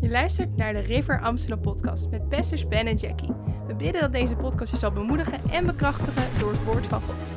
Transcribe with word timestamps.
Je 0.00 0.08
luistert 0.08 0.56
naar 0.56 0.72
de 0.72 0.78
River 0.78 1.20
Amsterdam 1.20 1.60
podcast 1.60 2.08
met 2.10 2.28
pastors 2.28 2.68
Ben 2.68 2.86
en 2.86 2.96
Jackie. 2.96 3.32
We 3.66 3.74
bidden 3.74 4.00
dat 4.00 4.12
deze 4.12 4.36
podcast 4.36 4.70
je 4.70 4.78
zal 4.78 4.92
bemoedigen 4.92 5.50
en 5.50 5.66
bekrachtigen 5.66 6.38
door 6.38 6.50
het 6.50 6.64
woord 6.64 6.86
van 6.86 7.00
God. 7.00 7.28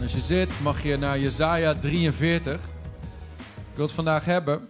Als 0.00 0.12
je 0.12 0.20
zit, 0.20 0.60
mag 0.60 0.82
je 0.82 0.96
naar 0.96 1.18
Jezaja 1.18 1.74
43. 1.74 2.54
Ik 2.54 2.60
wil 3.74 3.84
het 3.84 3.94
vandaag 3.94 4.24
hebben 4.24 4.68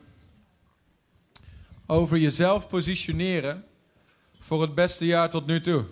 over 1.87 2.19
jezelf 2.19 2.69
positioneren 2.69 3.65
voor 4.39 4.63
het 4.63 4.75
beste 4.75 5.07
jaar 5.07 5.31
tot 5.31 5.47
nu 5.47 5.61
toe. 5.61 5.85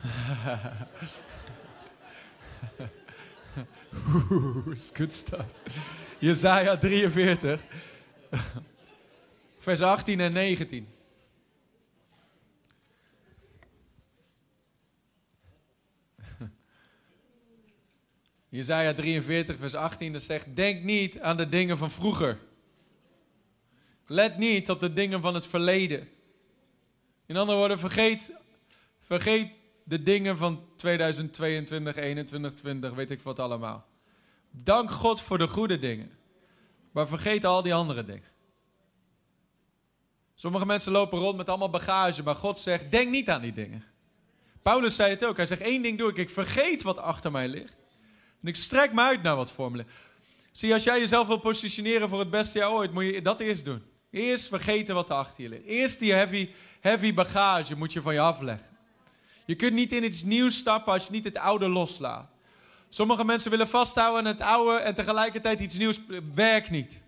Oeh, 4.14 4.76
good 4.92 5.12
stuff. 5.12 5.44
Jezaja 6.18 6.78
43, 6.78 7.60
vers 9.58 9.80
18 9.80 10.20
en 10.20 10.32
19. 10.32 10.88
Jezaja 18.48 18.94
43, 18.94 19.56
vers 19.58 19.74
18, 19.74 20.12
dat 20.12 20.22
zegt: 20.22 20.56
Denk 20.56 20.82
niet 20.82 21.20
aan 21.20 21.36
de 21.36 21.48
dingen 21.48 21.78
van 21.78 21.90
vroeger. 21.90 22.38
Let 24.06 24.38
niet 24.38 24.70
op 24.70 24.80
de 24.80 24.92
dingen 24.92 25.20
van 25.20 25.34
het 25.34 25.46
verleden. 25.46 26.08
In 27.26 27.36
andere 27.36 27.58
woorden, 27.58 27.78
vergeet, 27.78 28.32
vergeet 29.00 29.52
de 29.84 30.02
dingen 30.02 30.36
van 30.36 30.64
2022, 30.76 31.96
21, 31.96 32.54
20, 32.54 32.94
weet 32.94 33.10
ik 33.10 33.20
wat 33.20 33.38
allemaal. 33.38 33.89
Dank 34.50 34.90
God 34.90 35.20
voor 35.20 35.38
de 35.38 35.48
goede 35.48 35.78
dingen. 35.78 36.18
Maar 36.92 37.08
vergeet 37.08 37.44
al 37.44 37.62
die 37.62 37.74
andere 37.74 38.04
dingen. 38.04 38.28
Sommige 40.34 40.66
mensen 40.66 40.92
lopen 40.92 41.18
rond 41.18 41.36
met 41.36 41.48
allemaal 41.48 41.70
bagage, 41.70 42.22
maar 42.22 42.34
God 42.34 42.58
zegt: 42.58 42.90
Denk 42.90 43.10
niet 43.10 43.30
aan 43.30 43.40
die 43.40 43.52
dingen. 43.52 43.84
Paulus 44.62 44.94
zei 44.94 45.10
het 45.10 45.24
ook. 45.24 45.36
Hij 45.36 45.46
zegt: 45.46 45.60
één 45.60 45.82
ding 45.82 45.98
doe 45.98 46.10
ik. 46.10 46.16
Ik 46.16 46.30
vergeet 46.30 46.82
wat 46.82 46.98
achter 46.98 47.30
mij 47.30 47.48
ligt. 47.48 47.76
En 48.42 48.48
ik 48.48 48.56
strek 48.56 48.92
me 48.92 49.00
uit 49.00 49.22
naar 49.22 49.36
wat 49.36 49.52
voor 49.52 49.70
me 49.70 49.76
ligt. 49.76 49.90
Zie, 50.52 50.72
als 50.72 50.84
jij 50.84 50.98
jezelf 50.98 51.26
wil 51.26 51.38
positioneren 51.38 52.08
voor 52.08 52.18
het 52.18 52.30
beste 52.30 52.58
jaar 52.58 52.70
ooit, 52.70 52.92
moet 52.92 53.04
je 53.04 53.22
dat 53.22 53.40
eerst 53.40 53.64
doen. 53.64 53.82
Eerst 54.10 54.48
vergeten 54.48 54.94
wat 54.94 55.10
er 55.10 55.16
achter 55.16 55.42
je 55.42 55.48
ligt. 55.48 55.64
Eerst 55.64 55.98
die 55.98 56.12
heavy, 56.12 56.50
heavy 56.80 57.14
bagage 57.14 57.76
moet 57.76 57.92
je 57.92 58.02
van 58.02 58.14
je 58.14 58.20
afleggen. 58.20 58.66
Je 59.46 59.54
kunt 59.54 59.72
niet 59.72 59.92
in 59.92 60.04
iets 60.04 60.22
nieuws 60.22 60.56
stappen 60.56 60.92
als 60.92 61.06
je 61.06 61.12
niet 61.12 61.24
het 61.24 61.38
oude 61.38 61.68
loslaat. 61.68 62.30
Sommige 62.92 63.24
mensen 63.24 63.50
willen 63.50 63.68
vasthouden 63.68 64.18
aan 64.18 64.32
het 64.32 64.40
oude 64.40 64.78
en 64.78 64.94
tegelijkertijd 64.94 65.60
iets 65.60 65.78
nieuws 65.78 66.00
werkt 66.34 66.70
niet. 66.70 67.02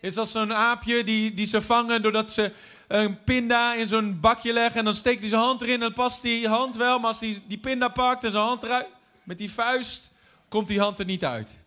Is 0.00 0.18
als 0.18 0.30
zo'n 0.30 0.54
aapje 0.54 1.04
die, 1.04 1.34
die 1.34 1.46
ze 1.46 1.62
vangen 1.62 2.02
doordat 2.02 2.30
ze 2.32 2.52
een 2.88 3.24
pinda 3.24 3.74
in 3.74 3.86
zo'n 3.86 4.20
bakje 4.20 4.52
leggen 4.52 4.78
en 4.78 4.84
dan 4.84 4.94
steekt 4.94 5.20
hij 5.20 5.28
zijn 5.28 5.40
hand 5.40 5.62
erin 5.62 5.74
en 5.74 5.80
dan 5.80 5.92
past 5.92 6.22
die 6.22 6.48
hand 6.48 6.76
wel. 6.76 6.98
Maar 6.98 7.08
als 7.08 7.20
hij 7.20 7.42
die 7.46 7.58
pinda 7.58 7.88
pakt 7.88 8.24
en 8.24 8.30
zijn 8.30 8.44
hand 8.44 8.62
eruit 8.62 8.86
met 9.22 9.38
die 9.38 9.52
vuist, 9.52 10.10
komt 10.48 10.68
die 10.68 10.80
hand 10.80 10.98
er 10.98 11.04
niet 11.04 11.24
uit. 11.24 11.64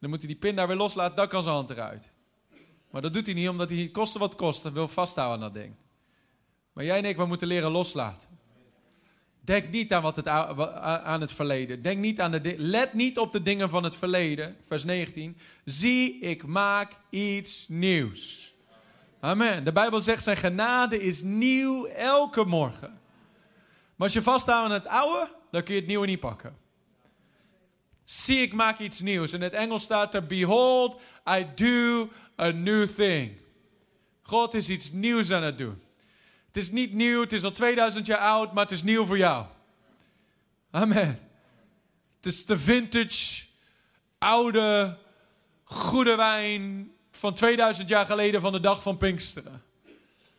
Dan 0.00 0.10
moet 0.10 0.18
hij 0.18 0.28
die 0.28 0.36
pinda 0.36 0.66
weer 0.66 0.76
loslaten, 0.76 1.16
dan 1.16 1.28
kan 1.28 1.42
zijn 1.42 1.54
hand 1.54 1.70
eruit. 1.70 2.10
Maar 2.90 3.02
dat 3.02 3.14
doet 3.14 3.26
hij 3.26 3.34
niet 3.34 3.48
omdat 3.48 3.70
hij 3.70 3.88
koste 3.92 4.18
wat 4.18 4.36
kost 4.36 4.64
en 4.64 4.72
wil 4.72 4.88
vasthouden 4.88 5.34
aan 5.34 5.52
dat 5.52 5.62
ding. 5.62 5.74
Maar 6.72 6.84
jij 6.84 6.98
en 6.98 7.04
ik, 7.04 7.16
we 7.16 7.26
moeten 7.26 7.48
leren 7.48 7.70
loslaten. 7.70 8.37
Denk 9.48 9.70
niet 9.70 9.92
aan, 9.92 10.02
wat 10.02 10.16
het, 10.16 10.26
aan 10.26 11.20
het 11.20 11.32
verleden. 11.32 11.82
Denk 11.82 11.98
niet 11.98 12.20
aan 12.20 12.30
de 12.30 12.54
Let 12.56 12.92
niet 12.92 13.18
op 13.18 13.32
de 13.32 13.42
dingen 13.42 13.70
van 13.70 13.84
het 13.84 13.96
verleden. 13.96 14.56
Vers 14.66 14.84
19. 14.84 15.38
Zie, 15.64 16.18
ik 16.20 16.46
maak 16.46 16.92
iets 17.10 17.66
nieuws. 17.68 18.54
Amen. 19.20 19.64
De 19.64 19.72
Bijbel 19.72 20.00
zegt, 20.00 20.22
zijn 20.22 20.36
genade 20.36 21.00
is 21.00 21.22
nieuw 21.22 21.86
elke 21.86 22.44
morgen. 22.44 23.00
Maar 23.96 24.06
als 24.06 24.12
je 24.12 24.22
vasthoudt 24.22 24.64
aan 24.64 24.72
het 24.72 24.86
oude, 24.86 25.28
dan 25.50 25.62
kun 25.62 25.74
je 25.74 25.80
het 25.80 25.88
nieuwe 25.88 26.06
niet 26.06 26.20
pakken. 26.20 26.56
Zie, 28.04 28.40
ik 28.40 28.52
maak 28.52 28.78
iets 28.78 29.00
nieuws. 29.00 29.32
In 29.32 29.40
het 29.42 29.52
Engels 29.52 29.82
staat 29.82 30.14
er, 30.14 30.26
behold, 30.26 31.00
I 31.38 31.46
do 31.54 32.08
a 32.40 32.50
new 32.50 32.88
thing. 32.88 33.32
God 34.22 34.54
is 34.54 34.68
iets 34.68 34.92
nieuws 34.92 35.30
aan 35.30 35.42
het 35.42 35.58
doen. 35.58 35.82
Het 36.58 36.66
is 36.66 36.72
niet 36.72 36.92
nieuw, 36.92 37.20
het 37.20 37.32
is 37.32 37.44
al 37.44 37.52
2000 37.52 38.06
jaar 38.06 38.18
oud, 38.18 38.52
maar 38.52 38.62
het 38.62 38.72
is 38.72 38.82
nieuw 38.82 39.06
voor 39.06 39.18
jou. 39.18 39.46
Amen. 40.70 41.20
Het 42.16 42.26
is 42.26 42.46
de 42.46 42.58
vintage, 42.58 43.44
oude, 44.18 44.98
goede 45.64 46.14
wijn 46.16 46.92
van 47.10 47.34
2000 47.34 47.88
jaar 47.88 48.06
geleden 48.06 48.40
van 48.40 48.52
de 48.52 48.60
dag 48.60 48.82
van 48.82 48.96
Pinksteren. 48.96 49.62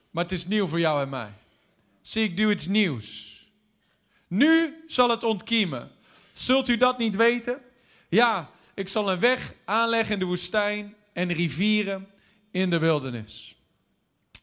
Maar 0.10 0.24
het 0.24 0.32
is 0.32 0.46
nieuw 0.46 0.68
voor 0.68 0.80
jou 0.80 1.02
en 1.02 1.10
mij. 1.10 1.34
Zie, 2.02 2.24
ik 2.24 2.38
doe 2.38 2.52
iets 2.52 2.68
nieuws. 2.68 3.40
Nu 4.28 4.84
zal 4.88 5.10
het 5.10 5.24
ontkiemen. 5.24 5.92
Zult 6.34 6.70
u 6.70 6.78
dat 6.78 6.98
niet 6.98 7.16
weten? 7.16 7.62
Ja, 8.10 8.50
ik 8.74 8.88
zal 8.88 9.12
een 9.12 9.20
weg 9.20 9.54
aanleggen 9.66 10.14
in 10.14 10.20
de 10.20 10.26
woestijn 10.26 10.96
en 11.14 11.34
rivieren 11.34 12.10
in 12.52 12.70
de 12.70 12.80
wildernis. 12.80 13.56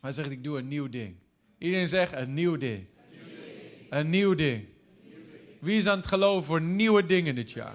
Hij 0.00 0.12
zegt, 0.12 0.31
ik 0.31 0.44
doe 0.44 0.58
een 0.58 0.69
nieuw 0.69 0.88
ding. 0.88 1.25
Iedereen 1.66 1.88
zegt, 1.88 2.12
een 2.12 2.34
nieuw 2.34 2.56
ding. 2.56 2.87
Een 3.91 4.10
nieuw 4.10 4.34
ding. 4.34 4.66
Wie 5.59 5.78
is 5.78 5.87
aan 5.87 5.99
het 5.99 6.06
geloven 6.06 6.44
voor 6.44 6.60
nieuwe 6.60 7.06
dingen 7.06 7.34
dit 7.34 7.50
jaar? 7.50 7.75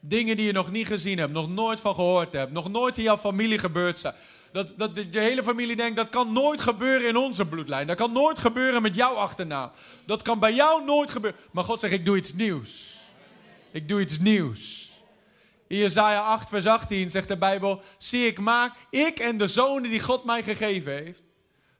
Dingen 0.00 0.36
die 0.36 0.46
je 0.46 0.52
nog 0.52 0.70
niet 0.70 0.86
gezien 0.86 1.18
hebt, 1.18 1.32
nog 1.32 1.48
nooit 1.48 1.80
van 1.80 1.94
gehoord 1.94 2.32
hebt, 2.32 2.52
nog 2.52 2.70
nooit 2.70 2.96
in 2.96 3.02
jouw 3.02 3.18
familie 3.18 3.58
gebeurd 3.58 3.98
zijn. 3.98 4.14
Dat, 4.52 4.74
dat 4.76 4.94
de, 4.96 5.06
hele 5.10 5.42
familie 5.42 5.76
denkt, 5.76 5.96
dat 5.96 6.08
kan 6.08 6.32
nooit 6.32 6.60
gebeuren 6.60 7.08
in 7.08 7.16
onze 7.16 7.46
bloedlijn. 7.46 7.86
Dat 7.86 7.96
kan 7.96 8.12
nooit 8.12 8.38
gebeuren 8.38 8.82
met 8.82 8.94
jouw 8.94 9.14
achternaam. 9.14 9.70
Dat 10.06 10.22
kan 10.22 10.38
bij 10.38 10.54
jou 10.54 10.84
nooit 10.84 11.10
gebeuren. 11.10 11.40
Maar 11.52 11.64
God 11.64 11.80
zegt, 11.80 11.92
ik 11.92 12.04
doe 12.04 12.16
iets 12.16 12.32
nieuws. 12.32 12.96
Ik 13.70 13.88
doe 13.88 14.00
iets 14.00 14.18
nieuws. 14.18 14.90
In 15.66 15.76
Jezaja 15.76 16.20
8 16.20 16.48
vers 16.48 16.66
18 16.66 17.10
zegt 17.10 17.28
de 17.28 17.36
Bijbel, 17.36 17.82
zie 17.98 18.26
ik 18.26 18.38
maak, 18.38 18.72
ik 18.90 19.18
en 19.18 19.38
de 19.38 19.48
zonen 19.48 19.90
die 19.90 20.00
God 20.00 20.24
mij 20.24 20.42
gegeven 20.42 20.92
heeft, 20.92 21.22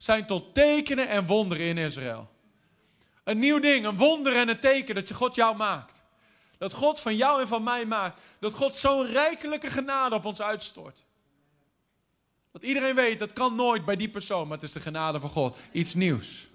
zijn 0.04 0.26
tot 0.26 0.54
tekenen 0.54 1.08
en 1.08 1.26
wonderen 1.26 1.66
in 1.66 1.78
Israël. 1.78 2.28
Een 3.24 3.38
nieuw 3.38 3.58
ding, 3.58 3.86
een 3.86 3.96
wonder 3.96 4.36
en 4.36 4.48
een 4.48 4.60
teken 4.60 4.94
dat 4.94 5.08
je 5.08 5.14
God 5.14 5.34
jou 5.34 5.56
maakt. 5.56 6.02
Dat 6.58 6.72
God 6.72 7.00
van 7.00 7.16
jou 7.16 7.40
en 7.40 7.48
van 7.48 7.62
mij 7.62 7.86
maakt. 7.86 8.20
Dat 8.38 8.52
God 8.52 8.76
zo'n 8.76 9.06
rijkelijke 9.06 9.70
genade 9.70 10.14
op 10.14 10.24
ons 10.24 10.42
uitstort. 10.42 11.04
Dat 12.52 12.62
iedereen 12.62 12.94
weet, 12.94 13.18
dat 13.18 13.32
kan 13.32 13.54
nooit 13.54 13.84
bij 13.84 13.96
die 13.96 14.08
persoon, 14.08 14.48
maar 14.48 14.56
het 14.56 14.66
is 14.66 14.72
de 14.72 14.80
genade 14.80 15.20
van 15.20 15.30
God. 15.30 15.56
Iets 15.72 15.94
nieuws. 15.94 16.48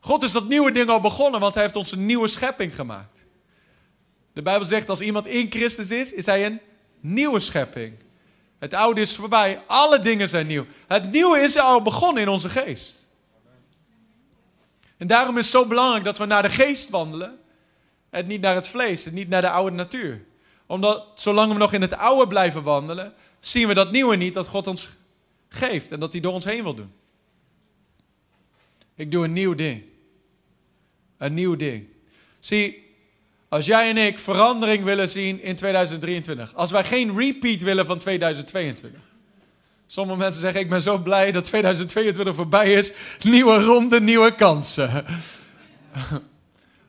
God 0.00 0.22
is 0.22 0.32
dat 0.32 0.48
nieuwe 0.48 0.72
ding 0.72 0.88
al 0.88 1.00
begonnen, 1.00 1.40
want 1.40 1.54
hij 1.54 1.62
heeft 1.62 1.76
ons 1.76 1.92
een 1.92 2.06
nieuwe 2.06 2.28
schepping 2.28 2.74
gemaakt. 2.74 3.26
De 4.32 4.42
Bijbel 4.42 4.66
zegt, 4.66 4.88
als 4.88 5.00
iemand 5.00 5.26
in 5.26 5.50
Christus 5.50 5.90
is, 5.90 6.12
is 6.12 6.26
hij 6.26 6.46
een 6.46 6.60
nieuwe 7.00 7.40
schepping. 7.40 7.96
Het 8.64 8.74
oude 8.74 9.00
is 9.00 9.16
voorbij, 9.16 9.62
alle 9.66 9.98
dingen 9.98 10.28
zijn 10.28 10.46
nieuw. 10.46 10.66
Het 10.86 11.10
nieuwe 11.12 11.38
is 11.38 11.58
al 11.58 11.82
begonnen 11.82 12.22
in 12.22 12.28
onze 12.28 12.48
geest. 12.48 13.06
En 14.96 15.06
daarom 15.06 15.38
is 15.38 15.44
het 15.44 15.54
zo 15.54 15.66
belangrijk 15.66 16.04
dat 16.04 16.18
we 16.18 16.24
naar 16.24 16.42
de 16.42 16.50
geest 16.50 16.90
wandelen 16.90 17.38
en 18.10 18.26
niet 18.26 18.40
naar 18.40 18.54
het 18.54 18.66
vlees 18.66 19.06
en 19.06 19.14
niet 19.14 19.28
naar 19.28 19.40
de 19.40 19.50
oude 19.50 19.76
natuur 19.76 20.24
omdat 20.66 21.06
zolang 21.14 21.52
we 21.52 21.58
nog 21.58 21.72
in 21.72 21.80
het 21.80 21.92
oude 21.92 22.26
blijven 22.26 22.62
wandelen, 22.62 23.14
zien 23.40 23.68
we 23.68 23.74
dat 23.74 23.90
nieuwe 23.90 24.16
niet 24.16 24.34
dat 24.34 24.46
God 24.46 24.66
ons 24.66 24.88
geeft 25.48 25.90
en 25.90 26.00
dat 26.00 26.12
hij 26.12 26.20
door 26.20 26.32
ons 26.32 26.44
heen 26.44 26.62
wil 26.62 26.74
doen. 26.74 26.92
Ik 28.94 29.10
doe 29.10 29.24
een 29.24 29.32
nieuw 29.32 29.54
ding. 29.54 29.82
Een 31.18 31.34
nieuw 31.34 31.56
ding. 31.56 31.88
Zie, 32.40 32.83
als 33.54 33.66
jij 33.66 33.88
en 33.88 33.96
ik 33.96 34.18
verandering 34.18 34.84
willen 34.84 35.08
zien 35.08 35.42
in 35.42 35.56
2023, 35.56 36.54
als 36.54 36.70
wij 36.70 36.84
geen 36.84 37.18
repeat 37.18 37.62
willen 37.62 37.86
van 37.86 37.98
2022. 37.98 39.00
Sommige 39.86 40.18
mensen 40.18 40.40
zeggen: 40.40 40.60
Ik 40.60 40.68
ben 40.68 40.82
zo 40.82 40.98
blij 40.98 41.32
dat 41.32 41.44
2022 41.44 42.34
voorbij 42.34 42.72
is. 42.72 42.92
Nieuwe 43.22 43.62
ronde, 43.62 44.00
nieuwe 44.00 44.34
kansen. 44.34 45.04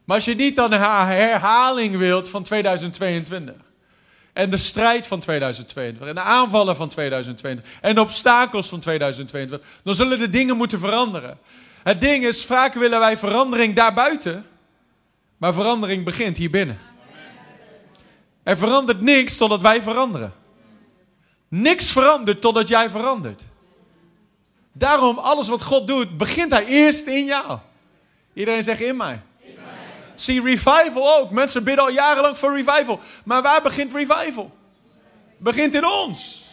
Maar 0.06 0.16
als 0.16 0.26
je 0.26 0.36
niet 0.36 0.56
dan 0.56 0.72
herhaling 0.72 1.98
wilt 1.98 2.30
van 2.30 2.44
2022. 2.44 3.56
En 4.34 4.50
de 4.50 4.58
strijd 4.58 5.08
van 5.08 5.20
2022. 5.20 6.08
En 6.08 6.16
de 6.16 6.22
aanvallen 6.22 6.76
van 6.76 6.90
2022. 6.90 7.82
En 7.82 7.96
de 7.96 8.02
obstakels 8.02 8.68
van 8.68 8.80
2022. 8.80 9.62
Dan 9.84 9.96
zullen 9.96 10.20
de 10.20 10.30
dingen 10.30 10.58
moeten 10.58 10.80
veranderen. 10.80 11.38
Het 11.84 12.02
ding 12.02 12.26
is, 12.26 12.46
vaak 12.46 12.74
willen 12.74 13.00
wij 13.00 13.18
verandering 13.18 13.76
daarbuiten. 13.76 14.46
Maar 15.38 15.54
verandering 15.54 16.04
begint 16.04 16.38
hier 16.38 16.50
binnen. 16.50 16.80
Er 18.44 18.58
verandert 18.58 19.02
niks 19.02 19.38
totdat 19.38 19.62
wij 19.62 19.82
veranderen. 19.82 20.34
Niks 21.48 21.92
verandert 21.92 22.42
totdat 22.42 22.68
jij 22.68 22.90
verandert. 22.90 23.46
Daarom, 24.72 25.18
alles 25.18 25.48
wat 25.48 25.62
God 25.62 25.88
doet, 25.88 26.18
begint 26.18 26.52
hij 26.52 26.66
eerst 26.66 27.06
in 27.08 27.26
jou. 27.26 27.60
Iedereen 28.34 28.64
zegt 28.64 28.80
in 28.82 28.96
mij. 28.96 29.22
Zie 30.16 30.42
revival 30.42 31.18
ook. 31.18 31.32
Mensen 31.32 31.64
bidden 31.64 31.84
al 31.84 31.92
jarenlang 31.92 32.38
voor 32.38 32.56
revival. 32.56 33.00
Maar 33.24 33.42
waar 33.42 33.62
begint 33.62 33.94
revival? 33.94 34.56
Begint 35.38 35.76
in 35.76 35.86
ons. 35.86 36.46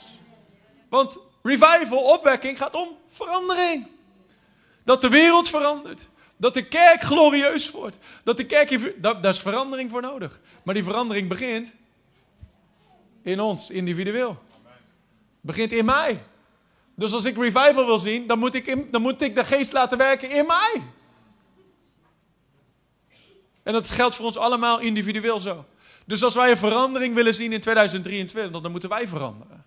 Want 0.88 1.18
revival, 1.42 1.98
opwekking, 1.98 2.58
gaat 2.58 2.74
om 2.74 2.88
verandering. 3.08 3.86
Dat 4.84 5.00
de 5.00 5.08
wereld 5.08 5.48
verandert. 5.48 6.08
Dat 6.42 6.54
de 6.54 6.64
kerk 6.64 7.02
glorieus 7.02 7.70
wordt. 7.70 7.98
Dat 8.22 8.36
de 8.36 8.46
kerk, 8.46 8.92
daar 9.02 9.24
is 9.24 9.40
verandering 9.40 9.90
voor 9.90 10.02
nodig. 10.02 10.40
Maar 10.62 10.74
die 10.74 10.84
verandering 10.84 11.28
begint 11.28 11.72
in 13.22 13.40
ons, 13.40 13.70
individueel. 13.70 14.42
Begint 15.40 15.72
in 15.72 15.84
mij. 15.84 16.22
Dus 16.94 17.12
als 17.12 17.24
ik 17.24 17.36
revival 17.36 17.86
wil 17.86 17.98
zien, 17.98 18.26
dan 18.26 18.38
moet 18.38 18.54
ik, 18.54 18.92
dan 18.92 19.02
moet 19.02 19.22
ik 19.22 19.34
de 19.34 19.44
geest 19.44 19.72
laten 19.72 19.98
werken 19.98 20.30
in 20.30 20.46
mij. 20.46 20.82
En 23.62 23.72
dat 23.72 23.90
geldt 23.90 24.14
voor 24.14 24.26
ons 24.26 24.36
allemaal 24.36 24.80
individueel 24.80 25.40
zo. 25.40 25.64
Dus 26.04 26.22
als 26.22 26.34
wij 26.34 26.50
een 26.50 26.58
verandering 26.58 27.14
willen 27.14 27.34
zien 27.34 27.52
in 27.52 27.60
2023, 27.60 28.60
dan 28.60 28.70
moeten 28.70 28.88
wij 28.88 29.08
veranderen. 29.08 29.64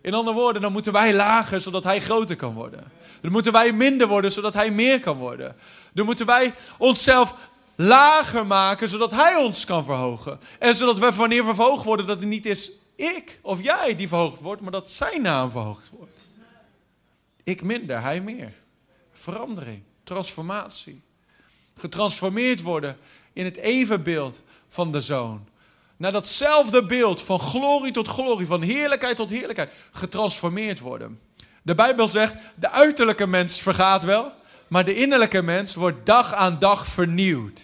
In 0.00 0.14
andere 0.14 0.36
woorden, 0.36 0.62
dan 0.62 0.72
moeten 0.72 0.92
wij 0.92 1.14
lager 1.14 1.60
zodat 1.60 1.84
hij 1.84 2.00
groter 2.00 2.36
kan 2.36 2.54
worden. 2.54 2.92
Dan 3.20 3.32
moeten 3.32 3.52
wij 3.52 3.72
minder 3.72 4.08
worden 4.08 4.32
zodat 4.32 4.54
hij 4.54 4.70
meer 4.70 5.00
kan 5.00 5.16
worden. 5.16 5.56
Dan 5.92 6.04
moeten 6.06 6.26
wij 6.26 6.54
onszelf 6.78 7.34
lager 7.76 8.46
maken 8.46 8.88
zodat 8.88 9.10
hij 9.10 9.36
ons 9.36 9.64
kan 9.64 9.84
verhogen. 9.84 10.40
En 10.58 10.74
zodat 10.74 10.98
we 10.98 11.10
wanneer 11.10 11.46
we 11.46 11.54
verhoogd 11.54 11.84
worden, 11.84 12.06
dat 12.06 12.18
het 12.18 12.26
niet 12.26 12.46
is 12.46 12.70
ik 13.00 13.38
of 13.42 13.62
jij 13.62 13.96
die 13.96 14.08
verhoogd 14.08 14.40
wordt, 14.40 14.62
maar 14.62 14.72
dat 14.72 14.90
zijn 14.90 15.22
naam 15.22 15.50
verhoogd 15.50 15.90
wordt. 15.90 16.16
Ik 17.44 17.62
minder, 17.62 18.02
hij 18.02 18.20
meer. 18.20 18.52
Verandering, 19.12 19.82
transformatie. 20.04 21.02
Getransformeerd 21.76 22.62
worden 22.62 22.98
in 23.32 23.44
het 23.44 23.56
evenbeeld 23.56 24.42
van 24.68 24.92
de 24.92 25.00
zoon. 25.00 25.48
Naar 25.96 26.12
datzelfde 26.12 26.86
beeld 26.86 27.22
van 27.22 27.38
glorie 27.38 27.92
tot 27.92 28.08
glorie, 28.08 28.46
van 28.46 28.62
heerlijkheid 28.62 29.16
tot 29.16 29.30
heerlijkheid. 29.30 29.72
Getransformeerd 29.92 30.80
worden. 30.80 31.20
De 31.62 31.74
Bijbel 31.74 32.08
zegt, 32.08 32.34
de 32.54 32.70
uiterlijke 32.70 33.26
mens 33.26 33.60
vergaat 33.60 34.02
wel, 34.02 34.32
maar 34.68 34.84
de 34.84 34.94
innerlijke 34.94 35.42
mens 35.42 35.74
wordt 35.74 36.06
dag 36.06 36.34
aan 36.34 36.58
dag 36.58 36.86
vernieuwd. 36.86 37.62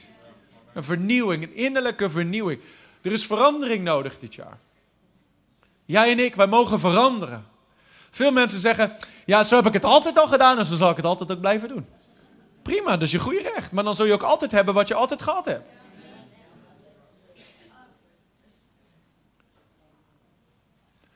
Een 0.72 0.84
vernieuwing, 0.84 1.42
een 1.42 1.56
innerlijke 1.56 2.10
vernieuwing. 2.10 2.60
Er 3.02 3.12
is 3.12 3.26
verandering 3.26 3.84
nodig 3.84 4.18
dit 4.18 4.34
jaar. 4.34 4.58
Jij 5.84 6.10
en 6.10 6.18
ik, 6.18 6.34
wij 6.34 6.46
mogen 6.46 6.80
veranderen. 6.80 7.46
Veel 8.10 8.32
mensen 8.32 8.58
zeggen, 8.58 8.96
ja, 9.26 9.42
zo 9.42 9.56
heb 9.56 9.66
ik 9.66 9.72
het 9.72 9.84
altijd 9.84 10.18
al 10.18 10.26
gedaan 10.26 10.58
en 10.58 10.66
zo 10.66 10.74
zal 10.74 10.90
ik 10.90 10.96
het 10.96 11.06
altijd 11.06 11.32
ook 11.32 11.40
blijven 11.40 11.68
doen. 11.68 11.86
Prima, 12.62 13.00
is 13.00 13.10
je 13.10 13.18
goede 13.18 13.50
recht. 13.54 13.72
Maar 13.72 13.84
dan 13.84 13.94
zul 13.94 14.04
je 14.06 14.12
ook 14.12 14.22
altijd 14.22 14.50
hebben 14.50 14.74
wat 14.74 14.88
je 14.88 14.94
altijd 14.94 15.22
gehad 15.22 15.44
hebt. 15.44 15.64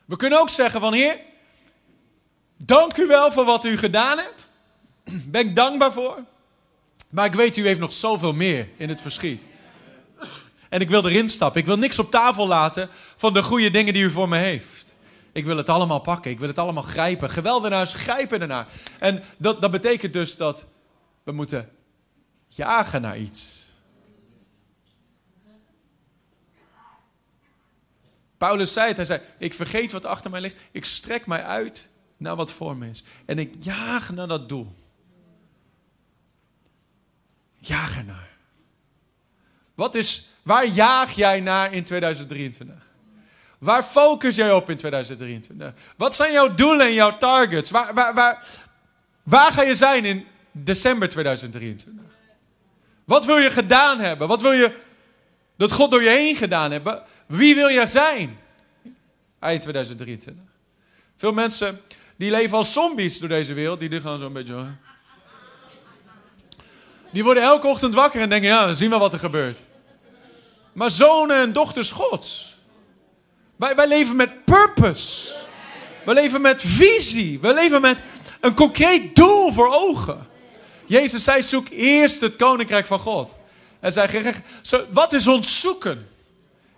We 0.05 0.15
kunnen 0.15 0.39
ook 0.39 0.49
zeggen 0.49 0.79
van 0.79 0.93
Heer, 0.93 1.19
dank 2.65 2.97
u 2.97 3.07
wel 3.07 3.31
voor 3.31 3.45
wat 3.45 3.65
u 3.65 3.77
gedaan 3.77 4.17
hebt. 4.17 4.49
Ben 5.29 5.47
ik 5.47 5.55
dankbaar 5.55 5.91
voor. 5.91 6.23
Maar 7.09 7.25
ik 7.25 7.33
weet, 7.33 7.57
u 7.57 7.65
heeft 7.65 7.79
nog 7.79 7.93
zoveel 7.93 8.33
meer 8.33 8.67
in 8.77 8.89
het 8.89 9.01
verschiet. 9.01 9.41
En 10.69 10.81
ik 10.81 10.89
wil 10.89 11.07
erin 11.07 11.29
stappen. 11.29 11.61
Ik 11.61 11.65
wil 11.65 11.77
niks 11.77 11.99
op 11.99 12.11
tafel 12.11 12.47
laten 12.47 12.89
van 13.15 13.33
de 13.33 13.43
goede 13.43 13.71
dingen 13.71 13.93
die 13.93 14.03
u 14.03 14.11
voor 14.11 14.29
me 14.29 14.37
heeft. 14.37 14.95
Ik 15.31 15.45
wil 15.45 15.57
het 15.57 15.69
allemaal 15.69 15.99
pakken. 15.99 16.31
Ik 16.31 16.39
wil 16.39 16.47
het 16.47 16.59
allemaal 16.59 16.83
grijpen. 16.83 17.29
Geweldenaars 17.29 17.93
grijpen 17.93 18.41
ernaar. 18.41 18.67
En 18.99 19.23
dat, 19.37 19.61
dat 19.61 19.71
betekent 19.71 20.13
dus 20.13 20.37
dat 20.37 20.65
we 21.23 21.31
moeten 21.31 21.69
jagen 22.47 23.01
naar 23.01 23.17
iets. 23.17 23.59
Paulus 28.37 28.73
zei 28.73 28.87
het, 28.87 28.95
hij 28.95 29.05
zei, 29.05 29.21
ik 29.37 29.53
vergeet 29.53 29.91
wat 29.91 30.05
achter 30.05 30.31
mij 30.31 30.41
ligt, 30.41 30.59
ik 30.71 30.85
strek 30.85 31.27
mij 31.27 31.43
uit 31.43 31.89
naar 32.21 32.35
wat 32.35 32.51
voor 32.51 32.77
me 32.77 32.89
is. 32.89 33.03
En 33.25 33.39
ik 33.39 33.53
jaag 33.59 34.11
naar 34.11 34.27
dat 34.27 34.49
doel. 34.49 34.71
Jaag 37.57 37.97
ernaar. 37.97 38.29
Wat 39.75 39.95
is, 39.95 40.29
waar 40.43 40.67
jaag 40.67 41.11
jij 41.11 41.39
naar 41.39 41.73
in 41.73 41.83
2023? 41.83 42.75
Waar 43.57 43.83
focus 43.83 44.35
jij 44.35 44.53
op 44.53 44.69
in 44.69 44.77
2023? 44.77 45.73
Wat 45.97 46.15
zijn 46.15 46.31
jouw 46.31 46.55
doelen 46.55 46.85
en 46.85 46.93
jouw 46.93 47.17
targets? 47.17 47.71
Waar, 47.71 47.93
waar, 47.93 48.13
waar, 48.13 48.45
waar 49.23 49.51
ga 49.51 49.61
je 49.61 49.75
zijn 49.75 50.05
in 50.05 50.27
december 50.51 51.09
2023? 51.09 52.03
Wat 53.03 53.25
wil 53.25 53.37
je 53.37 53.51
gedaan 53.51 53.99
hebben? 53.99 54.27
Wat 54.27 54.41
wil 54.41 54.51
je 54.51 54.79
dat 55.57 55.71
God 55.71 55.91
door 55.91 56.03
je 56.03 56.09
heen 56.09 56.35
gedaan 56.35 56.71
hebben? 56.71 57.03
Wie 57.25 57.55
wil 57.55 57.71
jij 57.71 57.85
zijn? 57.85 58.39
Eind 59.39 59.61
2023. 59.61 60.43
Veel 61.15 61.33
mensen 61.33 61.81
die 62.21 62.31
leven 62.31 62.57
als 62.57 62.73
zombies 62.73 63.19
door 63.19 63.29
deze 63.29 63.53
wereld. 63.53 63.79
Die 63.79 64.01
gaan 64.01 64.19
zo'n 64.19 64.33
beetje... 64.33 64.65
Die 67.11 67.23
worden 67.23 67.43
elke 67.43 67.67
ochtend 67.67 67.93
wakker 67.93 68.21
en 68.21 68.29
denken, 68.29 68.49
ja, 68.49 68.67
we 68.67 68.73
zien 68.73 68.89
wel 68.89 68.99
wat 68.99 69.13
er 69.13 69.19
gebeurt. 69.19 69.59
Maar 70.73 70.91
zonen 70.91 71.37
en 71.37 71.53
dochters 71.53 71.91
gods. 71.91 72.55
Wij, 73.55 73.75
wij 73.75 73.87
leven 73.87 74.15
met 74.15 74.45
purpose. 74.45 75.33
We 76.05 76.13
leven 76.13 76.41
met 76.41 76.61
visie. 76.61 77.39
We 77.39 77.53
leven 77.53 77.81
met 77.81 78.01
een 78.39 78.55
concreet 78.55 79.15
doel 79.15 79.53
voor 79.53 79.73
ogen. 79.73 80.27
Jezus 80.85 81.23
zei, 81.23 81.43
zoek 81.43 81.67
eerst 81.69 82.21
het 82.21 82.35
koninkrijk 82.35 82.85
van 82.85 82.99
God. 82.99 83.33
En 83.79 83.91
zei, 83.91 84.41
wat 84.89 85.13
is 85.13 85.27
ons 85.27 85.59
zoeken? 85.59 86.09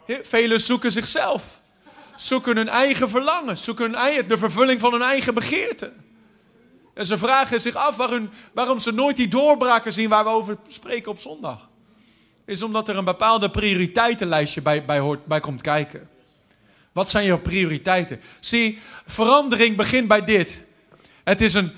Velen 0.08 0.62
zoeken 0.62 0.92
zichzelf. 0.92 1.62
Zoeken 2.24 2.58
hun 2.58 2.70
eigen 2.70 3.10
verlangen. 3.10 3.58
Zoeken 3.58 3.86
hun 3.86 3.96
eigen, 3.96 4.28
de 4.28 4.38
vervulling 4.38 4.80
van 4.80 4.92
hun 4.92 5.02
eigen 5.02 5.34
begeerte. 5.34 5.92
En 6.94 7.06
ze 7.06 7.18
vragen 7.18 7.62
zich 7.62 7.76
af 7.76 7.96
waarom, 8.54 8.80
ze 8.80 8.92
nooit 8.92 9.16
die 9.16 9.28
doorbraken 9.28 9.94
zien 9.94 10.10
waar 10.10 10.24
we 10.24 10.30
over 10.30 10.58
spreken 10.68 11.12
op 11.12 11.20
zondag. 11.20 11.70
Is 12.46 12.62
omdat 12.62 12.90
er 12.90 12.98
een 12.98 13.06
bepaalde 13.06 13.50
prioriteitenlijstje 13.50 14.62
bij, 14.62 14.86
bij, 14.86 15.00
hoort, 15.00 15.26
bij 15.26 15.40
komt 15.40 15.62
kijken. 15.62 16.10
Wat 16.92 17.10
zijn 17.10 17.26
jouw 17.26 17.40
prioriteiten? 17.40 18.22
Zie, 18.40 18.80
verandering 19.06 19.76
begint 19.76 20.08
bij 20.08 20.24
dit. 20.24 20.62
Het 21.24 21.42
is 21.42 21.54
een, 21.54 21.72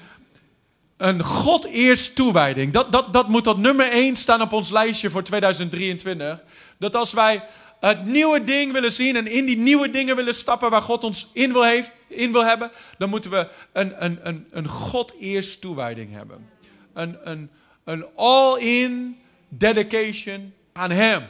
een 0.98 1.24
God 1.24 1.66
eerst 1.66 2.16
toewijding. 2.16 2.74
Dat, 2.74 2.92
dat, 2.92 3.14
dat 3.14 3.28
moet 3.28 3.44
tot 3.44 3.58
nummer 3.58 3.92
1 3.92 4.16
staan 4.16 4.42
op 4.42 4.54
ons 4.54 4.70
lijstje 4.70 5.10
voor 5.10 5.24
2023. 5.24 6.44
Dat 6.78 6.96
als 6.96 7.14
wij 7.14 7.44
het 7.80 8.06
nieuwe 8.06 8.44
ding 8.44 8.72
willen 8.72 8.92
zien 8.92 9.16
en 9.16 9.28
in 9.28 9.46
die 9.46 9.58
nieuwe 9.58 9.90
dingen 9.90 10.16
willen 10.16 10.36
stappen 10.36 10.70
waar 10.70 10.82
God 10.82 11.04
ons 11.04 11.30
in 11.34 11.54
wil, 11.54 11.64
heeft, 11.64 11.92
in 12.08 12.32
wil 12.32 12.46
hebben, 12.46 12.72
dan 12.98 13.10
moeten 13.10 13.32
we 13.32 13.48
een, 13.72 14.04
een, 14.06 14.28
een, 14.28 14.48
een 14.52 14.68
God 14.68 15.14
eerst 15.20 15.62
toewijding 15.62 16.12
hebben. 16.12 16.50
Een, 16.94 17.30
een, 17.30 17.50
een 17.84 18.06
all-in 18.16 19.20
dedication 19.50 20.54
aan 20.74 20.92
Hem. 20.92 21.24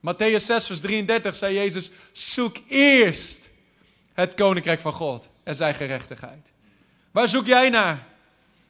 Matthäus 0.00 0.44
6, 0.44 0.66
vers 0.66 0.80
33 0.80 1.34
zei 1.34 1.54
Jezus: 1.54 1.90
Zoek 2.12 2.56
eerst 2.66 3.50
het 4.12 4.34
koninkrijk 4.34 4.80
van 4.80 4.92
God 4.92 5.28
en 5.42 5.54
zijn 5.54 5.74
gerechtigheid. 5.74 6.52
Waar 7.10 7.28
zoek 7.28 7.46
jij 7.46 7.68
naar 7.68 8.06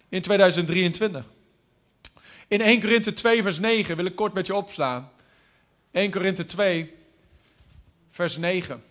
in 0.09 0.23
2023? 0.23 1.31
In 2.49 2.61
1 2.61 2.81
Korinthe 2.81 3.13
2, 3.13 3.43
vers 3.43 3.59
9 3.59 3.97
wil 3.97 4.05
ik 4.05 4.17
kort 4.17 4.33
met 4.33 4.47
je 4.47 4.55
opslaan. 4.55 5.12
1 5.93 6.11
Korinthe 6.11 6.47
2, 6.47 6.95
vers 8.11 8.37
9. 8.37 8.85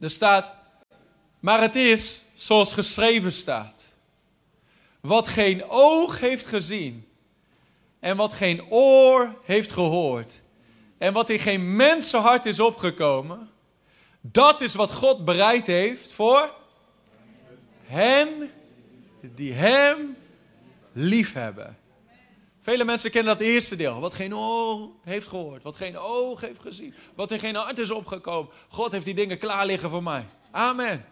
Er 0.00 0.10
staat, 0.10 0.52
maar 1.40 1.60
het 1.60 1.76
is 1.76 2.22
zoals 2.34 2.72
geschreven 2.72 3.32
staat. 3.32 3.86
Wat 5.00 5.28
geen 5.28 5.64
oog 5.68 6.20
heeft 6.20 6.46
gezien 6.46 7.08
en 8.00 8.16
wat 8.16 8.32
geen 8.32 8.70
oor 8.70 9.34
heeft 9.44 9.72
gehoord 9.72 10.40
en 10.98 11.12
wat 11.12 11.30
in 11.30 11.38
geen 11.38 11.76
mensenhart 11.76 12.46
is 12.46 12.60
opgekomen, 12.60 13.50
dat 14.20 14.60
is 14.60 14.74
wat 14.74 14.92
God 14.92 15.24
bereid 15.24 15.66
heeft 15.66 16.12
voor 16.12 16.54
hen 17.84 18.50
die 19.20 19.52
Hem 19.52 20.17
liefhebben. 20.98 21.76
Vele 22.60 22.84
mensen 22.84 23.10
kennen 23.10 23.38
dat 23.38 23.46
eerste 23.46 23.76
deel. 23.76 24.00
Wat 24.00 24.14
geen 24.14 24.34
oor 24.36 24.90
heeft 25.04 25.28
gehoord, 25.28 25.62
wat 25.62 25.76
geen 25.76 25.98
oog 25.98 26.40
heeft 26.40 26.60
gezien, 26.60 26.94
wat 27.14 27.32
in 27.32 27.38
geen 27.38 27.54
hart 27.54 27.78
is 27.78 27.90
opgekomen. 27.90 28.52
God 28.68 28.92
heeft 28.92 29.04
die 29.04 29.14
dingen 29.14 29.38
klaar 29.38 29.66
liggen 29.66 29.90
voor 29.90 30.02
mij. 30.02 30.26
Amen. 30.50 31.04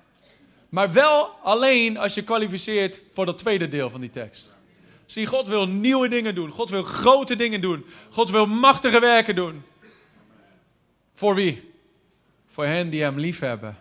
Maar 0.69 0.93
wel 0.93 1.27
alleen 1.43 1.99
als 1.99 2.15
je 2.15 2.23
kwalificeert 2.23 3.03
voor 3.13 3.27
dat 3.27 3.39
tweede 3.39 3.69
deel 3.69 3.91
van 3.91 4.01
die 4.01 4.11
tekst. 4.11 4.57
Zie, 5.07 5.27
God 5.27 5.49
wil 5.49 5.67
nieuwe 5.69 6.09
dingen 6.09 6.35
doen. 6.35 6.51
God 6.51 6.71
wil 6.71 6.83
grote 6.83 7.37
dingen 7.37 7.61
doen. 7.61 7.87
God 8.11 8.31
wil 8.31 8.47
machtige 8.47 9.01
werken 9.01 9.35
doen. 9.35 9.63
Voor 11.15 11.35
wie? 11.35 11.73
Voor 12.47 12.67
hen 12.67 12.91
die 12.91 13.03
hem 13.03 13.19
liefhebben. 13.19 13.77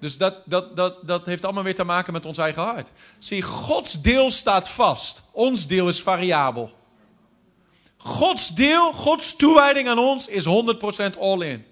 Dus 0.00 0.16
dat, 0.16 0.34
dat, 0.44 0.76
dat, 0.76 1.06
dat 1.06 1.26
heeft 1.26 1.44
allemaal 1.44 1.62
weer 1.62 1.74
te 1.74 1.84
maken 1.84 2.12
met 2.12 2.24
ons 2.24 2.38
eigen 2.38 2.62
hart. 2.62 2.92
Zie, 3.18 3.42
Gods 3.42 4.02
deel 4.02 4.30
staat 4.30 4.68
vast. 4.68 5.22
Ons 5.32 5.66
deel 5.66 5.88
is 5.88 6.02
variabel. 6.02 6.76
Gods 7.96 8.54
deel, 8.54 8.92
Gods 8.92 9.36
toewijding 9.36 9.88
aan 9.88 9.98
ons 9.98 10.26
is 10.26 10.44
100% 10.44 11.18
all 11.18 11.40
in. 11.40 11.66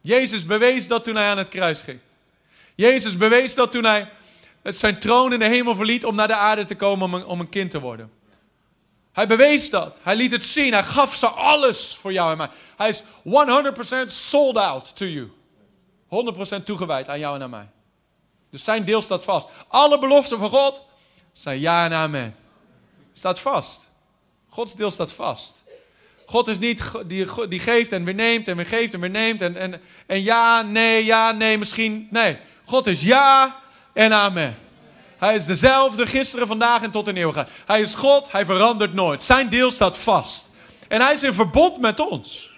Jezus 0.00 0.44
bewees 0.44 0.88
dat 0.88 1.04
toen 1.04 1.16
hij 1.16 1.30
aan 1.30 1.38
het 1.38 1.48
kruis 1.48 1.80
ging. 1.80 1.98
Jezus 2.74 3.16
bewees 3.16 3.54
dat 3.54 3.72
toen 3.72 3.84
hij 3.84 4.08
zijn 4.62 4.98
troon 4.98 5.32
in 5.32 5.38
de 5.38 5.48
hemel 5.48 5.74
verliet 5.74 6.04
om 6.04 6.14
naar 6.14 6.28
de 6.28 6.34
aarde 6.34 6.64
te 6.64 6.74
komen 6.74 7.06
om 7.06 7.14
een, 7.14 7.24
om 7.24 7.40
een 7.40 7.48
kind 7.48 7.70
te 7.70 7.80
worden. 7.80 8.10
Hij 9.12 9.26
bewees 9.26 9.70
dat. 9.70 9.98
Hij 10.02 10.16
liet 10.16 10.32
het 10.32 10.44
zien. 10.44 10.72
Hij 10.72 10.82
gaf 10.82 11.16
ze 11.16 11.26
alles 11.26 11.96
voor 12.00 12.12
jou 12.12 12.30
en 12.30 12.36
mij. 12.36 12.48
Hij 12.76 12.88
is 12.88 13.02
100% 13.02 14.06
sold 14.06 14.56
out 14.56 14.96
to 14.96 15.04
you. 15.04 15.30
100% 16.60 16.62
toegewijd 16.64 17.08
aan 17.08 17.18
jou 17.18 17.34
en 17.34 17.42
aan 17.42 17.50
mij. 17.50 17.68
Dus 18.50 18.64
zijn 18.64 18.84
deel 18.84 19.02
staat 19.02 19.24
vast. 19.24 19.48
Alle 19.68 19.98
beloften 19.98 20.38
van 20.38 20.50
God 20.50 20.82
zijn 21.32 21.60
ja 21.60 21.84
en 21.84 21.92
amen. 21.92 22.36
Staat 23.12 23.40
vast. 23.40 23.90
Gods 24.48 24.74
deel 24.74 24.90
staat 24.90 25.12
vast. 25.12 25.64
God 26.26 26.48
is 26.48 26.58
niet 26.58 26.90
die, 27.06 27.48
die 27.48 27.60
geeft 27.60 27.92
en 27.92 28.04
weer 28.04 28.14
neemt 28.14 28.48
en 28.48 28.56
weer 28.56 28.66
geeft 28.66 28.94
en 28.94 29.00
weer 29.00 29.10
neemt. 29.10 29.40
En, 29.40 29.56
en, 29.56 29.80
en 30.06 30.22
ja, 30.22 30.62
nee, 30.62 31.04
ja, 31.04 31.32
nee, 31.32 31.58
misschien. 31.58 32.08
Nee. 32.10 32.38
God 32.64 32.86
is 32.86 33.02
ja 33.02 33.60
en 33.92 34.12
amen. 34.12 34.56
Hij 35.18 35.34
is 35.34 35.44
dezelfde 35.44 36.06
gisteren, 36.06 36.46
vandaag 36.46 36.82
en 36.82 36.90
tot 36.90 37.08
in 37.08 37.16
eeuwigheid. 37.16 37.48
Hij 37.66 37.80
is 37.80 37.94
God, 37.94 38.32
hij 38.32 38.44
verandert 38.44 38.94
nooit. 38.94 39.22
Zijn 39.22 39.48
deel 39.48 39.70
staat 39.70 39.98
vast. 39.98 40.50
En 40.88 41.00
hij 41.00 41.12
is 41.12 41.22
in 41.22 41.34
verbond 41.34 41.80
met 41.80 42.00
ons. 42.00 42.52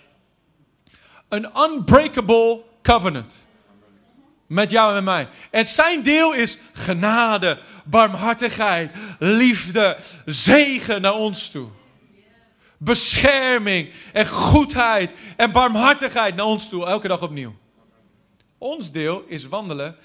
Een 1.28 1.50
unbreakable 1.56 2.62
covenant. 2.82 3.46
Met 4.48 4.70
jou 4.70 4.88
en 4.88 4.94
met 4.94 5.04
mij. 5.04 5.28
En 5.50 5.66
zijn 5.66 6.02
deel 6.02 6.34
is 6.34 6.58
genade, 6.72 7.58
barmhartigheid, 7.84 8.90
liefde, 9.18 9.98
zegen 10.24 11.00
naar 11.00 11.14
ons 11.14 11.50
toe. 11.50 11.68
Bescherming 12.76 13.90
en 14.12 14.26
goedheid 14.26 15.10
en 15.36 15.52
barmhartigheid 15.52 16.34
naar 16.36 16.46
ons 16.46 16.68
toe, 16.68 16.86
elke 16.86 17.08
dag 17.08 17.22
opnieuw. 17.22 17.56
Ons 18.58 18.92
deel 18.92 19.24
is 19.26 19.44
wandelen, 19.44 19.96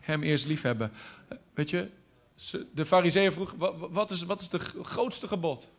hem 0.00 0.22
eerst 0.22 0.46
liefhebben. 0.46 0.92
Weet 1.54 1.70
je, 1.70 1.88
de 2.72 2.86
fariseeën 2.86 3.32
vroeg, 3.32 3.54
wat 3.90 4.10
is, 4.10 4.22
wat 4.22 4.40
is 4.40 4.48
de 4.48 4.58
grootste 4.82 5.28
gebod? 5.28 5.70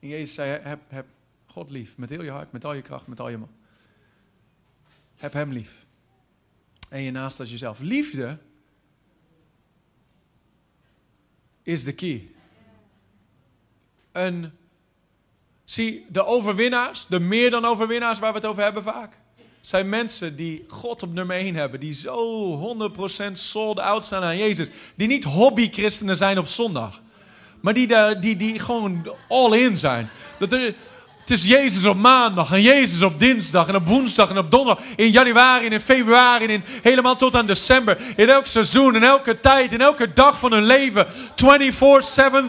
En 0.00 0.08
Jezus 0.08 0.34
zei, 0.34 0.60
heb, 0.62 0.80
heb 0.88 1.06
God 1.46 1.70
lief, 1.70 1.96
met 1.96 2.10
heel 2.10 2.22
je 2.22 2.30
hart, 2.30 2.52
met 2.52 2.64
al 2.64 2.72
je 2.72 2.82
kracht, 2.82 3.06
met 3.06 3.20
al 3.20 3.28
je 3.28 3.38
man. 3.38 3.50
Heb 5.16 5.32
hem 5.32 5.52
lief. 5.52 5.83
En 6.94 7.02
je 7.02 7.10
naast 7.10 7.40
als 7.40 7.50
jezelf. 7.50 7.78
Liefde 7.80 8.38
is 11.62 11.84
de 11.84 11.92
key. 11.92 12.28
Een, 14.12 14.52
zie, 15.64 16.06
de 16.08 16.24
overwinnaars, 16.24 17.06
de 17.06 17.20
meer 17.20 17.50
dan 17.50 17.64
overwinnaars 17.64 18.18
waar 18.18 18.32
we 18.32 18.38
het 18.38 18.46
over 18.46 18.62
hebben 18.62 18.82
vaak 18.82 19.18
zijn 19.60 19.88
mensen 19.88 20.36
die 20.36 20.64
God 20.68 21.02
op 21.02 21.12
nummer 21.12 21.36
1 21.36 21.54
hebben. 21.54 21.80
Die 21.80 21.92
zo 21.92 22.76
100% 23.28 23.32
sold 23.32 23.78
out 23.78 24.04
zijn 24.04 24.22
aan 24.22 24.36
Jezus. 24.36 24.68
Die 24.94 25.08
niet 25.08 25.24
hobby-christenen 25.24 26.16
zijn 26.16 26.38
op 26.38 26.46
zondag. 26.46 27.02
Maar 27.60 27.74
die, 27.74 28.18
die, 28.18 28.36
die 28.36 28.58
gewoon 28.58 29.16
all 29.28 29.58
in 29.58 29.76
zijn. 29.76 30.10
Dat 30.38 30.52
er, 30.52 30.74
het 31.24 31.38
is 31.38 31.44
Jezus 31.44 31.84
op 31.84 31.96
maandag 31.96 32.52
en 32.52 32.62
Jezus 32.62 33.02
op 33.02 33.20
dinsdag 33.20 33.68
en 33.68 33.76
op 33.76 33.86
woensdag 33.86 34.30
en 34.30 34.38
op 34.38 34.50
donderdag. 34.50 34.84
In 34.96 35.10
januari 35.10 35.66
en 35.66 35.72
in 35.72 35.80
februari 35.80 36.44
en 36.44 36.50
in, 36.50 36.64
helemaal 36.82 37.16
tot 37.16 37.34
aan 37.34 37.46
december. 37.46 37.98
In 38.16 38.28
elk 38.28 38.46
seizoen, 38.46 38.94
in 38.94 39.02
elke 39.02 39.40
tijd, 39.40 39.72
in 39.72 39.80
elke 39.80 40.12
dag 40.12 40.38
van 40.38 40.52
hun 40.52 40.64
leven. 40.64 41.06
24-7, 41.06 41.10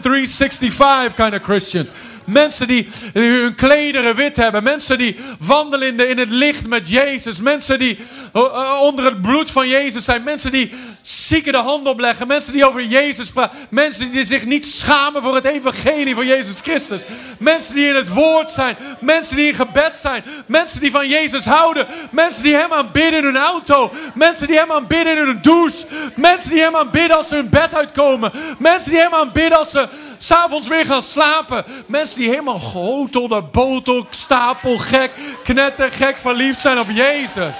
365 0.00 1.14
kind 1.14 1.34
of 1.34 1.42
Christians. 1.42 1.90
Mensen 2.26 2.66
die 2.66 2.88
hun 3.12 3.54
klederen 3.54 4.16
wit 4.16 4.36
hebben. 4.36 4.62
Mensen 4.62 4.98
die 4.98 5.16
wandelen 5.38 5.88
in, 5.88 5.96
de, 5.96 6.08
in 6.08 6.18
het 6.18 6.30
licht 6.30 6.66
met 6.66 6.88
Jezus. 6.88 7.40
Mensen 7.40 7.78
die 7.78 7.98
uh, 8.34 8.78
onder 8.82 9.04
het 9.04 9.22
bloed 9.22 9.50
van 9.50 9.68
Jezus 9.68 10.04
zijn. 10.04 10.22
Mensen 10.22 10.52
die 10.52 10.72
zieken 11.02 11.52
de 11.52 11.58
hand 11.58 11.88
opleggen. 11.88 12.26
Mensen 12.26 12.52
die 12.52 12.66
over 12.66 12.84
Jezus 12.84 13.30
praten. 13.30 13.58
Mensen 13.70 14.10
die 14.10 14.24
zich 14.24 14.44
niet 14.44 14.66
schamen 14.66 15.22
voor 15.22 15.34
het 15.34 15.44
evangelie 15.44 16.14
van 16.14 16.26
Jezus 16.26 16.60
Christus. 16.60 17.00
Mensen 17.38 17.74
die 17.74 17.88
in 17.88 17.94
het 17.94 18.08
woord 18.08 18.50
zijn. 18.50 18.76
Mensen 19.00 19.36
die 19.36 19.48
in 19.48 19.54
gebed 19.54 19.96
zijn. 20.00 20.24
Mensen 20.46 20.80
die 20.80 20.90
van 20.90 21.08
Jezus 21.08 21.44
houden. 21.44 21.86
Mensen 22.10 22.42
die 22.42 22.54
hem 22.54 22.72
aanbidden 22.72 23.18
in 23.18 23.24
hun 23.24 23.36
auto. 23.36 23.92
Mensen 24.14 24.46
die 24.46 24.58
hem 24.58 24.72
aanbidden 24.72 25.16
in 25.16 25.26
hun 25.26 25.42
douche. 25.42 25.86
Mensen 26.14 26.50
die 26.50 26.60
hem 26.60 26.76
aanbidden 26.76 27.16
als 27.16 27.28
ze 27.28 27.34
hun 27.34 27.48
bed 27.48 27.74
uitkomen. 27.74 28.32
Mensen 28.58 28.90
die 28.90 29.00
hem 29.00 29.14
aanbidden 29.14 29.58
als 29.58 29.70
ze 29.70 29.88
s'avonds 30.18 30.68
weer 30.68 30.86
gaan 30.86 31.02
slapen. 31.02 31.64
Mensen 31.86 32.18
die 32.18 32.28
helemaal 32.28 32.58
gehotelde, 32.58 33.42
botel, 33.42 34.06
stapel, 34.10 34.78
gek, 34.78 35.10
knettergek 35.44 36.18
verliefd 36.18 36.60
zijn 36.60 36.78
op 36.78 36.90
Jezus. 36.90 37.56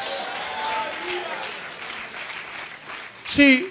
Zie, 3.24 3.66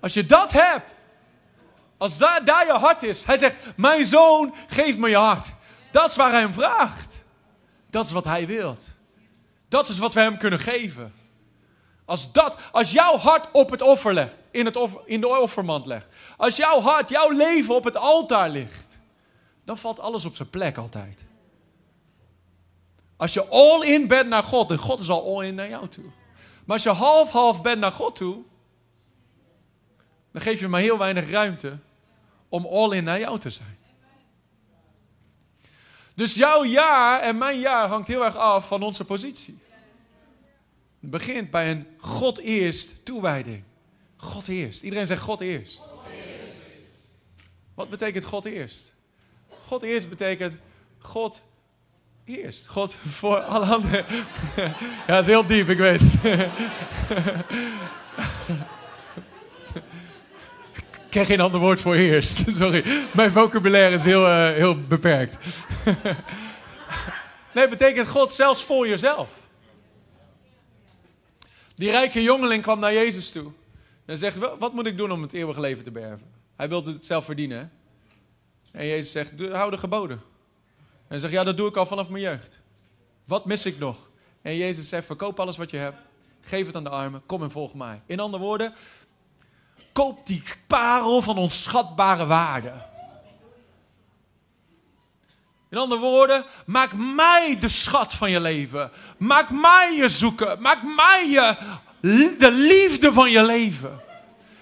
als 0.00 0.12
je 0.14 0.26
dat 0.26 0.52
hebt, 0.52 0.90
als 1.98 2.18
daar, 2.18 2.44
daar 2.44 2.66
je 2.66 2.72
hart 2.72 3.02
is, 3.02 3.24
hij 3.24 3.36
zegt, 3.36 3.56
mijn 3.76 4.06
zoon, 4.06 4.54
geef 4.68 4.96
me 4.96 5.08
je 5.08 5.16
hart. 5.16 5.46
Dat 5.90 6.10
is 6.10 6.16
waar 6.16 6.30
hij 6.30 6.40
hem 6.40 6.54
vraagt. 6.54 7.24
Dat 7.90 8.04
is 8.04 8.12
wat 8.12 8.24
hij 8.24 8.46
wilt. 8.46 8.84
Dat 9.68 9.88
is 9.88 9.98
wat 9.98 10.14
we 10.14 10.20
hem 10.20 10.38
kunnen 10.38 10.58
geven. 10.58 11.14
Als, 12.04 12.32
dat, 12.32 12.56
als 12.72 12.92
jouw 12.92 13.16
hart 13.18 13.48
op 13.52 13.70
het 13.70 13.82
offer 13.82 14.14
legt, 14.14 14.34
in, 14.50 14.64
het 14.64 14.78
in 15.04 15.20
de 15.20 15.28
offermand 15.28 15.86
legt. 15.86 16.06
Als 16.36 16.56
jouw 16.56 16.80
hart, 16.80 17.08
jouw 17.08 17.30
leven 17.30 17.74
op 17.74 17.84
het 17.84 17.96
altaar 17.96 18.50
ligt. 18.50 18.98
Dan 19.64 19.78
valt 19.78 20.00
alles 20.00 20.24
op 20.24 20.36
zijn 20.36 20.50
plek 20.50 20.76
altijd. 20.76 21.24
Als 23.16 23.32
je 23.32 23.46
all 23.46 23.86
in 23.86 24.06
bent 24.06 24.28
naar 24.28 24.42
God, 24.42 24.70
en 24.70 24.78
God 24.78 25.00
is 25.00 25.10
al 25.10 25.36
all 25.36 25.46
in 25.46 25.54
naar 25.54 25.68
jou 25.68 25.88
toe. 25.88 26.04
Maar 26.64 26.76
als 26.76 26.82
je 26.82 26.90
half-half 26.90 27.62
bent 27.62 27.80
naar 27.80 27.92
God 27.92 28.16
toe, 28.16 28.42
dan 30.32 30.42
geef 30.42 30.60
je 30.60 30.68
maar 30.68 30.80
heel 30.80 30.98
weinig 30.98 31.30
ruimte 31.30 31.78
om 32.48 32.66
all 32.66 32.96
in 32.96 33.04
naar 33.04 33.18
jou 33.18 33.38
te 33.38 33.50
zijn. 33.50 33.78
Dus 36.14 36.34
jouw 36.34 36.64
jaar 36.64 37.20
en 37.20 37.38
mijn 37.38 37.58
jaar 37.58 37.88
hangt 37.88 38.08
heel 38.08 38.24
erg 38.24 38.36
af 38.36 38.68
van 38.68 38.82
onze 38.82 39.04
positie. 39.04 39.58
Het 41.00 41.10
begint 41.10 41.50
bij 41.50 41.70
een 41.70 41.86
God 41.98 42.38
eerst 42.38 43.04
toewijding. 43.04 43.62
God 44.20 44.48
eerst. 44.48 44.82
Iedereen 44.82 45.06
zegt 45.06 45.22
God 45.22 45.40
eerst. 45.40 45.78
God 45.78 46.04
eerst. 46.12 46.76
Wat 47.74 47.90
betekent 47.90 48.24
God 48.24 48.44
eerst? 48.44 48.94
God 49.66 49.82
eerst 49.82 50.08
betekent 50.08 50.56
God 50.98 51.42
eerst. 52.24 52.66
God 52.66 52.94
voor 52.94 53.40
alle 53.40 53.66
anderen. 53.66 54.04
ja, 55.06 55.06
dat 55.06 55.20
is 55.20 55.26
heel 55.26 55.46
diep, 55.46 55.68
ik 55.68 55.78
weet 55.78 56.02
ik 61.10 61.16
ken 61.16 61.26
geen 61.26 61.40
ander 61.40 61.60
woord 61.60 61.80
voor 61.80 61.94
eerst. 61.94 62.44
Sorry, 62.58 62.84
mijn 63.12 63.30
vocabulaire 63.30 63.96
is 63.96 64.04
heel, 64.04 64.26
uh, 64.26 64.50
heel 64.50 64.80
beperkt. 64.80 65.36
nee, 67.54 67.68
betekent 67.68 68.08
God 68.08 68.32
zelfs 68.32 68.64
voor 68.64 68.88
jezelf. 68.88 69.30
Die 71.74 71.90
rijke 71.90 72.22
jongeling 72.22 72.62
kwam 72.62 72.78
naar 72.78 72.92
Jezus 72.92 73.30
toe. 73.30 73.52
En 74.10 74.18
zegt, 74.18 74.38
wat 74.58 74.72
moet 74.72 74.86
ik 74.86 74.96
doen 74.96 75.12
om 75.12 75.22
het 75.22 75.32
eeuwige 75.32 75.60
leven 75.60 75.84
te 75.84 75.90
berven? 75.90 76.32
Hij 76.56 76.68
wilde 76.68 76.92
het 76.92 77.04
zelf 77.04 77.24
verdienen. 77.24 77.72
En 78.72 78.86
Jezus 78.86 79.12
zegt, 79.12 79.32
hou 79.52 79.70
de 79.70 79.78
geboden. 79.78 80.16
En 80.16 81.06
hij 81.08 81.18
zegt, 81.18 81.32
ja, 81.32 81.44
dat 81.44 81.56
doe 81.56 81.68
ik 81.68 81.76
al 81.76 81.86
vanaf 81.86 82.08
mijn 82.08 82.22
jeugd. 82.22 82.60
Wat 83.24 83.44
mis 83.44 83.66
ik 83.66 83.78
nog? 83.78 83.96
En 84.42 84.56
Jezus 84.56 84.88
zegt, 84.88 85.06
verkoop 85.06 85.40
alles 85.40 85.56
wat 85.56 85.70
je 85.70 85.76
hebt. 85.76 85.96
Geef 86.40 86.66
het 86.66 86.76
aan 86.76 86.84
de 86.84 86.90
armen. 86.90 87.22
Kom 87.26 87.42
en 87.42 87.50
volg 87.50 87.74
mij. 87.74 88.02
In 88.06 88.20
andere 88.20 88.42
woorden, 88.42 88.74
koop 89.92 90.26
die 90.26 90.42
parel 90.66 91.22
van 91.22 91.38
onschatbare 91.38 92.26
waarde. 92.26 92.72
In 95.68 95.78
andere 95.78 96.00
woorden, 96.00 96.44
maak 96.66 96.92
mij 96.92 97.56
de 97.60 97.68
schat 97.68 98.14
van 98.14 98.30
je 98.30 98.40
leven. 98.40 98.90
Maak 99.16 99.50
mij 99.50 99.94
je 99.96 100.08
zoeken. 100.08 100.60
Maak 100.60 100.82
mij 100.82 101.26
je, 101.28 101.56
de 102.00 102.50
liefde 102.52 103.12
van 103.12 103.30
je 103.30 103.44
leven. 103.44 104.00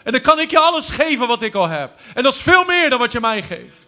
En 0.02 0.12
dan 0.12 0.20
kan 0.20 0.40
ik 0.40 0.50
je 0.50 0.58
alles 0.58 0.88
geven 0.88 1.26
wat 1.26 1.42
ik 1.42 1.54
al 1.54 1.68
heb. 1.68 2.00
En 2.14 2.22
dat 2.22 2.34
is 2.34 2.40
veel 2.40 2.64
meer 2.64 2.90
dan 2.90 2.98
wat 2.98 3.12
je 3.12 3.20
mij 3.20 3.42
geeft. 3.42 3.86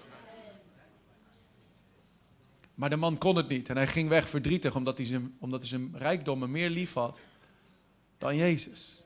Maar 2.74 2.90
de 2.90 2.96
man 2.96 3.18
kon 3.18 3.36
het 3.36 3.48
niet 3.48 3.68
en 3.68 3.76
hij 3.76 3.86
ging 3.86 4.08
weg 4.08 4.28
verdrietig 4.28 4.74
omdat 4.74 4.96
hij 4.96 5.06
zijn, 5.06 5.36
omdat 5.38 5.60
hij 5.60 5.68
zijn 5.68 5.94
rijkdommen 5.94 6.50
meer 6.50 6.70
lief 6.70 6.92
had 6.92 7.20
dan 8.18 8.36
Jezus. 8.36 9.04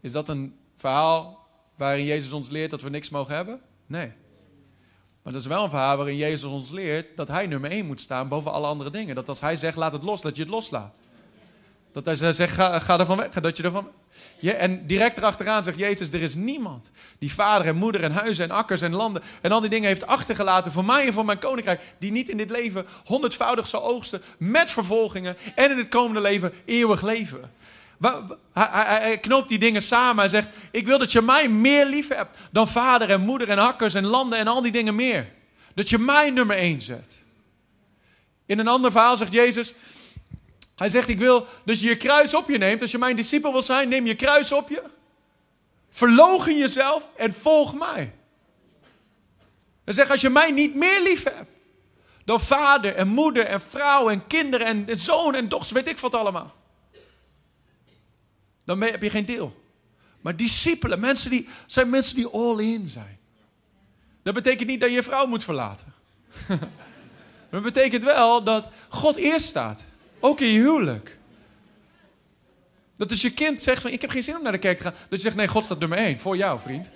Is 0.00 0.12
dat 0.12 0.28
een 0.28 0.56
verhaal 0.76 1.48
waarin 1.76 2.04
Jezus 2.04 2.32
ons 2.32 2.48
leert 2.48 2.70
dat 2.70 2.82
we 2.82 2.90
niks 2.90 3.10
mogen 3.10 3.34
hebben? 3.34 3.60
Nee. 3.86 4.12
Maar 5.22 5.32
dat 5.32 5.42
is 5.42 5.46
wel 5.46 5.64
een 5.64 5.70
verhaal 5.70 5.96
waarin 5.96 6.16
Jezus 6.16 6.44
ons 6.44 6.70
leert 6.70 7.16
dat 7.16 7.28
hij 7.28 7.46
nummer 7.46 7.70
één 7.70 7.86
moet 7.86 8.00
staan 8.00 8.28
boven 8.28 8.52
alle 8.52 8.66
andere 8.66 8.90
dingen. 8.90 9.14
Dat 9.14 9.28
als 9.28 9.40
hij 9.40 9.56
zegt 9.56 9.76
laat 9.76 9.92
het 9.92 10.02
los, 10.02 10.20
dat 10.20 10.36
je 10.36 10.42
het 10.42 10.50
loslaat. 10.50 10.94
Dat 11.92 12.04
hij 12.04 12.32
zegt, 12.32 12.52
ga, 12.52 12.78
ga 12.78 12.98
ervan 12.98 13.16
weg, 13.16 13.28
dat 13.28 13.56
je 13.56 13.62
ervan 13.62 13.88
en 14.48 14.86
direct 14.86 15.18
erachteraan 15.18 15.64
zegt 15.64 15.78
Jezus, 15.78 16.12
er 16.12 16.22
is 16.22 16.34
niemand 16.34 16.90
die 17.18 17.32
vader 17.32 17.66
en 17.66 17.76
moeder 17.76 18.02
en 18.02 18.12
huizen 18.12 18.44
en 18.44 18.50
akkers 18.50 18.80
en 18.80 18.94
landen 18.94 19.22
en 19.40 19.52
al 19.52 19.60
die 19.60 19.70
dingen 19.70 19.88
heeft 19.88 20.06
achtergelaten 20.06 20.72
voor 20.72 20.84
mij 20.84 21.06
en 21.06 21.12
voor 21.12 21.24
mijn 21.24 21.38
koninkrijk, 21.38 21.80
die 21.98 22.12
niet 22.12 22.28
in 22.28 22.36
dit 22.36 22.50
leven 22.50 22.86
honderdvoudig 23.04 23.66
zal 23.66 23.84
oogsten 23.84 24.22
met 24.38 24.70
vervolgingen 24.70 25.36
en 25.54 25.70
in 25.70 25.78
het 25.78 25.88
komende 25.88 26.20
leven 26.20 26.52
eeuwig 26.64 27.02
leven. 27.02 27.50
Hij, 28.52 29.18
knoopt 29.20 29.48
die 29.48 29.58
dingen 29.58 29.82
samen. 29.82 30.18
Hij 30.18 30.28
zegt: 30.28 30.48
Ik 30.70 30.86
wil 30.86 30.98
dat 30.98 31.12
je 31.12 31.20
mij 31.20 31.48
meer 31.48 31.86
lief 31.86 32.08
hebt 32.08 32.38
dan 32.50 32.68
vader 32.68 33.10
en 33.10 33.20
moeder 33.20 33.48
en 33.48 33.58
akkers 33.58 33.94
en 33.94 34.06
landen 34.06 34.38
en 34.38 34.46
al 34.46 34.62
die 34.62 34.72
dingen 34.72 34.94
meer. 34.94 35.32
Dat 35.74 35.88
je 35.88 35.98
mij 35.98 36.30
nummer 36.30 36.56
één 36.56 36.82
zet. 36.82 37.18
In 38.46 38.58
een 38.58 38.68
ander 38.68 38.90
verhaal 38.90 39.16
zegt 39.16 39.32
Jezus: 39.32 39.74
hij 40.80 40.88
zegt, 40.88 41.08
ik 41.08 41.18
wil 41.18 41.46
dat 41.64 41.80
je 41.80 41.88
je 41.88 41.96
kruis 41.96 42.34
op 42.34 42.48
je 42.48 42.58
neemt. 42.58 42.80
Als 42.80 42.90
je 42.90 42.98
mijn 42.98 43.16
discipel 43.16 43.52
wil 43.52 43.62
zijn, 43.62 43.88
neem 43.88 44.06
je 44.06 44.14
kruis 44.14 44.52
op 44.52 44.68
je. 44.68 44.82
Verlogen 45.90 46.58
jezelf 46.58 47.08
en 47.16 47.34
volg 47.34 47.74
mij. 47.74 48.14
Hij 49.84 49.94
zegt, 49.94 50.10
als 50.10 50.20
je 50.20 50.30
mij 50.30 50.50
niet 50.50 50.74
meer 50.74 51.02
lief 51.02 51.22
hebt 51.22 51.50
dan 52.24 52.40
vader 52.40 52.94
en 52.94 53.08
moeder 53.08 53.46
en 53.46 53.60
vrouw 53.60 54.10
en 54.10 54.26
kinderen 54.26 54.88
en 54.88 54.98
zoon 54.98 55.34
en 55.34 55.48
dochters, 55.48 55.72
weet 55.72 55.88
ik 55.88 55.98
wat 55.98 56.14
allemaal. 56.14 56.54
Dan 58.64 58.80
heb 58.80 59.02
je 59.02 59.10
geen 59.10 59.24
deel. 59.24 59.62
Maar 60.20 60.36
discipelen, 60.36 61.00
mensen 61.00 61.30
die, 61.30 61.48
zijn 61.66 61.90
mensen 61.90 62.16
die 62.16 62.26
all 62.26 62.58
in 62.58 62.86
zijn. 62.86 63.18
Dat 64.22 64.34
betekent 64.34 64.68
niet 64.68 64.80
dat 64.80 64.88
je 64.88 64.94
je 64.94 65.02
vrouw 65.02 65.26
moet 65.26 65.44
verlaten. 65.44 65.94
dat 67.50 67.62
betekent 67.62 68.04
wel 68.04 68.44
dat 68.44 68.68
God 68.88 69.16
eerst 69.16 69.46
staat. 69.46 69.84
Ook 70.20 70.40
in 70.40 70.48
je 70.48 70.58
huwelijk. 70.58 71.18
Dat 72.96 73.10
als 73.10 73.22
je 73.22 73.32
kind 73.32 73.60
zegt 73.60 73.82
van 73.82 73.90
ik 73.90 74.00
heb 74.00 74.10
geen 74.10 74.22
zin 74.22 74.36
om 74.36 74.42
naar 74.42 74.52
de 74.52 74.58
kerk 74.58 74.76
te 74.76 74.82
gaan. 74.82 74.92
Dat 74.92 75.08
je 75.08 75.18
zegt 75.18 75.36
nee, 75.36 75.48
God 75.48 75.64
staat 75.64 75.78
nummer 75.78 75.98
één. 75.98 76.20
Voor 76.20 76.36
jou, 76.36 76.60
vriend. 76.60 76.90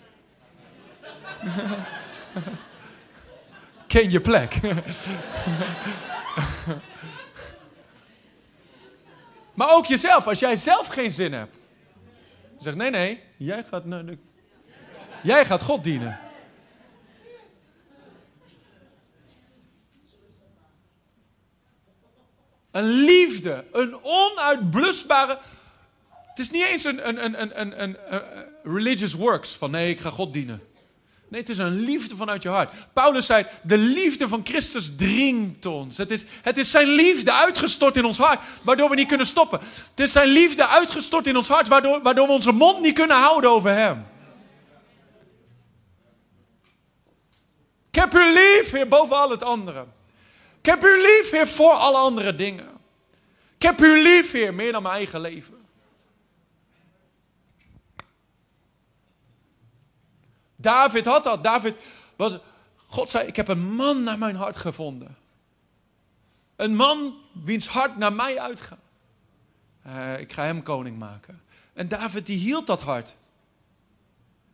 Ken 3.87 4.11
je 4.11 4.21
plek. 4.21 4.61
maar 9.55 9.75
ook 9.75 9.87
jezelf. 9.87 10.27
Als 10.27 10.39
jij 10.39 10.57
zelf 10.57 10.87
geen 10.87 11.11
zin 11.11 11.33
hebt. 11.33 11.57
Zeg 12.59 12.75
nee, 12.75 12.91
nee. 12.91 13.23
Jij 13.37 13.65
gaat, 13.69 13.85
naar 13.85 14.07
de... 14.07 14.19
jij 15.23 15.45
gaat 15.45 15.63
God 15.63 15.85
dienen. 15.85 16.19
Een 22.75 22.91
liefde, 22.91 23.65
een 23.73 23.97
onuitblusbare. 24.03 25.39
Het 26.11 26.39
is 26.39 26.51
niet 26.51 26.65
eens 26.65 26.85
een, 26.85 27.09
een, 27.09 27.25
een, 27.41 27.61
een, 27.61 27.83
een, 27.83 27.97
religious 28.63 29.13
works 29.13 29.51
van 29.51 29.71
nee, 29.71 29.91
ik 29.91 30.01
ga 30.01 30.11
God 30.11 30.33
dienen. 30.33 30.63
Nee, 31.29 31.41
het 31.41 31.51
is 31.51 31.59
een 31.59 31.81
liefde 31.81 32.17
vanuit 32.17 32.43
je 32.43 32.49
hart. 32.49 32.73
Paulus 32.93 33.27
zei: 33.27 33.47
de 33.63 33.79
liefde 33.79 34.29
van 34.29 34.41
Christus 34.45 34.97
dringt 34.97 35.67
ons. 35.67 35.97
Het 35.97 36.11
is, 36.11 36.25
het 36.43 36.59
is 36.59 36.71
zijn 36.71 36.87
liefde 36.87 37.33
uitgestort 37.33 37.97
in 37.97 38.05
ons 38.05 38.19
hart, 38.19 38.41
waardoor 38.63 38.89
we 38.89 38.95
niet 38.95 39.09
kunnen 39.09 39.27
stoppen. 39.27 39.61
Het 39.91 40.01
is 40.01 40.13
zijn 40.13 40.29
liefde 40.29 40.69
uitgestort 40.69 41.27
in 41.27 41.37
ons 41.37 41.49
hart, 41.49 41.69
waardoor, 41.69 42.03
waardoor 42.03 42.27
we 42.27 42.33
onze 42.33 42.53
mond 42.53 42.81
niet 42.81 42.95
kunnen 42.95 43.17
houden 43.17 43.51
over 43.51 43.71
hem. 43.71 44.07
Ik 47.91 47.95
heb 48.01 48.15
u 48.15 48.33
lief, 48.33 48.71
Heer, 48.71 48.89
boven 48.89 49.17
al 49.17 49.31
het 49.31 49.43
andere. 49.43 49.87
Ik 50.65 50.71
heb 50.71 50.85
u 50.85 51.01
lief, 51.03 51.31
Heer, 51.31 51.49
voor 51.49 51.73
alle 51.73 51.97
andere 51.97 52.35
dingen. 52.35 52.69
Ik 53.57 53.63
heb 53.63 53.81
u 53.81 54.03
lief, 54.03 54.33
Heer, 54.33 54.55
meer 54.55 54.73
dan 54.73 54.83
mijn 54.83 54.95
eigen 54.95 55.21
leven. 55.21 55.67
David 60.57 61.05
had 61.05 61.25
dat. 61.25 61.43
David 61.45 61.77
was. 62.17 62.39
God 62.87 63.11
zei: 63.11 63.27
Ik 63.27 63.37
heb 63.37 63.49
een 63.49 63.75
man 63.75 64.03
naar 64.03 64.19
mijn 64.19 64.37
hart 64.37 64.57
gevonden. 64.57 65.17
Een 66.57 66.77
man 66.77 67.15
wiens 67.33 67.69
hart 67.69 67.97
naar 67.97 68.13
mij 68.13 68.41
uitgaat. 68.41 68.79
Uh, 69.87 70.21
ik 70.21 70.33
ga 70.33 70.45
hem 70.45 70.63
koning 70.63 70.99
maken. 70.99 71.43
En 71.73 71.89
David 71.89 72.27
die 72.27 72.39
hield 72.39 72.67
dat 72.67 72.83
hart. 72.83 73.15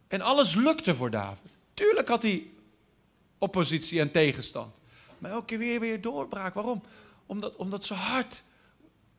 En 0.08 0.20
alles 0.20 0.54
lukte 0.54 0.94
voor 0.94 1.10
David. 1.10 1.50
Tuurlijk 1.74 2.08
had 2.08 2.22
hij 2.22 2.50
oppositie 3.38 4.00
en 4.00 4.10
tegenstand. 4.10 4.79
Maar 5.20 5.30
elke 5.30 5.44
keer 5.44 5.58
weer, 5.58 5.80
weer 5.80 6.00
doorbraak. 6.00 6.54
Waarom? 6.54 6.82
Omdat, 7.26 7.56
omdat 7.56 7.84
zijn 7.84 7.98
hart 7.98 8.42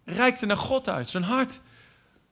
reikte 0.03 0.45
naar 0.45 0.57
God 0.57 0.89
uit. 0.89 1.09
Zijn 1.09 1.23
hart 1.23 1.59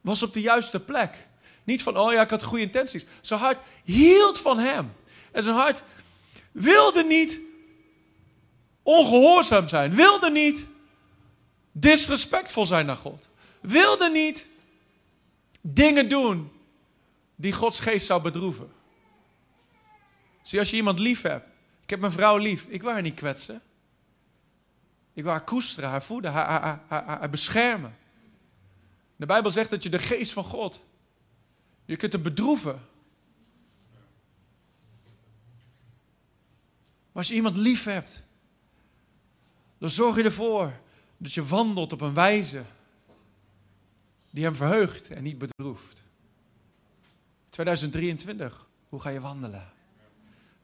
was 0.02 0.24
op 0.24 0.34
de 0.34 0.42
juiste 0.42 0.80
plek. 0.80 1.28
Niet 1.64 1.84
van, 1.84 1.98
oh 1.98 2.12
ja, 2.12 2.22
ik 2.22 2.30
had 2.30 2.44
goede 2.44 2.64
intenties. 2.64 3.06
Zijn 3.22 3.40
hart 3.40 3.60
hield 3.84 4.40
van 4.40 4.58
hem. 4.60 4.92
En 5.32 5.44
zijn 5.44 5.56
hart 5.56 5.84
wilde 6.52 7.04
niet 7.04 7.40
ongehoorzaam 8.84 9.68
zijn. 9.68 9.96
Wilde 9.96 10.30
niet 10.30 10.66
disrespectvol 11.72 12.66
zijn 12.66 12.86
naar 12.86 12.96
God. 12.96 13.28
Wilde 13.62 14.10
niet 14.10 14.48
dingen 15.62 16.10
doen 16.10 16.52
die 17.36 17.54
Gods 17.54 17.80
geest 17.80 18.06
zou 18.06 18.22
bedroeven. 18.22 18.72
Zie, 20.42 20.60
als 20.60 20.70
je 20.70 20.76
iemand 20.76 21.00
lief 21.00 21.22
hebt, 21.22 21.49
ik 21.90 21.96
heb 21.96 22.04
mijn 22.04 22.20
vrouw 22.20 22.38
lief. 22.38 22.66
Ik 22.66 22.82
wil 22.82 22.92
haar 22.92 23.02
niet 23.02 23.16
kwetsen. 23.16 23.62
Ik 25.14 25.24
wil 25.24 25.32
haar 25.32 25.44
koesteren, 25.44 25.90
haar 25.90 26.04
voeden, 26.04 26.32
haar, 26.32 26.82
haar, 26.88 27.30
beschermen. 27.30 27.98
De 29.16 29.26
Bijbel 29.26 29.52
zegt 29.52 29.70
dat 29.70 29.84
je 29.84 29.90
de 29.90 30.00
geest 30.00 30.32
van 30.32 30.44
God, 30.44 30.86
je 31.86 31.96
kunt 31.96 32.14
hem 32.14 32.22
bedroeven. 32.22 32.74
Maar 37.12 37.24
als 37.24 37.28
je 37.28 37.34
iemand 37.34 37.58
lief 37.58 37.84
hebt, 37.84 38.24
dan 39.78 39.90
zorg 39.90 40.16
je 40.16 40.24
ervoor 40.24 40.80
dat 41.18 41.34
je 41.34 41.46
wandelt 41.46 41.94
op 41.94 42.02
een 42.02 42.14
wijze 42.14 42.64
die 44.30 44.44
hem 44.44 44.56
verheugt 44.56 45.10
en 45.10 45.24
niet 45.24 45.38
bedroeft. 45.38 46.04
2023, 47.50 48.68
hoe 48.90 49.02
ga 49.02 49.10
je 49.10 49.20
wandelen? 49.20 49.78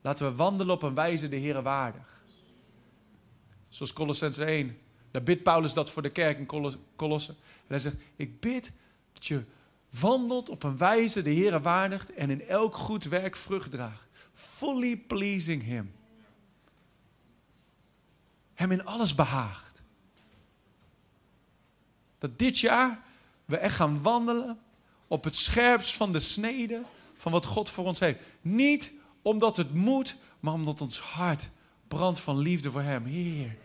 Laten 0.06 0.30
we 0.30 0.36
wandelen 0.36 0.76
op 0.76 0.82
een 0.82 0.94
wijze 0.94 1.30
de 1.30 1.36
Heer 1.36 1.62
waardig. 1.62 2.24
Zoals 3.70 3.94
Colossens 3.94 4.38
1. 4.38 4.78
Daar 5.12 5.24
bidt 5.24 5.44
Paulus 5.44 5.74
dat 5.74 5.91
voor 5.91 6.02
de 6.02 6.10
kerk 6.10 6.38
in 6.38 6.46
Colosse. 6.96 7.32
En 7.32 7.68
hij 7.68 7.80
zegt, 7.80 7.96
ik 8.15 8.39
bid 8.39 8.72
dat 9.13 9.26
je 9.26 9.44
wandelt 10.00 10.50
op 10.50 10.63
een 10.63 10.78
wijze 10.78 11.22
de 11.22 11.30
Heer 11.30 11.62
waardigt 11.62 12.13
en 12.13 12.30
in 12.30 12.48
elk 12.48 12.76
goed 12.76 13.04
werk 13.04 13.36
vrucht 13.36 13.72
draagt. 13.72 14.08
Fully 14.34 14.98
pleasing 14.98 15.63
Him. 15.63 15.94
Hem 18.54 18.72
in 18.72 18.86
alles 18.86 19.15
behaagt. 19.15 19.82
Dat 22.18 22.39
dit 22.39 22.60
jaar 22.60 23.04
we 23.46 23.58
echt 23.58 23.76
gaan 23.76 24.02
wandelen 24.02 24.60
op 25.08 25.24
het 25.24 25.36
scherpst 25.36 25.96
van 25.96 26.12
de 26.12 26.20
snede 26.20 26.82
van 27.18 27.32
wat 27.32 27.46
God 27.46 27.70
voor 27.70 27.86
ons 27.86 28.00
heeft. 28.00 28.22
Niet 28.41 29.04
omdat 29.26 29.58
het 29.58 29.74
moet, 29.74 30.16
maar 30.40 30.54
omdat 30.54 30.82
ons 30.82 31.00
hart 31.00 31.50
brandt 31.88 32.20
van 32.20 32.38
liefde 32.38 32.72
voor 32.72 32.82
Hem. 32.82 33.06
Heer, 33.06 33.56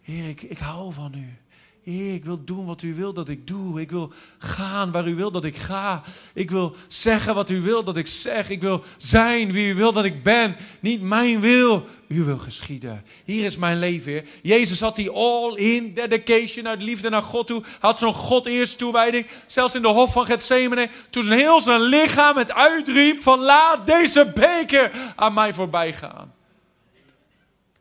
Heer, 0.00 0.28
ik, 0.28 0.42
ik 0.42 0.58
hou 0.58 0.92
van 0.92 1.14
U. 1.14 1.38
Ik 1.86 2.24
wil 2.24 2.44
doen 2.44 2.66
wat 2.66 2.82
u 2.82 2.94
wil 2.94 3.12
dat 3.12 3.28
ik 3.28 3.46
doe. 3.46 3.80
Ik 3.80 3.90
wil 3.90 4.12
gaan 4.38 4.90
waar 4.90 5.08
u 5.08 5.14
wil 5.14 5.30
dat 5.30 5.44
ik 5.44 5.56
ga. 5.56 6.02
Ik 6.34 6.50
wil 6.50 6.76
zeggen 6.86 7.34
wat 7.34 7.50
u 7.50 7.60
wil 7.60 7.84
dat 7.84 7.96
ik 7.96 8.06
zeg. 8.06 8.50
Ik 8.50 8.60
wil 8.60 8.84
zijn 8.96 9.52
wie 9.52 9.68
u 9.68 9.74
wil 9.74 9.92
dat 9.92 10.04
ik 10.04 10.22
ben. 10.22 10.56
Niet 10.80 11.02
mijn 11.02 11.40
wil, 11.40 11.86
u 12.08 12.24
wil 12.24 12.38
geschieden. 12.38 13.04
Hier 13.24 13.44
is 13.44 13.56
mijn 13.56 13.78
leven, 13.78 14.12
Heer. 14.12 14.24
Jezus 14.42 14.80
had 14.80 14.96
die 14.96 15.10
all-in 15.10 15.94
dedication 15.94 16.68
uit 16.68 16.82
liefde 16.82 17.08
naar 17.08 17.22
God 17.22 17.46
toe. 17.46 17.62
Had 17.80 17.98
zo'n 17.98 18.14
God 18.14 18.46
eerst 18.46 18.78
toewijding. 18.78 19.26
Zelfs 19.46 19.74
in 19.74 19.82
de 19.82 19.88
hof 19.88 20.12
van 20.12 20.26
Gethsemane. 20.26 20.88
Toen 21.10 21.30
heel 21.30 21.60
zijn 21.60 21.80
lichaam 21.80 22.36
het 22.36 22.52
uitriep 22.52 23.22
van 23.22 23.40
laat 23.40 23.86
deze 23.86 24.32
beker 24.34 25.12
aan 25.16 25.34
mij 25.34 25.54
voorbij 25.54 25.92
gaan. 25.92 26.34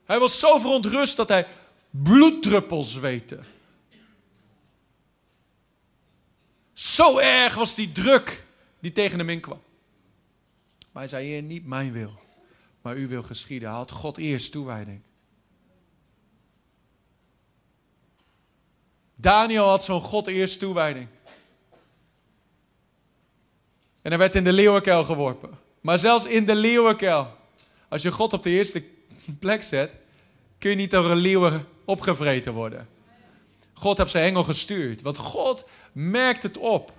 Hij 0.06 0.20
was 0.20 0.39
zo 0.39 0.60
verontrust 0.60 1.18
dat 1.18 1.30
hij 1.30 1.48
bloeddruppels 1.89 2.91
zweette. 2.91 3.39
Zo 6.76 7.20
erg 7.20 7.56
was 7.56 7.76
die 7.76 7.92
druk 7.92 8.44
die 8.80 8.92
tegen 8.92 9.20
hem 9.20 9.30
inkwam. 9.30 9.62
Maar 10.92 11.02
hij 11.02 11.08
zei, 11.08 11.28
Heer, 11.28 11.42
niet 11.42 11.66
mijn 11.66 11.92
wil, 11.92 12.20
maar 12.82 12.98
u 12.98 13.08
wil 13.08 13.24
geschieden. 13.24 13.70
Hij 13.70 13.78
had 13.78 13.92
God 13.92 14.18
eerst 14.18 14.52
toewijding. 14.52 15.02
Daniel 19.16 19.68
had 19.68 19.84
zo'n 19.84 20.02
God 20.02 20.28
eerst 20.28 20.60
toewijding. 20.60 21.08
En 24.02 24.12
hij 24.12 24.18
werd 24.18 24.36
in 24.36 24.44
de 24.44 24.54
leeuwenkuil 24.54 25.04
geworpen. 25.04 25.50
Maar 25.82 26.00
zelfs 26.00 26.26
in 26.26 26.46
de 26.46 26.56
leeuwenkuil, 26.56 27.38
als 27.88 28.02
je 28.02 28.12
God 28.12 28.34
op 28.34 28.44
de 28.44 28.50
eerste 28.50 28.84
plek 29.40 29.64
zet, 29.64 29.92
kun 30.58 30.70
je 30.70 30.76
niet 30.76 30.92
door 30.92 31.12
een 31.12 31.18
leeuwen 31.18 31.68
opgevreten 31.86 32.54
worden. 32.54 32.94
God 33.76 33.98
heeft 33.98 34.12
zijn 34.12 34.26
engel 34.26 34.44
gestuurd. 34.44 35.02
Want 35.02 35.18
God 35.18 35.66
merkt 35.92 36.44
het 36.44 36.58
op. 36.58 36.94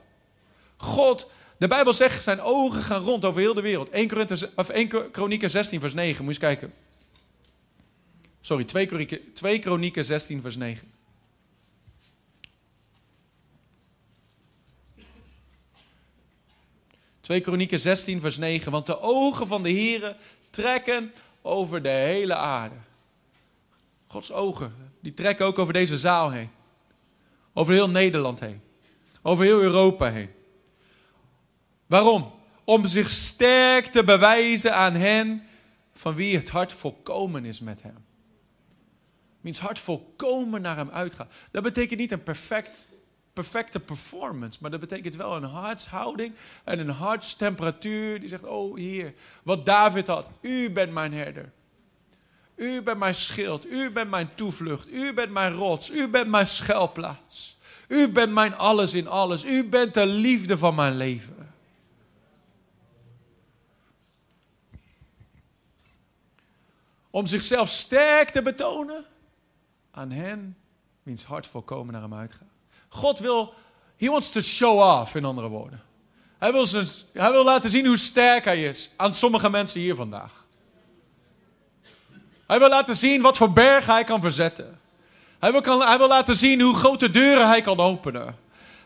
God, 0.77 1.31
de 1.59 1.69
Bijbel 1.69 1.93
zegt, 1.93 2.23
zijn 2.23 2.41
ogen 2.41 2.83
gaan 2.83 3.03
rond 3.03 3.25
over 3.25 3.41
heel 3.41 3.55
de 3.55 3.61
wereld. 3.61 3.91
1, 3.91 4.09
Korinthe, 4.09 4.51
of 4.57 4.69
1 4.69 5.11
Kronieken 5.11 5.51
16 5.51 5.81
vers 5.81 5.95
9, 5.95 6.25
moet 6.25 6.37
je 6.37 6.47
eens 6.47 6.55
kijken. 6.59 6.75
Sorry, 8.41 8.65
2 8.65 8.87
Kronieken, 8.87 9.33
2 9.33 9.59
Kronieken 9.59 10.05
16 10.05 10.43
vers 10.43 10.57
9. 10.57 10.95
Twee 17.21 17.41
Kronieken 17.41 17.79
16 17.79 18.21
vers 18.21 18.37
9. 18.37 18.73
Want 18.73 18.87
de 18.87 19.01
ogen 19.01 19.47
van 19.47 19.63
de 19.63 19.73
Here 19.73 20.17
trekken 20.51 21.13
over 21.43 21.83
de 21.83 21.89
hele 21.89 22.35
aarde. 22.35 22.75
Gods 24.07 24.33
ogen, 24.33 24.75
die 25.01 25.15
trekken 25.15 25.47
ook 25.47 25.59
over 25.59 25.73
deze 25.73 25.99
zaal 25.99 26.31
heen. 26.31 26.51
Over 27.59 27.73
heel 27.73 27.91
Nederland 27.91 28.41
heen. 28.41 28.61
Over 29.23 29.45
heel 29.45 29.61
Europa 29.61 30.11
heen. 30.11 30.31
Waarom? 31.87 32.33
Om 32.65 32.87
zich 32.87 33.11
sterk 33.11 33.87
te 33.87 34.05
bewijzen 34.05 34.75
aan 34.75 34.95
hen 34.95 35.43
van 35.95 36.15
wie 36.15 36.37
het 36.37 36.49
hart 36.49 36.73
volkomen 36.73 37.45
is 37.45 37.61
met 37.61 37.83
hem. 37.83 38.05
Wiens 39.41 39.59
hart 39.59 39.79
volkomen 39.79 40.63
naar 40.63 40.77
hem 40.77 40.91
uitgaat. 40.91 41.33
Dat 41.51 41.63
betekent 41.63 42.01
niet 42.01 42.13
een 42.13 42.23
perfect, 42.23 42.87
perfecte 43.33 43.81
performance, 43.81 44.59
maar 44.63 44.71
dat 44.71 44.81
betekent 44.81 45.17
wel 45.17 45.37
een 45.37 45.43
hartshouding 45.43 46.35
en 46.65 46.79
een 46.79 46.89
hartstemperatuur 46.89 48.21
die 48.21 48.29
zegt, 48.29 48.45
oh 48.45 48.77
Heer, 48.77 49.15
wat 49.43 49.65
David 49.65 50.07
had, 50.07 50.27
u 50.41 50.71
bent 50.71 50.93
mijn 50.93 51.13
herder. 51.13 51.53
U 52.57 52.83
bent 52.83 52.99
mijn 52.99 53.15
schild, 53.15 53.67
u 53.67 53.91
bent 53.91 54.11
mijn 54.11 54.35
toevlucht, 54.35 54.89
u 54.89 55.13
bent 55.13 55.31
mijn 55.31 55.55
rots, 55.55 55.91
u 55.91 56.09
bent 56.09 56.29
mijn 56.29 56.47
schuilplaats. 56.47 57.57
U 57.89 58.09
bent 58.09 58.33
mijn 58.33 58.57
alles 58.57 58.95
in 58.95 59.09
alles, 59.09 59.45
u 59.45 59.69
bent 59.69 59.95
de 59.95 60.07
liefde 60.07 60.59
van 60.59 60.75
mijn 60.75 60.97
leven. 60.97 61.55
Om 67.11 67.27
zichzelf 67.27 67.69
sterk 67.69 68.31
te 68.31 68.43
betonen 68.43 69.05
aan 69.91 70.11
hen 70.11 70.57
wiens 71.03 71.25
hart 71.25 71.47
volkomen 71.47 71.93
naar 71.93 72.03
hem 72.03 72.15
uitgaat. 72.15 72.49
God 72.89 73.19
wil, 73.19 73.55
he 73.97 74.07
wants 74.07 74.31
to 74.31 74.41
show 74.41 75.01
off 75.01 75.15
in 75.15 75.25
andere 75.25 75.49
woorden. 75.49 75.83
Hij 76.39 76.53
wil, 76.53 76.67
hij 77.13 77.31
wil 77.31 77.45
laten 77.45 77.71
zien 77.71 77.87
hoe 77.87 77.97
sterk 77.97 78.45
hij 78.45 78.65
is 78.65 78.91
aan 78.97 79.15
sommige 79.15 79.51
mensen 79.51 79.81
hier 79.81 79.95
vandaag. 79.95 80.46
Hij 82.47 82.59
wil 82.59 82.69
laten 82.69 82.97
zien 82.97 83.23
wat 83.23 83.37
voor 83.37 83.53
berg 83.53 83.87
hij 83.87 84.05
kan 84.05 84.21
verzetten. 84.21 84.81
Hij 85.39 85.53
wil, 85.53 85.61
kan, 85.61 85.81
hij 85.87 85.99
wil 85.99 86.09
laten 86.09 86.37
zien 86.37 86.61
hoe 86.61 86.75
grote 86.75 87.11
deuren 87.11 87.49
hij 87.49 87.61
kan 87.61 87.79
openen. 87.79 88.37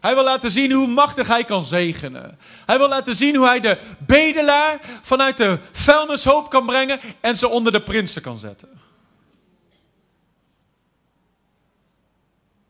Hij 0.00 0.14
wil 0.14 0.24
laten 0.24 0.50
zien 0.50 0.72
hoe 0.72 0.86
machtig 0.86 1.28
hij 1.28 1.44
kan 1.44 1.62
zegenen. 1.62 2.38
Hij 2.66 2.78
wil 2.78 2.88
laten 2.88 3.14
zien 3.14 3.36
hoe 3.36 3.46
hij 3.46 3.60
de 3.60 3.78
bedelaar 3.98 4.80
vanuit 5.02 5.36
de 5.36 5.58
vuilnishoop 5.72 6.50
kan 6.50 6.66
brengen 6.66 7.00
en 7.20 7.36
ze 7.36 7.48
onder 7.48 7.72
de 7.72 7.82
prinsen 7.82 8.22
kan 8.22 8.38
zetten. 8.38 8.68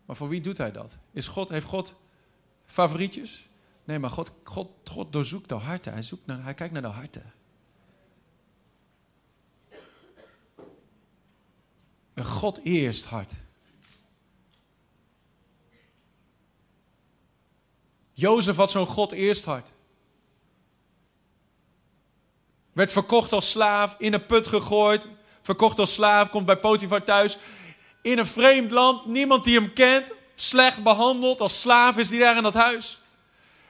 Maar 0.05 0.17
voor 0.17 0.29
wie 0.29 0.41
doet 0.41 0.59
hij 0.59 0.73
dat? 0.73 0.97
Is 1.13 1.29
God, 1.29 1.49
heeft 1.49 1.67
God 1.67 1.95
favorietjes? 2.67 3.47
Nee, 3.85 3.99
maar 3.99 4.11
God, 4.11 4.33
God, 4.45 4.69
God 4.85 5.13
doorzoekt 5.13 5.49
de 5.49 5.55
harten. 5.55 5.93
Hij, 5.93 6.03
zoekt 6.03 6.27
naar, 6.27 6.43
hij 6.43 6.55
kijkt 6.55 6.73
naar 6.73 6.83
de 6.83 6.89
harten. 6.89 7.33
Een 12.21 12.27
God 12.27 12.61
eerst 12.63 13.05
hart. 13.05 13.33
Jozef 18.13 18.57
had 18.57 18.71
zo'n 18.71 18.87
God 18.87 19.13
eerst 19.13 19.45
hart. 19.45 19.73
Werd 22.73 22.93
verkocht 22.93 23.33
als 23.33 23.51
slaaf, 23.51 23.95
in 23.99 24.13
een 24.13 24.27
put 24.27 24.47
gegooid. 24.47 25.07
Verkocht 25.43 25.79
als 25.79 25.95
slaaf, 25.95 26.29
komt 26.29 26.47
bij 26.47 26.57
Potifar 26.57 27.05
thuis. 27.05 27.39
In 28.03 28.19
een 28.19 28.27
vreemd 28.27 28.71
land, 28.71 29.07
niemand 29.07 29.45
die 29.45 29.59
hem 29.59 29.73
kent. 29.73 30.13
Slecht 30.35 30.83
behandeld, 30.83 31.41
als 31.41 31.61
slaaf 31.61 31.99
is 31.99 32.11
hij 32.11 32.19
daar 32.19 32.37
in 32.37 32.43
dat 32.43 32.55
huis. 32.55 33.03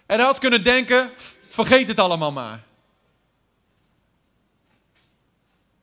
En 0.07 0.17
hij 0.17 0.27
had 0.27 0.39
kunnen 0.39 0.65
denken, 0.65 1.11
vergeet 1.49 1.89
het 1.89 1.99
allemaal 1.99 2.33
maar. 2.33 2.65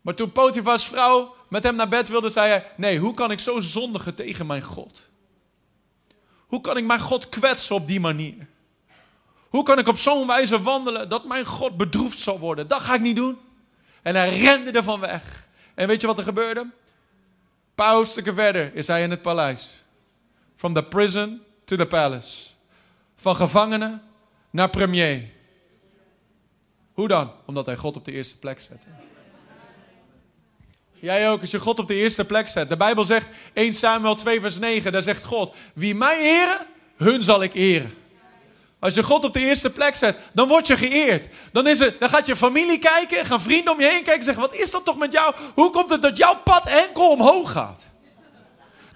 Maar 0.02 0.16
toen 0.16 0.32
Potifars 0.32 0.86
vrouw 0.86 1.37
met 1.48 1.64
hem 1.64 1.76
naar 1.76 1.90
bed 1.90 2.08
wilde, 2.08 2.30
zei 2.30 2.50
hij: 2.50 2.72
Nee, 2.78 3.00
hoe 3.00 3.14
kan 3.14 3.32
ik 3.32 3.40
zo 3.40 3.60
zondigen 3.60 4.16
tegen 4.16 4.46
mijn 4.46 4.62
God? 4.62 5.10
Hoe 6.48 6.62
kan 6.62 6.78
ik 6.78 6.86
mijn 6.86 7.00
God 7.00 7.30
kwetsen 7.30 7.76
op 7.76 7.88
die 7.88 8.00
manier? 8.00 8.48
Hoe 9.50 9.64
kan 9.64 9.80
ik 9.80 9.88
op 9.88 9.98
zo'n 9.98 10.28
wijze 10.28 10.62
wandelen 10.62 11.10
dat 11.10 11.26
mijn 11.26 11.46
God 11.46 11.78
bedroefd 11.78 12.20
zal 12.20 12.40
worden? 12.40 12.68
Dat 12.68 12.82
ga 12.82 12.94
ik 12.94 13.02
niet 13.02 13.16
doen. 13.16 13.38
En 14.02 14.16
hij 14.16 14.38
rende 14.38 14.72
ervan 14.72 15.00
weg. 15.00 15.48
En 15.76 15.88
weet 15.88 16.02
je 16.02 16.08
wat 16.08 16.18
er 16.18 16.24
gebeurde? 16.24 16.60
Een 16.60 16.72
paar 17.76 17.94
hoofdstukken 17.94 18.34
verder 18.34 18.76
is 18.76 18.88
hij 18.88 19.04
in 19.04 19.12
het 19.12 19.22
paleis. 19.22 19.84
From 20.56 20.74
the 20.74 20.84
prison 20.84 21.42
to 21.64 21.76
the 21.76 21.86
palace. 21.86 22.50
Van 23.16 23.36
gevangene 23.36 24.00
naar 24.50 24.70
premier. 24.70 25.30
Hoe 26.94 27.08
dan? 27.08 27.32
Omdat 27.46 27.66
hij 27.66 27.76
God 27.76 27.96
op 27.96 28.06
de 28.06 28.12
eerste 28.12 28.40
plek 28.40 28.60
zette. 28.60 28.88
Jij 31.00 31.30
ook, 31.30 31.42
als 31.42 31.52
je 31.52 31.60
God 31.60 31.80
op 31.80 31.88
de 31.88 31.96
eerste 31.96 32.26
plek 32.26 32.48
zet. 32.48 32.70
De 32.70 32.78
Bijbel 32.78 33.06
zegt 33.06 33.28
1 33.54 33.74
Samuel 33.74 34.16
2 34.16 34.42
vers 34.42 34.60
9, 34.60 34.92
daar 34.92 35.02
zegt 35.02 35.26
God, 35.26 35.56
wie 35.74 35.96
mij 35.96 36.20
eren, 36.20 36.66
hun 36.98 37.24
zal 37.24 37.44
ik 37.44 37.54
eren. 37.54 37.94
Als 38.80 38.94
je 38.94 39.04
God 39.04 39.24
op 39.24 39.34
de 39.34 39.40
eerste 39.40 39.70
plek 39.70 39.96
zet, 39.96 40.18
dan 40.34 40.48
word 40.48 40.68
je 40.68 40.78
geëerd. 40.78 41.28
Dan, 41.52 41.68
is 41.68 41.80
het, 41.80 42.00
dan 42.00 42.10
gaat 42.10 42.26
je 42.26 42.36
familie 42.36 42.80
kijken, 42.80 43.26
gaan 43.26 43.42
vrienden 43.42 43.74
om 43.74 43.80
je 43.80 43.86
heen 43.86 43.94
kijken 43.94 44.14
en 44.14 44.24
zeggen, 44.24 44.44
wat 44.44 44.56
is 44.56 44.72
dat 44.72 44.86
toch 44.86 44.98
met 44.98 45.12
jou? 45.12 45.36
Hoe 45.54 45.70
komt 45.70 45.90
het 45.90 46.02
dat 46.02 46.18
jouw 46.18 46.36
pad 46.44 46.66
enkel 46.66 47.10
omhoog 47.10 47.52
gaat? 47.52 47.88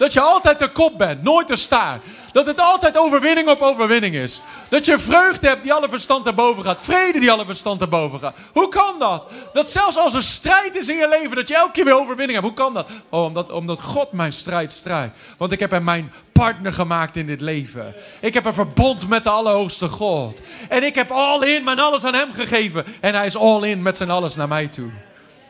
Dat 0.01 0.13
je 0.13 0.21
altijd 0.21 0.59
de 0.59 0.71
kop 0.71 0.97
bent, 0.97 1.23
nooit 1.23 1.47
de 1.47 1.55
staart. 1.55 2.03
Dat 2.31 2.45
het 2.45 2.59
altijd 2.59 2.97
overwinning 2.97 3.49
op 3.49 3.61
overwinning 3.61 4.15
is. 4.15 4.41
Dat 4.69 4.85
je 4.85 4.99
vreugde 4.99 5.47
hebt 5.47 5.63
die 5.63 5.73
alle 5.73 5.89
verstand 5.89 6.25
erboven 6.25 6.63
gaat. 6.63 6.77
Vrede 6.81 7.19
die 7.19 7.31
alle 7.31 7.45
verstand 7.45 7.81
erboven 7.81 8.19
gaat. 8.19 8.35
Hoe 8.53 8.69
kan 8.69 8.95
dat? 8.99 9.31
Dat 9.53 9.71
zelfs 9.71 9.97
als 9.97 10.13
er 10.13 10.23
strijd 10.23 10.77
is 10.77 10.87
in 10.87 10.95
je 10.95 11.07
leven, 11.09 11.35
dat 11.35 11.47
je 11.47 11.55
elke 11.55 11.71
keer 11.71 11.85
weer 11.85 11.99
overwinning 11.99 12.31
hebt. 12.31 12.45
Hoe 12.45 12.53
kan 12.53 12.73
dat? 12.73 12.89
Oh, 13.09 13.23
omdat, 13.23 13.51
omdat 13.51 13.81
God 13.81 14.11
mijn 14.11 14.33
strijd 14.33 14.71
strijdt. 14.71 15.17
Want 15.37 15.51
ik 15.51 15.59
heb 15.59 15.71
hem 15.71 15.83
mijn 15.83 16.13
partner 16.31 16.73
gemaakt 16.73 17.15
in 17.15 17.27
dit 17.27 17.41
leven. 17.41 17.95
Ik 18.19 18.33
heb 18.33 18.45
een 18.45 18.53
verbond 18.53 19.07
met 19.07 19.23
de 19.23 19.29
Allerhoogste 19.29 19.87
God. 19.87 20.39
En 20.69 20.83
ik 20.83 20.95
heb 20.95 21.11
all 21.11 21.41
in 21.41 21.63
mijn 21.63 21.79
alles 21.79 22.03
aan 22.03 22.13
hem 22.13 22.33
gegeven. 22.33 22.85
En 23.01 23.15
hij 23.15 23.25
is 23.25 23.37
all 23.37 23.63
in 23.63 23.81
met 23.81 23.97
zijn 23.97 24.09
alles 24.09 24.35
naar 24.35 24.47
mij 24.47 24.67
toe. 24.67 24.89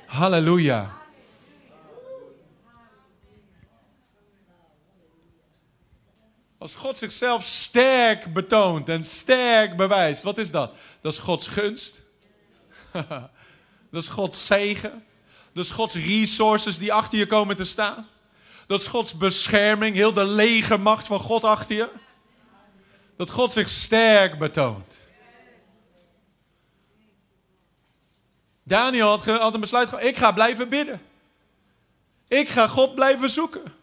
Halleluja. 0.06 1.01
Als 6.62 6.76
God 6.76 6.98
zichzelf 6.98 7.46
sterk 7.46 8.34
betoont 8.34 8.90
en 8.90 9.06
sterk 9.06 9.76
bewijst, 9.76 10.24
wat 10.24 10.38
is 10.38 10.52
dat? 10.52 10.76
Dat 11.02 11.14
is 11.14 11.20
Gods 11.20 11.48
gunst. 11.48 12.02
dat 13.92 14.02
is 14.02 14.08
Gods 14.08 14.46
zegen. 14.46 15.06
Dat 15.54 15.64
is 15.64 15.72
Gods 15.72 15.96
resources 15.96 16.78
die 16.78 16.94
achter 16.94 17.18
je 17.18 17.26
komen 17.26 17.56
te 17.56 17.64
staan. 17.64 18.08
Dat 18.68 18.80
is 18.80 18.88
Gods 18.88 19.18
bescherming, 19.18 19.96
heel 19.96 20.14
de 20.14 20.26
legermacht 20.26 21.08
van 21.08 21.20
God 21.20 21.44
achter 21.44 21.76
je. 21.76 21.90
Dat 23.18 23.30
God 23.30 23.52
zich 23.52 23.70
sterk 23.70 24.40
betoont. 24.40 24.98
Daniel 28.64 29.10
had, 29.10 29.54
een 29.54 29.60
besluit 29.60 29.90
genomen, 29.90 30.10
ik 30.10 30.18
ga 30.18 30.32
blijven 30.32 30.70
bidden. 30.70 31.02
Ik 32.28 32.50
ga 32.50 32.68
God 32.68 32.96
blijven 32.96 33.30
zoeken. 33.30 33.80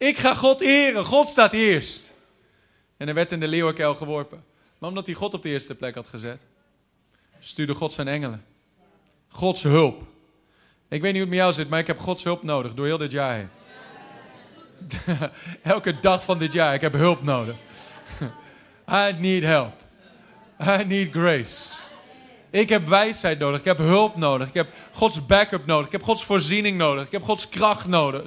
Ik 0.00 0.18
ga 0.18 0.34
God 0.34 0.60
eren. 0.60 1.04
God 1.04 1.28
staat 1.28 1.52
eerst. 1.52 2.12
En 2.96 3.06
hij 3.06 3.14
werd 3.14 3.32
in 3.32 3.40
de 3.40 3.48
leeuwenkuil 3.48 3.94
geworpen. 3.94 4.44
Maar 4.78 4.88
omdat 4.88 5.06
hij 5.06 5.14
God 5.14 5.34
op 5.34 5.42
de 5.42 5.48
eerste 5.48 5.74
plek 5.74 5.94
had 5.94 6.08
gezet, 6.08 6.42
stuurde 7.38 7.74
God 7.74 7.92
zijn 7.92 8.08
engelen. 8.08 8.44
Gods 9.28 9.62
hulp. 9.62 10.02
Ik 10.88 11.00
weet 11.00 11.12
niet 11.12 11.12
hoe 11.12 11.20
het 11.20 11.28
met 11.28 11.38
jou 11.38 11.52
zit, 11.52 11.68
maar 11.68 11.78
ik 11.78 11.86
heb 11.86 11.98
Gods 11.98 12.24
hulp 12.24 12.42
nodig 12.42 12.74
door 12.74 12.86
heel 12.86 12.98
dit 12.98 13.10
jaar. 13.10 13.50
Elke 15.62 16.00
dag 16.00 16.24
van 16.24 16.38
dit 16.38 16.52
jaar, 16.52 16.74
ik 16.74 16.80
heb 16.80 16.92
hulp 16.92 17.22
nodig. 17.22 17.56
I 19.08 19.12
need 19.18 19.42
help. 19.42 19.74
I 20.60 20.84
need 20.84 21.10
grace. 21.10 21.78
Ik 22.50 22.68
heb 22.68 22.86
wijsheid 22.86 23.38
nodig. 23.38 23.58
Ik 23.58 23.64
heb 23.64 23.78
hulp 23.78 24.16
nodig. 24.16 24.48
Ik 24.48 24.54
heb 24.54 24.74
Gods 24.92 25.26
backup 25.26 25.66
nodig. 25.66 25.86
Ik 25.86 25.92
heb 25.92 26.02
Gods 26.02 26.24
voorziening 26.24 26.78
nodig. 26.78 27.04
Ik 27.04 27.12
heb 27.12 27.22
Gods 27.22 27.48
kracht 27.48 27.86
nodig. 27.86 28.22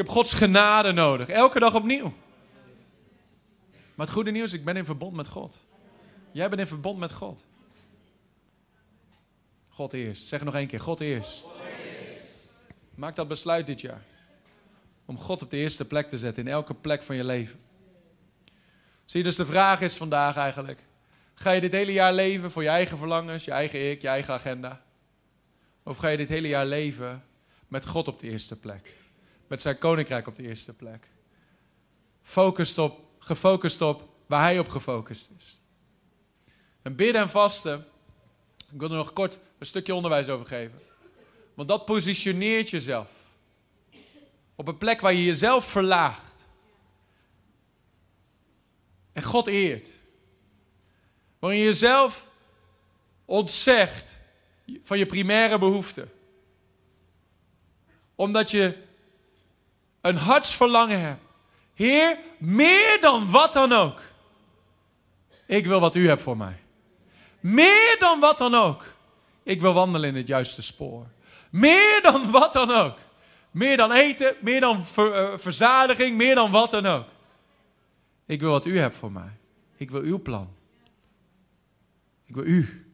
Heb 0.00 0.08
Gods 0.08 0.32
genade 0.32 0.92
nodig. 0.92 1.28
Elke 1.28 1.58
dag 1.58 1.74
opnieuw. 1.74 2.14
Maar 3.94 4.06
het 4.06 4.14
goede 4.14 4.30
nieuws, 4.30 4.52
ik 4.52 4.64
ben 4.64 4.76
in 4.76 4.84
verbond 4.84 5.16
met 5.16 5.28
God. 5.28 5.58
Jij 6.32 6.48
bent 6.48 6.60
in 6.60 6.66
verbond 6.66 6.98
met 6.98 7.12
God. 7.12 7.44
God 9.68 9.92
eerst. 9.92 10.26
Zeg 10.26 10.42
nog 10.42 10.54
één 10.54 10.66
keer, 10.66 10.80
God 10.80 11.00
eerst. 11.00 11.46
Maak 12.94 13.16
dat 13.16 13.28
besluit 13.28 13.66
dit 13.66 13.80
jaar. 13.80 14.02
om 15.04 15.18
God 15.18 15.42
op 15.42 15.50
de 15.50 15.56
eerste 15.56 15.86
plek 15.86 16.08
te 16.08 16.18
zetten 16.18 16.46
in 16.46 16.52
elke 16.52 16.74
plek 16.74 17.02
van 17.02 17.16
je 17.16 17.24
leven. 17.24 17.60
Zie 19.04 19.18
je, 19.18 19.26
dus 19.26 19.36
de 19.36 19.46
vraag 19.46 19.80
is 19.80 19.94
vandaag 19.94 20.36
eigenlijk: 20.36 20.80
ga 21.34 21.50
je 21.50 21.60
dit 21.60 21.72
hele 21.72 21.92
jaar 21.92 22.12
leven 22.12 22.50
voor 22.50 22.62
je 22.62 22.68
eigen 22.68 22.98
verlangens, 22.98 23.44
je 23.44 23.50
eigen 23.50 23.90
ik, 23.90 24.02
je 24.02 24.08
eigen 24.08 24.34
agenda? 24.34 24.82
Of 25.82 25.96
ga 25.96 26.08
je 26.08 26.16
dit 26.16 26.28
hele 26.28 26.48
jaar 26.48 26.66
leven 26.66 27.24
met 27.68 27.86
God 27.86 28.08
op 28.08 28.18
de 28.18 28.30
eerste 28.30 28.58
plek? 28.58 28.98
Met 29.50 29.62
zijn 29.62 29.78
koninkrijk 29.78 30.26
op 30.26 30.36
de 30.36 30.42
eerste 30.42 30.76
plek? 30.76 31.08
Op, 32.76 32.98
gefocust 33.18 33.80
op 33.80 34.08
waar 34.26 34.42
hij 34.42 34.58
op 34.58 34.68
gefocust 34.68 35.30
is. 35.38 35.60
En 36.82 36.96
bidden 36.96 37.22
en 37.22 37.30
vasten, 37.30 37.86
ik 38.72 38.80
wil 38.80 38.90
er 38.90 38.96
nog 38.96 39.12
kort 39.12 39.38
een 39.58 39.66
stukje 39.66 39.94
onderwijs 39.94 40.28
over 40.28 40.46
geven. 40.46 40.80
Want 41.54 41.68
dat 41.68 41.84
positioneert 41.84 42.70
jezelf. 42.70 43.10
Op 44.54 44.68
een 44.68 44.78
plek 44.78 45.00
waar 45.00 45.12
je 45.12 45.24
jezelf 45.24 45.64
verlaagt. 45.64 46.46
En 49.12 49.22
God 49.22 49.46
eert. 49.46 49.92
Waarin 51.38 51.58
je 51.58 51.64
jezelf 51.64 52.28
ontzegt 53.24 54.20
van 54.82 54.98
je 54.98 55.06
primaire 55.06 55.58
behoeften. 55.58 56.12
Omdat 58.14 58.50
je 58.50 58.88
een 60.00 60.16
hartsverlangen 60.16 61.00
hebt. 61.00 61.20
Heer, 61.74 62.18
meer 62.38 62.98
dan 63.00 63.30
wat 63.30 63.52
dan 63.52 63.72
ook. 63.72 64.00
Ik 65.46 65.66
wil 65.66 65.80
wat 65.80 65.94
u 65.94 66.08
hebt 66.08 66.22
voor 66.22 66.36
mij. 66.36 66.60
Meer 67.40 67.96
dan 67.98 68.20
wat 68.20 68.38
dan 68.38 68.54
ook. 68.54 68.84
Ik 69.42 69.60
wil 69.60 69.72
wandelen 69.72 70.08
in 70.08 70.16
het 70.16 70.26
juiste 70.26 70.62
spoor. 70.62 71.06
Meer 71.50 72.00
dan 72.02 72.30
wat 72.30 72.52
dan 72.52 72.70
ook. 72.70 72.98
Meer 73.50 73.76
dan 73.76 73.92
eten, 73.92 74.36
meer 74.40 74.60
dan 74.60 74.84
uh, 74.96 75.32
verzadiging, 75.36 76.16
meer 76.16 76.34
dan 76.34 76.50
wat 76.50 76.70
dan 76.70 76.86
ook. 76.86 77.06
Ik 78.26 78.40
wil 78.40 78.50
wat 78.50 78.64
u 78.64 78.78
hebt 78.78 78.96
voor 78.96 79.12
mij. 79.12 79.30
Ik 79.76 79.90
wil 79.90 80.02
uw 80.02 80.22
plan. 80.22 80.54
Ik 82.24 82.34
wil 82.34 82.44
u. 82.44 82.86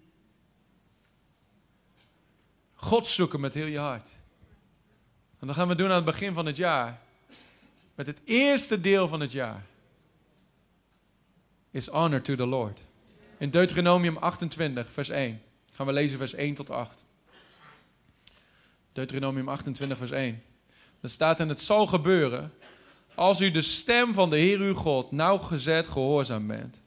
God 2.74 3.06
zoeken 3.06 3.40
met 3.40 3.54
heel 3.54 3.66
je 3.66 3.78
hart. 3.78 4.08
En 5.38 5.46
dat 5.46 5.57
gaan 5.57 5.68
we 5.68 5.75
doen 5.75 5.88
aan 5.88 5.94
het 5.94 6.05
begin 6.05 6.35
van 6.35 6.46
het 6.46 6.57
jaar. 6.57 7.01
Met 7.94 8.07
het 8.07 8.20
eerste 8.25 8.81
deel 8.81 9.09
van 9.09 9.20
het 9.20 9.33
jaar. 9.33 9.64
Is 11.70 11.87
honor 11.87 12.22
to 12.22 12.35
the 12.35 12.46
Lord. 12.46 12.81
In 13.38 13.51
Deuteronomium 13.51 14.16
28, 14.16 14.92
vers 14.92 15.09
1. 15.09 15.42
Gaan 15.75 15.87
we 15.87 15.92
lezen 15.92 16.18
vers 16.18 16.35
1 16.35 16.55
tot 16.55 16.70
8. 16.70 17.05
Deuteronomium 18.92 19.49
28, 19.49 19.99
vers 19.99 20.11
1. 20.11 20.42
Er 21.01 21.09
staat 21.09 21.40
en 21.40 21.49
het 21.49 21.61
zal 21.61 21.87
gebeuren 21.87 22.53
als 23.14 23.40
u 23.40 23.51
de 23.51 23.62
stem 23.62 24.14
van 24.14 24.31
de 24.31 24.37
Heer 24.37 24.59
uw 24.59 24.75
God 24.75 25.11
nauwgezet 25.11 25.88
gehoorzaam 25.88 26.46
bent. 26.46 26.81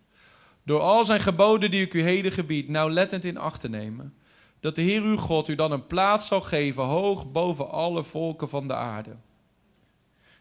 Door 0.63 0.79
al 0.79 1.05
zijn 1.05 1.19
geboden 1.19 1.71
die 1.71 1.85
ik 1.85 1.93
u 1.93 2.01
heden 2.01 2.31
gebied 2.31 2.67
nauwlettend 2.67 3.25
in 3.25 3.37
acht 3.37 3.61
te 3.61 3.69
nemen. 3.69 4.13
Dat 4.59 4.75
de 4.75 4.81
Heer 4.81 5.01
uw 5.01 5.17
God 5.17 5.47
u 5.47 5.55
dan 5.55 5.71
een 5.71 5.85
plaats 5.85 6.27
zal 6.27 6.41
geven 6.41 6.83
hoog 6.83 7.31
boven 7.31 7.69
alle 7.69 8.03
volken 8.03 8.49
van 8.49 8.67
de 8.67 8.75
aarde. 8.75 9.15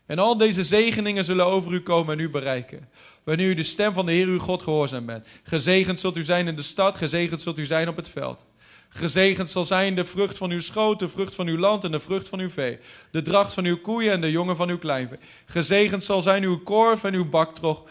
En 0.06 0.18
al 0.18 0.36
deze 0.36 0.64
zegeningen 0.64 1.24
zullen 1.24 1.46
over 1.46 1.72
u 1.72 1.80
komen 1.82 2.18
en 2.18 2.24
u 2.24 2.30
bereiken. 2.30 2.88
Wanneer 3.24 3.48
u 3.48 3.54
de 3.54 3.62
stem 3.62 3.92
van 3.92 4.06
de 4.06 4.12
Heer 4.12 4.26
uw 4.26 4.38
God 4.38 4.62
gehoorzaam 4.62 5.06
bent. 5.06 5.26
Gezegend 5.42 6.00
zult 6.00 6.16
u 6.16 6.24
zijn 6.24 6.46
in 6.46 6.56
de 6.56 6.62
stad, 6.62 6.96
gezegend 6.96 7.42
zult 7.42 7.58
u 7.58 7.64
zijn 7.64 7.88
op 7.88 7.96
het 7.96 8.08
veld. 8.08 8.44
Gezegend 8.88 9.50
zal 9.50 9.64
zijn 9.64 9.94
de 9.94 10.04
vrucht 10.04 10.38
van 10.38 10.50
uw 10.50 10.60
schoot, 10.60 10.98
de 10.98 11.08
vrucht 11.08 11.34
van 11.34 11.46
uw 11.46 11.58
land 11.58 11.84
en 11.84 11.90
de 11.90 12.00
vrucht 12.00 12.28
van 12.28 12.38
uw 12.38 12.50
vee. 12.50 12.78
De 13.10 13.22
dracht 13.22 13.54
van 13.54 13.64
uw 13.64 13.80
koeien 13.80 14.12
en 14.12 14.20
de 14.20 14.30
jongen 14.30 14.56
van 14.56 14.68
uw 14.68 14.78
kleinvee. 14.78 15.18
Gezegend 15.46 16.04
zal 16.04 16.22
zijn 16.22 16.42
uw 16.42 16.58
korf 16.58 17.04
en 17.04 17.14
uw 17.14 17.28
baktrog. 17.28 17.82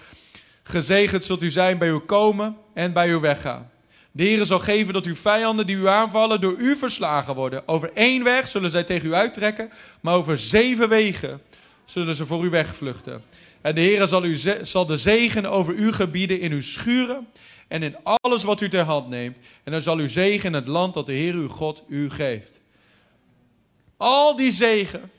Gezegend 0.64 1.26
zult 1.26 1.42
u 1.42 1.52
zijn 1.52 1.78
bij 1.78 1.90
uw 1.90 2.06
komen 2.06 2.58
en 2.74 2.94
bij 2.94 3.10
uw 3.10 3.20
weggaan. 3.20 3.72
De 4.18 4.24
Heer 4.24 4.46
zal 4.46 4.60
geven 4.60 4.94
dat 4.94 5.06
uw 5.06 5.16
vijanden 5.16 5.68
die 5.68 5.76
u 5.76 5.88
aanvallen 5.88 6.42
door 6.42 6.56
u 6.58 6.76
verslagen 6.76 7.36
worden. 7.36 7.68
Over 7.68 7.92
één 7.94 8.24
weg 8.24 8.48
zullen 8.48 8.72
zij 8.72 8.84
tegen 8.84 9.10
u 9.10 9.14
uittrekken, 9.14 9.72
maar 10.02 10.14
over 10.14 10.38
zeven 10.38 10.90
wegen 10.90 11.42
zullen 11.86 12.16
ze 12.16 12.26
voor 12.26 12.46
u 12.46 12.50
wegvluchten. 12.50 13.24
En 13.62 13.76
de 13.76 13.82
Heer 13.82 14.08
zal, 14.08 14.24
u 14.24 14.38
zal 14.62 14.86
de 14.86 14.98
zegen 14.98 15.46
over 15.46 15.74
u 15.74 15.92
gebieden 15.92 16.40
in 16.40 16.52
uw 16.52 16.62
schuren 16.62 17.28
en 17.68 17.84
in 17.84 17.96
alles 18.04 18.44
wat 18.44 18.62
u 18.62 18.70
ter 18.70 18.84
hand 18.84 19.10
neemt. 19.10 19.38
En 19.64 19.72
dan 19.72 19.82
zal 19.82 20.00
u 20.00 20.10
zegen 20.10 20.46
in 20.46 20.54
het 20.54 20.68
land 20.68 20.94
dat 20.94 21.06
de 21.06 21.14
Heer 21.14 21.34
uw 21.34 21.48
God 21.48 21.84
u 21.88 22.10
geeft. 22.10 22.60
Al 23.98 24.36
die 24.36 24.52
zegen 24.52 25.12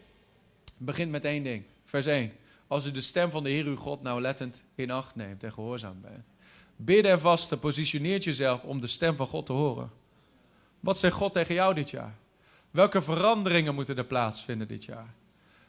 begint 0.78 1.10
met 1.10 1.24
één 1.24 1.42
ding. 1.42 1.62
Vers 1.84 2.06
1. 2.06 2.32
Als 2.66 2.86
u 2.86 2.90
de 2.90 3.00
stem 3.00 3.30
van 3.30 3.44
de 3.44 3.50
Heer 3.50 3.64
uw 3.64 3.76
God 3.76 4.02
nauwlettend 4.02 4.62
in 4.74 4.90
acht 4.90 5.14
neemt 5.14 5.42
en 5.42 5.52
gehoorzaam 5.52 6.00
bent. 6.00 6.37
Bidden 6.80 7.12
en 7.12 7.20
vasten 7.20 7.58
positioneert 7.58 8.24
jezelf 8.24 8.62
om 8.62 8.80
de 8.80 8.86
stem 8.86 9.16
van 9.16 9.26
God 9.26 9.46
te 9.46 9.52
horen. 9.52 9.90
Wat 10.80 10.98
zegt 10.98 11.14
God 11.14 11.32
tegen 11.32 11.54
jou 11.54 11.74
dit 11.74 11.90
jaar? 11.90 12.14
Welke 12.70 13.02
veranderingen 13.02 13.74
moeten 13.74 13.96
er 13.96 14.04
plaatsvinden 14.04 14.68
dit 14.68 14.84
jaar? 14.84 15.14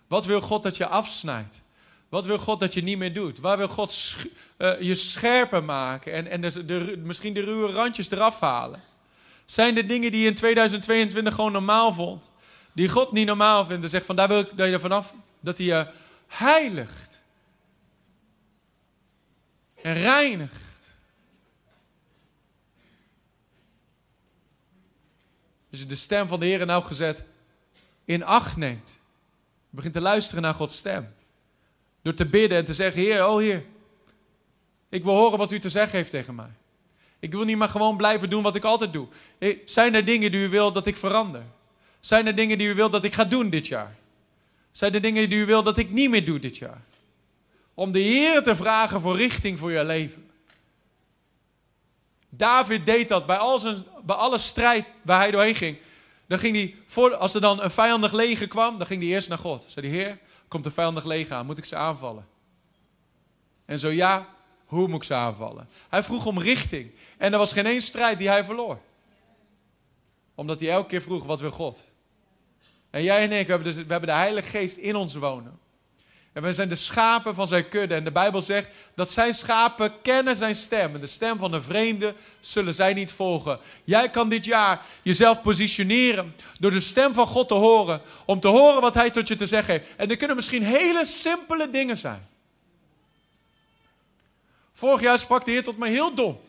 Wat 0.08 0.26
wil 0.26 0.41
God 0.41 0.63
dat 0.63 0.78
je 0.78 0.88
afsnijdt? 0.88 1.62
Wat 2.10 2.26
wil 2.26 2.38
God 2.38 2.60
dat 2.60 2.74
je 2.74 2.84
niet 2.84 2.98
meer 2.98 3.13
doet? 3.13 3.39
Waar 3.39 3.58
wil 3.58 3.67
God 3.67 4.15
uh, 4.58 4.82
je 4.82 4.95
scherper 4.95 5.63
maken 5.63 6.13
en, 6.13 6.28
en 6.28 6.41
de, 6.41 7.02
misschien 7.04 7.34
de 7.34 7.41
ruwe 7.41 7.72
randjes 7.72 8.12
eraf 8.12 8.39
halen? 8.39 8.82
Zijn 9.45 9.78
er 9.78 9.88
dingen 9.88 10.12
die 10.12 10.22
je 10.22 10.28
in 10.28 10.36
2022 10.36 11.36
gewoon 11.36 11.52
normaal 11.52 11.93
vond? 11.93 12.32
Die 12.74 12.89
God 12.89 13.12
niet 13.12 13.26
normaal 13.26 13.65
vindt 13.65 13.84
en 13.84 13.89
zegt 13.89 14.06
van 14.06 14.15
daar 14.15 14.28
wil 14.28 14.39
ik 14.39 14.58
dat 14.58 14.67
je 14.67 14.74
er 14.74 14.80
vanaf, 14.80 15.13
dat 15.39 15.58
hij 15.58 15.67
je 15.67 15.88
heiligt. 16.28 17.19
En 19.82 19.93
reinigt. 19.93 20.68
Dus 25.69 25.79
je 25.79 25.86
de 25.86 25.95
stem 25.95 26.27
van 26.27 26.39
de 26.39 26.45
Heer 26.45 26.65
nauwgezet 26.65 27.23
in 28.05 28.23
acht 28.23 28.58
neemt. 28.58 28.99
Begint 29.69 29.93
te 29.93 30.01
luisteren 30.01 30.41
naar 30.41 30.53
Gods 30.53 30.77
stem. 30.77 31.13
Door 32.01 32.13
te 32.13 32.25
bidden 32.25 32.58
en 32.58 32.65
te 32.65 32.73
zeggen, 32.73 33.01
Heer, 33.01 33.27
oh 33.27 33.39
Heer, 33.39 33.63
ik 34.89 35.03
wil 35.03 35.13
horen 35.13 35.38
wat 35.38 35.51
u 35.51 35.60
te 35.60 35.69
zeggen 35.69 35.97
heeft 35.97 36.12
tegen 36.12 36.36
mij. 36.36 36.51
Ik 37.19 37.32
wil 37.32 37.43
niet 37.43 37.58
maar 37.58 37.69
gewoon 37.69 37.97
blijven 37.97 38.29
doen 38.29 38.43
wat 38.43 38.55
ik 38.55 38.63
altijd 38.63 38.93
doe. 38.93 39.08
Zijn 39.65 39.95
er 39.95 40.05
dingen 40.05 40.32
die 40.32 40.45
u 40.45 40.49
wil 40.49 40.71
dat 40.71 40.88
ik 40.88 40.97
verander? 40.97 41.43
Zijn 41.99 42.27
er 42.27 42.36
dingen 42.36 42.58
die 42.58 42.67
u 42.67 42.73
wil 42.73 42.89
dat 42.89 43.03
ik 43.03 43.13
ga 43.13 43.25
doen 43.25 43.49
dit 43.49 43.67
jaar? 43.67 43.95
Zijn 44.71 44.93
er 44.93 45.01
dingen 45.01 45.29
die 45.29 45.39
u 45.39 45.45
wil 45.45 45.63
dat 45.63 45.77
ik 45.77 45.89
niet 45.89 46.10
meer 46.10 46.25
doe 46.25 46.39
dit 46.39 46.58
jaar? 46.58 46.82
Om 47.73 47.91
de 47.91 47.99
Heer 47.99 48.43
te 48.43 48.55
vragen 48.55 49.01
voor 49.01 49.17
richting 49.17 49.60
voor 49.60 49.71
je 49.71 49.86
leven. 49.86 50.29
David 52.30 52.86
deed 52.86 53.10
dat 53.10 53.26
bij, 53.26 53.38
al 53.38 53.60
zijn, 53.60 53.86
bij 54.04 54.15
alle 54.15 54.38
strijd 54.38 54.86
waar 55.02 55.20
hij 55.20 55.32
doorheen 55.32 55.56
ging. 55.56 55.78
Dan 56.28 56.39
ging 56.39 56.56
hij, 56.56 56.76
voor, 56.86 57.15
als 57.15 57.34
er 57.34 57.42
dan 57.42 57.62
een 57.62 57.72
vijandig 57.72 58.12
leger 58.12 58.48
kwam, 58.48 58.78
dan 58.78 58.88
ging 58.88 59.02
hij 59.02 59.12
eerst 59.12 59.30
naar 59.30 59.38
God. 59.38 59.65
Zei 59.68 59.89
hij, 59.89 59.98
Heer, 59.98 60.20
komt 60.48 60.65
een 60.65 60.72
vijandig 60.72 61.06
leger 61.06 61.36
aan, 61.36 61.46
moet 61.46 61.58
ik 61.58 61.65
ze 61.65 61.76
aanvallen? 61.76 62.28
En 63.65 63.80
zo 63.80 63.89
ja, 63.89 64.28
hoe 64.65 64.88
moet 64.88 64.98
ik 64.98 65.04
ze 65.04 65.13
aanvallen? 65.13 65.70
Hij 65.89 66.04
vroeg 66.04 66.26
om 66.26 66.39
richting. 66.39 66.92
En 67.18 67.34
er 67.34 67.39
was 67.39 67.54
geen 67.54 67.65
één 67.65 67.82
strijd 67.82 68.18
die 68.18 68.30
hij 68.30 68.46
verloor. 68.46 68.80
Omdat 70.36 70.60
hij 70.60 70.70
elke 70.70 70.88
keer 70.88 71.02
vroeg, 71.02 71.26
wat 71.26 71.39
wil 71.39 71.52
God? 71.52 71.84
En 72.89 73.04
jij 73.04 73.24
en 73.24 73.32
ik, 73.32 73.48
hebben, 73.48 73.68
dus, 73.68 73.76
we 73.76 73.92
hebben 73.92 74.10
de 74.10 74.15
Heilige 74.15 74.48
Geest 74.48 74.78
in 74.78 74.96
ons 74.96 75.15
wonen. 75.15 75.60
En 76.34 76.42
wij 76.42 76.54
zijn 76.54 76.70
de 76.70 76.76
schapen 76.76 77.36
van 77.36 77.48
zijn 77.48 77.70
kudde. 77.70 77.96
En 77.96 78.04
de 78.04 78.12
Bijbel 78.12 78.42
zegt 78.42 78.70
dat 78.96 79.12
zijn 79.12 79.34
schapen 79.34 80.02
kennen 80.02 80.36
zijn 80.36 80.56
stem. 80.56 80.96
En 80.96 81.02
de 81.02 81.08
stem 81.08 81.38
van 81.38 81.54
een 81.54 81.63
vreemde 81.63 82.15
zullen 82.39 82.74
zij 82.74 82.94
niet 82.94 83.12
volgen. 83.12 83.60
Jij 83.84 84.10
kan 84.10 84.30
dit 84.30 84.46
jaar 84.46 84.82
jezelf 85.02 85.42
positioneren 85.42 86.36
door 86.60 86.72
de 86.72 86.80
stem 86.80 87.13
van 87.13 87.28
God 87.28 87.48
te 87.48 87.54
horen. 87.54 88.02
Om 88.26 88.39
te 88.39 88.48
horen 88.48 88.82
wat 88.82 88.94
hij 88.94 89.10
tot 89.12 89.28
je 89.28 89.36
te 89.36 89.46
zeggen 89.46 89.74
heeft. 89.74 89.88
En 89.96 90.10
er 90.10 90.18
kunnen 90.18 90.36
misschien 90.36 90.63
hele 90.63 91.06
simpele 91.06 91.70
dingen 91.70 91.98
zijn. 91.98 92.28
Vorig 94.74 95.02
jaar 95.02 95.20
sprak 95.20 95.46
de 95.46 95.52
Heer 95.52 95.63
tot 95.63 95.78
mij 95.78 95.89
heel 95.89 96.13
dom. 96.13 96.39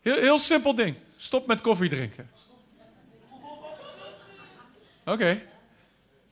Heel, 0.00 0.16
heel 0.16 0.38
simpel 0.38 0.74
ding. 0.74 0.96
Stop 1.16 1.46
met 1.46 1.60
koffie 1.60 1.88
drinken. 1.88 2.30
Oké. 5.04 5.42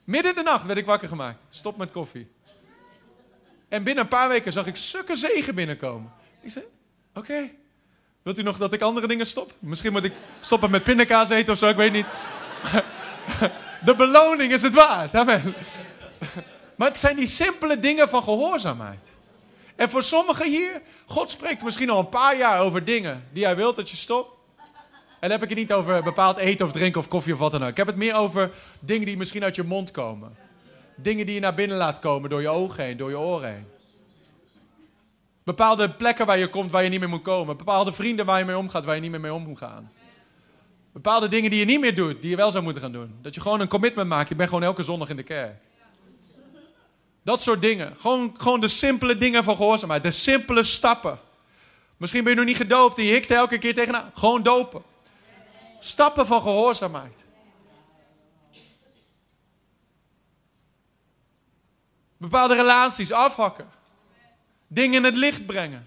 Midden 0.05 0.31
in 0.31 0.37
de 0.37 0.51
nacht 0.51 0.67
werd 0.67 0.79
ik 0.79 0.87
wakker 0.87 1.09
gemaakt. 1.09 1.39
Stop 1.51 1.77
met 1.77 1.91
koffie. 1.91 2.34
En 3.75 3.83
binnen 3.83 4.05
een 4.05 4.11
paar 4.11 4.29
weken 4.29 4.53
zag 4.53 4.67
ik 4.67 4.77
stukken 4.77 5.17
zegen 5.17 5.55
binnenkomen. 5.55 6.13
Ik 6.41 6.51
zei, 6.51 6.65
oké. 7.15 7.51
Wilt 8.23 8.39
u 8.39 8.43
nog 8.43 8.59
dat 8.59 8.73
ik 8.73 8.81
andere 8.81 9.07
dingen 9.07 9.27
stop? 9.27 9.53
Misschien 9.59 9.93
moet 9.93 10.05
ik 10.05 10.13
stoppen 10.41 10.71
met 10.71 10.83
pindakaas 10.83 11.31
eten 11.31 11.53
of 11.53 11.59
zo, 11.59 11.69
ik 11.69 11.77
weet 11.77 11.93
niet. 11.93 12.07
De 13.85 13.95
beloning 13.97 14.53
is 14.53 14.63
het 14.63 14.75
waard. 14.75 15.15
Amen. 15.15 15.55
Maar 16.77 16.89
het 16.89 16.99
zijn 16.99 17.17
die 17.17 17.27
simpele 17.27 17.79
dingen 17.79 18.09
van 18.09 18.23
gehoorzaamheid. 18.23 19.13
En 19.77 19.91
voor 19.91 20.03
sommigen 20.03 20.51
hier, 20.51 20.83
God 21.07 21.31
spreekt 21.31 21.63
misschien 21.63 21.91
al 21.91 21.99
een 21.99 22.09
paar 22.09 22.37
jaar 22.37 22.61
over 22.61 22.85
dingen 22.85 23.25
die 23.33 23.45
hij 23.45 23.57
wilt 23.57 23.77
dat 23.77 23.91
je 23.91 23.97
stopt. 23.97 24.37
En 25.09 25.31
dan 25.31 25.31
heb 25.31 25.43
ik 25.43 25.49
het 25.49 25.59
niet 25.59 25.73
over 25.73 26.03
bepaald 26.03 26.37
eten 26.37 26.67
of 26.67 26.73
drinken 26.73 27.01
of 27.01 27.09
koffie 27.09 27.33
of 27.33 27.39
wat 27.39 27.51
dan 27.51 27.63
ook. 27.63 27.69
Ik 27.69 27.77
heb 27.77 27.87
het 27.87 27.97
meer 27.97 28.15
over 28.15 28.51
dingen 28.81 29.07
die 29.07 29.17
misschien 29.17 29.45
uit 29.45 29.57
je 29.57 29.63
mond 29.63 29.91
komen. 29.91 30.44
Dingen 30.97 31.27
die 31.27 31.35
je 31.35 31.41
naar 31.41 31.55
binnen 31.55 31.77
laat 31.77 31.99
komen 31.99 32.31
door 32.31 32.41
je 32.41 32.49
ogen 32.49 32.85
heen, 32.85 32.97
door 32.97 33.11
je 33.11 33.19
oren 33.19 33.53
heen. 33.53 33.67
Bepaalde 35.45 35.91
plekken 35.91 36.27
waar 36.27 36.39
je 36.39 36.49
komt 36.49 36.71
waar 36.71 36.83
je 36.83 36.89
niet 36.89 37.01
meer 37.01 37.09
moet 37.09 37.23
komen. 37.23 37.57
Bepaalde 37.57 37.93
vrienden 37.93 38.27
waar 38.27 38.39
je 38.39 38.45
mee 38.45 38.59
omgaat 38.59 38.85
waar 38.85 38.95
je 38.95 39.01
niet 39.01 39.11
meer 39.11 39.21
mee 39.21 39.33
om 39.33 39.43
moet 39.43 39.59
gaan. 39.59 39.93
Bepaalde 40.93 41.29
dingen 41.29 41.51
die 41.51 41.59
je 41.59 41.65
niet 41.65 41.81
meer 41.81 41.95
doet, 41.95 42.21
die 42.21 42.31
je 42.31 42.37
wel 42.37 42.51
zou 42.51 42.65
moeten 42.65 42.83
gaan 42.83 42.93
doen. 42.93 43.15
Dat 43.23 43.35
je 43.35 43.41
gewoon 43.41 43.61
een 43.61 43.69
commitment 43.69 44.09
maakt. 44.09 44.29
Je 44.29 44.35
bent 44.35 44.49
gewoon 44.49 44.65
elke 44.65 44.83
zondag 44.83 45.09
in 45.09 45.17
de 45.17 45.23
kerk. 45.23 45.57
Dat 47.23 47.43
soort 47.43 47.63
dingen. 47.63 47.97
Gewoon, 48.01 48.35
gewoon 48.37 48.61
de 48.61 48.69
simpele 48.69 49.17
dingen 49.17 49.45
van 49.45 49.57
gehoorzaamheid. 49.57 50.03
De 50.03 50.11
simpele 50.11 50.63
stappen. 50.63 51.19
Misschien 51.97 52.23
ben 52.23 52.33
je 52.33 52.39
nog 52.39 52.47
niet 52.49 52.57
gedoopt 52.57 52.99
en 52.99 53.05
je 53.05 53.13
hikt 53.13 53.31
elke 53.31 53.59
keer 53.59 53.75
tegenaan. 53.75 54.11
Gewoon 54.15 54.43
dopen. 54.43 54.83
Stappen 55.79 56.27
van 56.27 56.43
gehoorzaamheid. 56.43 57.25
Bepaalde 62.25 62.55
relaties 62.55 63.13
afhakken. 63.13 63.67
Dingen 64.67 64.95
in 64.95 65.05
het 65.05 65.17
licht 65.17 65.47
brengen. 65.47 65.87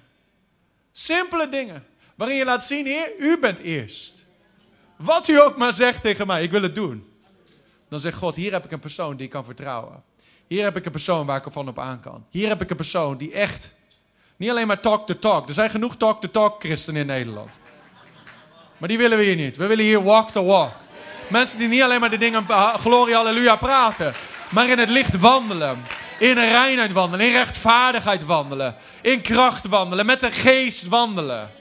Simpele 0.91 1.49
dingen. 1.49 1.85
Waarin 2.15 2.37
je 2.37 2.45
laat 2.45 2.63
zien, 2.63 2.85
Heer, 2.85 3.11
u 3.19 3.39
bent 3.39 3.59
eerst. 3.59 4.25
Wat 4.95 5.27
u 5.27 5.41
ook 5.41 5.57
maar 5.57 5.73
zegt 5.73 6.01
tegen 6.01 6.27
mij, 6.27 6.43
ik 6.43 6.51
wil 6.51 6.61
het 6.61 6.75
doen. 6.75 7.11
Dan 7.89 7.99
zegt 7.99 8.17
God, 8.17 8.35
hier 8.35 8.51
heb 8.51 8.65
ik 8.65 8.71
een 8.71 8.79
persoon 8.79 9.15
die 9.15 9.25
ik 9.25 9.31
kan 9.31 9.45
vertrouwen. 9.45 10.03
Hier 10.47 10.63
heb 10.63 10.75
ik 10.75 10.85
een 10.85 10.91
persoon 10.91 11.25
waar 11.25 11.37
ik 11.37 11.45
ervan 11.45 11.67
op 11.67 11.79
aan 11.79 11.99
kan. 11.99 12.25
Hier 12.29 12.47
heb 12.47 12.61
ik 12.61 12.69
een 12.69 12.75
persoon 12.75 13.17
die 13.17 13.31
echt, 13.31 13.71
niet 14.35 14.49
alleen 14.49 14.67
maar 14.67 14.79
talk 14.79 15.07
the 15.07 15.19
talk. 15.19 15.47
Er 15.47 15.53
zijn 15.53 15.69
genoeg 15.69 15.97
talk 15.97 16.21
the 16.21 16.31
talk 16.31 16.59
christenen 16.59 17.01
in 17.01 17.07
Nederland. 17.07 17.49
Maar 18.77 18.89
die 18.89 18.97
willen 18.97 19.17
we 19.17 19.23
hier 19.23 19.35
niet. 19.35 19.57
We 19.57 19.67
willen 19.67 19.85
hier 19.85 20.03
walk 20.03 20.29
the 20.29 20.43
walk. 20.43 20.73
Mensen 21.29 21.59
die 21.59 21.67
niet 21.67 21.81
alleen 21.81 21.99
maar 21.99 22.09
de 22.09 22.17
dingen 22.17 22.45
glorie 22.75 23.15
halleluja 23.15 23.55
praten. 23.55 24.13
Maar 24.51 24.69
in 24.69 24.79
het 24.79 24.89
licht 24.89 25.19
wandelen. 25.19 25.83
In 26.19 26.33
reinheid 26.33 26.91
wandelen. 26.91 27.25
In 27.25 27.31
rechtvaardigheid 27.31 28.25
wandelen. 28.25 28.75
In 29.01 29.21
kracht 29.21 29.65
wandelen. 29.65 30.05
Met 30.05 30.21
de 30.21 30.31
geest 30.31 30.87
wandelen. 30.87 31.51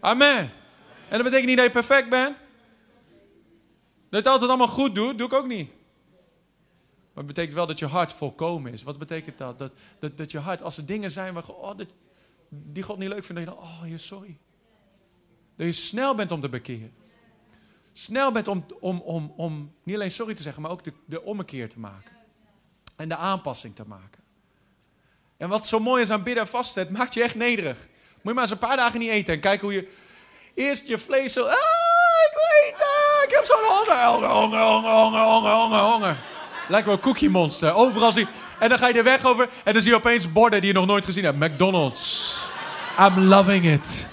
Amen. 0.00 0.52
En 1.08 1.14
dat 1.16 1.22
betekent 1.22 1.46
niet 1.46 1.56
dat 1.56 1.66
je 1.66 1.72
perfect 1.72 2.08
bent. 2.08 2.36
Dat 4.10 4.24
je 4.24 4.30
altijd 4.30 4.50
allemaal 4.50 4.68
goed 4.68 4.94
doet, 4.94 5.18
doe 5.18 5.26
ik 5.26 5.32
ook 5.32 5.46
niet. 5.46 5.68
Maar 7.12 7.24
het 7.24 7.26
betekent 7.26 7.54
wel 7.54 7.66
dat 7.66 7.78
je 7.78 7.86
hart 7.86 8.12
volkomen 8.12 8.72
is. 8.72 8.82
Wat 8.82 8.98
betekent 8.98 9.38
dat? 9.38 9.58
Dat, 9.58 9.72
dat, 9.98 10.16
dat 10.16 10.30
je 10.30 10.38
hart, 10.38 10.62
als 10.62 10.76
er 10.76 10.86
dingen 10.86 11.10
zijn 11.10 11.34
waar, 11.34 11.48
oh, 11.48 11.78
die 12.48 12.82
God 12.82 12.98
niet 12.98 13.08
leuk 13.08 13.24
vindt, 13.24 13.44
dat 13.44 13.54
je 13.54 13.60
dan, 13.60 13.70
oh, 13.70 13.88
je 13.88 13.98
sorry. 13.98 14.38
Dat 15.56 15.66
je 15.66 15.72
snel 15.72 16.14
bent 16.14 16.32
om 16.32 16.40
te 16.40 16.48
bekeren. 16.48 16.92
Snel 17.92 18.32
bent 18.32 18.48
om, 18.48 18.66
om, 18.80 19.00
om, 19.00 19.32
om 19.36 19.74
niet 19.82 19.94
alleen 19.94 20.10
sorry 20.10 20.34
te 20.34 20.42
zeggen, 20.42 20.62
maar 20.62 20.70
ook 20.70 20.84
de, 20.84 20.92
de 21.04 21.22
ommekeer 21.22 21.68
te 21.68 21.78
maken. 21.78 22.17
En 22.98 23.08
de 23.08 23.16
aanpassing 23.16 23.74
te 23.74 23.84
maken. 23.86 24.22
En 25.36 25.48
wat 25.48 25.66
zo 25.66 25.80
mooi 25.80 26.02
is 26.02 26.10
aan 26.10 26.22
bidden 26.22 26.48
en 26.52 26.62
het 26.74 26.90
maakt 26.90 27.14
je 27.14 27.22
echt 27.22 27.34
nederig. 27.34 27.76
Moet 27.76 28.22
je 28.22 28.32
maar 28.32 28.42
eens 28.42 28.50
een 28.50 28.58
paar 28.58 28.76
dagen 28.76 28.98
niet 28.98 29.10
eten 29.10 29.34
en 29.34 29.40
kijken 29.40 29.66
hoe 29.66 29.76
je 29.76 29.88
eerst 30.54 30.88
je 30.88 30.98
vlees 30.98 31.32
zo, 31.32 31.44
ah, 31.44 31.52
ik 32.30 32.34
weet 32.34 32.74
het, 32.76 33.24
ik 33.24 33.34
heb 33.34 33.44
zo'n 33.44 33.64
honger, 33.64 34.04
honger, 34.04 34.28
honger, 34.28 34.60
honger, 34.60 34.90
honger, 34.90 35.20
honger, 35.20 35.52
honger, 35.52 35.78
honger. 35.78 36.16
Lijkt 36.68 36.86
wel 36.86 36.94
een 36.94 37.00
cookie 37.00 37.30
monster. 37.30 37.74
Overal 37.74 38.12
zie 38.12 38.26
En 38.58 38.68
dan 38.68 38.78
ga 38.78 38.86
je 38.86 38.92
de 38.92 39.02
weg 39.02 39.24
over 39.24 39.48
en 39.64 39.72
dan 39.72 39.82
zie 39.82 39.90
je 39.90 39.96
opeens 39.96 40.32
borden 40.32 40.60
die 40.60 40.72
je 40.72 40.78
nog 40.78 40.86
nooit 40.86 41.04
gezien 41.04 41.24
hebt. 41.24 41.38
McDonald's. 41.38 42.36
I'm 42.98 43.18
loving 43.18 43.64
it. 43.64 44.06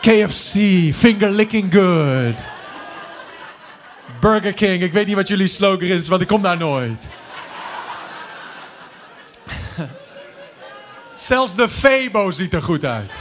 KFC. 0.00 0.52
Finger 0.94 1.30
licking 1.30 1.72
good. 1.72 2.44
Burger 4.20 4.52
King. 4.52 4.82
Ik 4.82 4.92
weet 4.92 5.06
niet 5.06 5.14
wat 5.14 5.28
jullie 5.28 5.48
slogan 5.48 5.88
is, 5.88 6.08
want 6.08 6.20
ik 6.20 6.26
kom 6.26 6.42
daar 6.42 6.56
nooit. 6.56 7.06
Zelfs 11.20 11.54
de 11.54 11.68
Febo 11.68 12.30
ziet 12.30 12.54
er 12.54 12.62
goed 12.62 12.84
uit. 12.84 13.18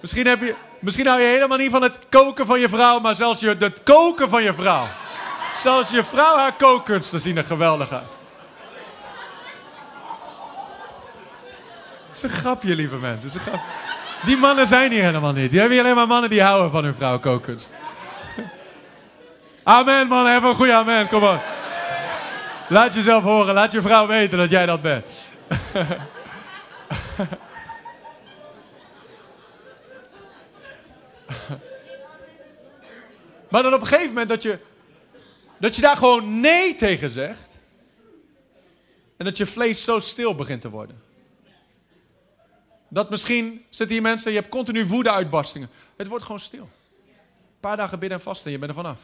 Misschien, 0.00 0.26
heb 0.26 0.40
je, 0.40 0.54
misschien 0.78 1.06
hou 1.06 1.20
je 1.20 1.26
helemaal 1.26 1.58
niet 1.58 1.70
van 1.70 1.82
het 1.82 1.98
koken 2.08 2.46
van 2.46 2.60
je 2.60 2.68
vrouw, 2.68 3.00
maar 3.00 3.14
zelfs 3.14 3.40
je, 3.40 3.56
het 3.58 3.82
koken 3.82 4.28
van 4.28 4.42
je 4.42 4.54
vrouw. 4.54 4.86
Zelfs 5.56 5.90
je 5.90 6.04
vrouw 6.04 6.36
haar 6.36 6.52
kookkunsten 6.52 7.20
zien 7.20 7.36
er 7.36 7.44
geweldig 7.44 7.92
uit. 7.92 8.02
Het 12.06 12.16
is 12.16 12.22
een 12.22 12.30
grapje, 12.30 12.74
lieve 12.74 12.96
mensen. 12.96 13.28
Is 13.28 13.34
een 13.34 13.40
grap. 13.40 13.60
Die 14.24 14.36
mannen 14.36 14.66
zijn 14.66 14.90
hier 14.90 15.02
helemaal 15.02 15.32
niet. 15.32 15.50
Die 15.50 15.60
hebben 15.60 15.76
hier 15.76 15.86
alleen 15.86 15.96
maar 15.96 16.08
mannen 16.08 16.30
die 16.30 16.42
houden 16.42 16.70
van 16.70 16.84
hun 16.84 16.94
vrouw 16.94 17.18
kookkunst. 17.18 17.74
Amen, 19.62 20.08
man. 20.08 20.26
Even 20.26 20.48
een 20.48 20.54
goede 20.54 20.74
amen. 20.74 21.08
Kom 21.08 21.22
op. 21.22 21.63
Laat 22.68 22.94
jezelf 22.94 23.22
horen. 23.22 23.54
Laat 23.54 23.72
je 23.72 23.82
vrouw 23.82 24.06
weten 24.06 24.38
dat 24.38 24.50
jij 24.50 24.66
dat 24.66 24.82
bent. 24.82 25.04
Maar 33.48 33.62
dan 33.62 33.74
op 33.74 33.80
een 33.80 33.86
gegeven 33.86 34.08
moment 34.08 34.28
dat 34.28 34.42
je, 34.42 34.58
dat 35.58 35.76
je 35.76 35.82
daar 35.82 35.96
gewoon 35.96 36.40
nee 36.40 36.76
tegen 36.76 37.10
zegt. 37.10 37.60
En 39.16 39.24
dat 39.24 39.36
je 39.36 39.46
vlees 39.46 39.84
zo 39.84 39.98
stil 39.98 40.34
begint 40.34 40.60
te 40.60 40.70
worden. 40.70 41.02
Dat 42.88 43.10
misschien 43.10 43.64
zitten 43.68 43.94
hier 43.96 44.04
mensen, 44.04 44.30
je 44.30 44.38
hebt 44.38 44.50
continu 44.50 44.86
woede-uitbarstingen. 44.86 45.70
Het 45.96 46.06
wordt 46.06 46.24
gewoon 46.24 46.40
stil. 46.40 46.68
Een 47.06 47.60
paar 47.60 47.76
dagen 47.76 47.98
bidden 47.98 48.18
en 48.18 48.24
vasten 48.24 48.46
en 48.46 48.52
je 48.52 48.58
bent 48.58 48.70
er 48.70 48.76
vanaf. 48.76 49.00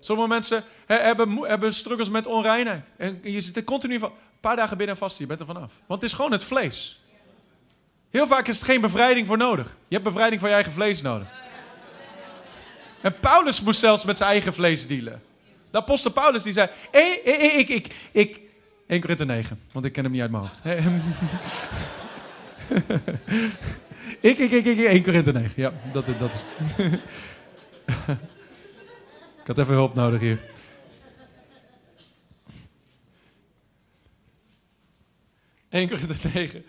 Sommige 0.00 0.28
mensen 0.28 0.64
hebben, 0.86 1.36
hebben 1.36 1.72
struggles 1.72 2.10
met 2.10 2.26
onreinheid. 2.26 2.90
En 2.96 3.20
je 3.22 3.40
zit 3.40 3.56
er 3.56 3.64
continu 3.64 3.98
van. 3.98 4.10
Een 4.10 4.44
paar 4.44 4.56
dagen 4.56 4.76
bidden 4.76 4.94
en 4.94 5.00
vasten, 5.00 5.22
je 5.22 5.28
bent 5.28 5.40
er 5.40 5.46
vanaf. 5.46 5.72
Want 5.86 6.02
het 6.02 6.10
is 6.10 6.16
gewoon 6.16 6.32
het 6.32 6.44
vlees. 6.44 7.02
Heel 8.10 8.26
vaak 8.26 8.48
is 8.48 8.60
er 8.60 8.66
geen 8.66 8.80
bevrijding 8.80 9.26
voor 9.26 9.36
nodig. 9.36 9.66
Je 9.88 9.94
hebt 9.94 10.08
bevrijding 10.08 10.40
van 10.40 10.50
je 10.50 10.54
eigen 10.54 10.72
vlees 10.72 11.02
nodig. 11.02 11.26
En 13.00 13.18
Paulus 13.20 13.60
moest 13.60 13.80
zelfs 13.80 14.04
met 14.04 14.16
zijn 14.16 14.30
eigen 14.30 14.54
vlees 14.54 14.86
dealen. 14.86 15.22
De 15.70 15.78
apostel 15.78 16.10
Paulus 16.10 16.42
die 16.42 16.52
zei, 16.52 16.68
ik, 16.90 17.20
ik, 17.24 17.52
ik, 17.52 17.68
ik, 17.68 17.92
ik 18.12 18.40
1 18.86 19.00
Korinther 19.00 19.26
9, 19.26 19.60
want 19.72 19.84
ik 19.84 19.92
ken 19.92 20.02
hem 20.02 20.12
niet 20.12 20.20
uit 20.20 20.30
mijn 20.30 20.42
hoofd. 20.42 20.60
ik, 24.30 24.38
ik, 24.38 24.50
ik, 24.50 24.64
ik, 24.64 24.78
1 24.78 25.02
Korinther 25.02 25.32
9, 25.32 25.52
ja, 25.56 25.72
dat, 25.92 26.06
dat 26.18 26.34
is... 26.34 26.42
ik 29.48 29.56
had 29.56 29.64
even 29.64 29.78
hulp 29.78 29.94
nodig 29.94 30.20
hier. 30.20 30.40
Korinther 35.70 36.30
9, 36.34 36.66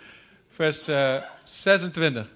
vers 0.50 0.89
uh, 0.89 1.15
eh, 1.15 1.24
26. 1.44 2.28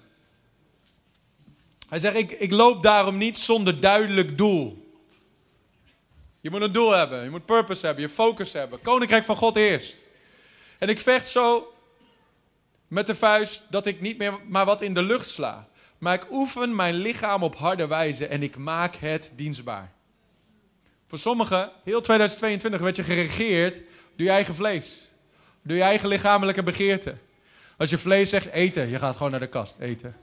Hij 1.88 1.98
zegt, 1.98 2.16
ik, 2.16 2.30
ik 2.30 2.50
loop 2.50 2.82
daarom 2.82 3.16
niet 3.16 3.38
zonder 3.38 3.80
duidelijk 3.80 4.38
doel. 4.38 4.94
Je 6.40 6.50
moet 6.50 6.60
een 6.60 6.72
doel 6.72 6.90
hebben, 6.90 7.24
je 7.24 7.30
moet 7.30 7.46
purpose 7.46 7.86
hebben, 7.86 8.04
je 8.04 8.10
focus 8.10 8.52
hebben. 8.52 8.82
Koninkrijk 8.82 9.24
van 9.24 9.36
God 9.36 9.56
eerst. 9.56 9.96
En 10.78 10.88
ik 10.88 11.00
vecht 11.00 11.28
zo 11.28 11.72
met 12.88 13.06
de 13.06 13.14
vuist 13.14 13.66
dat 13.70 13.86
ik 13.86 14.00
niet 14.00 14.18
meer 14.18 14.38
maar 14.48 14.64
wat 14.64 14.82
in 14.82 14.94
de 14.94 15.02
lucht 15.02 15.28
sla. 15.28 15.68
Maar 15.98 16.14
ik 16.14 16.30
oefen 16.30 16.74
mijn 16.74 16.94
lichaam 16.94 17.42
op 17.42 17.56
harde 17.56 17.86
wijze 17.86 18.26
en 18.26 18.42
ik 18.42 18.56
maak 18.56 18.96
het 18.96 19.32
dienstbaar. 19.36 19.93
Voor 21.06 21.18
sommigen, 21.18 21.70
heel 21.84 22.00
2022, 22.00 22.80
werd 22.80 22.96
je 22.96 23.04
geregeerd 23.04 23.74
door 24.16 24.26
je 24.26 24.30
eigen 24.30 24.54
vlees. 24.54 25.10
Door 25.62 25.76
je 25.76 25.82
eigen 25.82 26.08
lichamelijke 26.08 26.62
begeerte. 26.62 27.16
Als 27.76 27.90
je 27.90 27.98
vlees 27.98 28.30
zegt 28.30 28.50
eten, 28.50 28.88
je 28.88 28.98
gaat 28.98 29.16
gewoon 29.16 29.30
naar 29.30 29.40
de 29.40 29.46
kast 29.46 29.78
eten. 29.78 30.16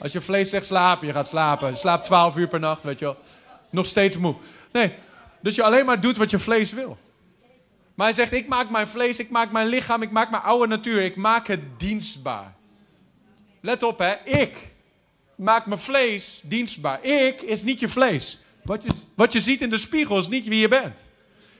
Als 0.00 0.12
je 0.12 0.20
vlees 0.20 0.50
zegt 0.50 0.66
slapen, 0.66 1.06
je 1.06 1.12
gaat 1.12 1.28
slapen. 1.28 1.70
Je 1.70 1.76
slaapt 1.76 2.04
12 2.04 2.36
uur 2.36 2.48
per 2.48 2.60
nacht, 2.60 2.82
weet 2.82 2.98
je 2.98 3.04
wel. 3.04 3.16
Nog 3.70 3.86
steeds 3.86 4.16
moe. 4.16 4.34
Nee, 4.72 4.92
dus 5.40 5.54
je 5.54 5.62
alleen 5.62 5.86
maar 5.86 6.00
doet 6.00 6.16
wat 6.16 6.30
je 6.30 6.38
vlees 6.38 6.72
wil. 6.72 6.98
Maar 7.94 8.06
hij 8.06 8.14
zegt, 8.14 8.32
ik 8.32 8.46
maak 8.46 8.70
mijn 8.70 8.88
vlees, 8.88 9.18
ik 9.18 9.30
maak 9.30 9.50
mijn 9.50 9.66
lichaam, 9.66 10.02
ik 10.02 10.10
maak 10.10 10.30
mijn 10.30 10.42
oude 10.42 10.66
natuur. 10.66 11.02
Ik 11.02 11.16
maak 11.16 11.46
het 11.46 11.60
dienstbaar. 11.78 12.54
Let 13.60 13.82
op 13.82 13.98
hè, 13.98 14.14
ik 14.24 14.74
maak 15.34 15.66
mijn 15.66 15.80
vlees 15.80 16.40
dienstbaar. 16.44 17.04
Ik 17.04 17.42
is 17.42 17.62
niet 17.62 17.80
je 17.80 17.88
vlees. 17.88 18.38
Wat 18.68 18.82
je, 18.82 18.88
wat 19.14 19.32
je 19.32 19.40
ziet 19.40 19.60
in 19.60 19.70
de 19.70 19.78
spiegel 19.78 20.18
is 20.18 20.28
niet 20.28 20.46
wie 20.48 20.60
je 20.60 20.68
bent. 20.68 21.04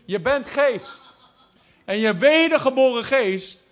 Je 0.04 0.20
bent 0.20 0.46
geest. 0.46 1.14
En 1.84 1.98
je 1.98 2.16
wedergeboren 2.16 3.04
geest 3.04 3.62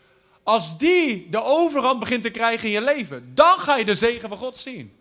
als 0.42 0.78
die 0.78 1.30
de 1.30 1.42
overhand 1.42 2.00
begint 2.00 2.22
te 2.22 2.30
krijgen 2.30 2.64
in 2.64 2.74
je 2.74 2.82
leven, 2.82 3.30
dan 3.34 3.58
ga 3.58 3.76
je 3.76 3.84
de 3.84 3.94
zegen 3.94 4.28
van 4.28 4.38
God 4.38 4.58
zien. 4.58 4.92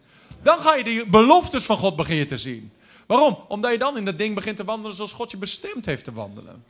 Dan 0.41 0.59
ga 0.59 0.75
je 0.75 0.83
de 0.83 1.05
beloftes 1.07 1.63
van 1.63 1.77
God 1.77 1.95
beginnen 1.95 2.27
te 2.27 2.38
zien. 2.38 2.71
Waarom? 3.05 3.38
Omdat 3.47 3.71
je 3.71 3.77
dan 3.77 3.97
in 3.97 4.05
dat 4.05 4.17
ding 4.17 4.36
begint 4.36 4.57
te 4.57 4.63
wandelen 4.63 4.95
zoals 4.95 5.13
God 5.13 5.31
je 5.31 5.38
bestemd 5.38 5.86
heeft 5.86 6.03
te 6.03 6.13
wandelen. 6.13 6.63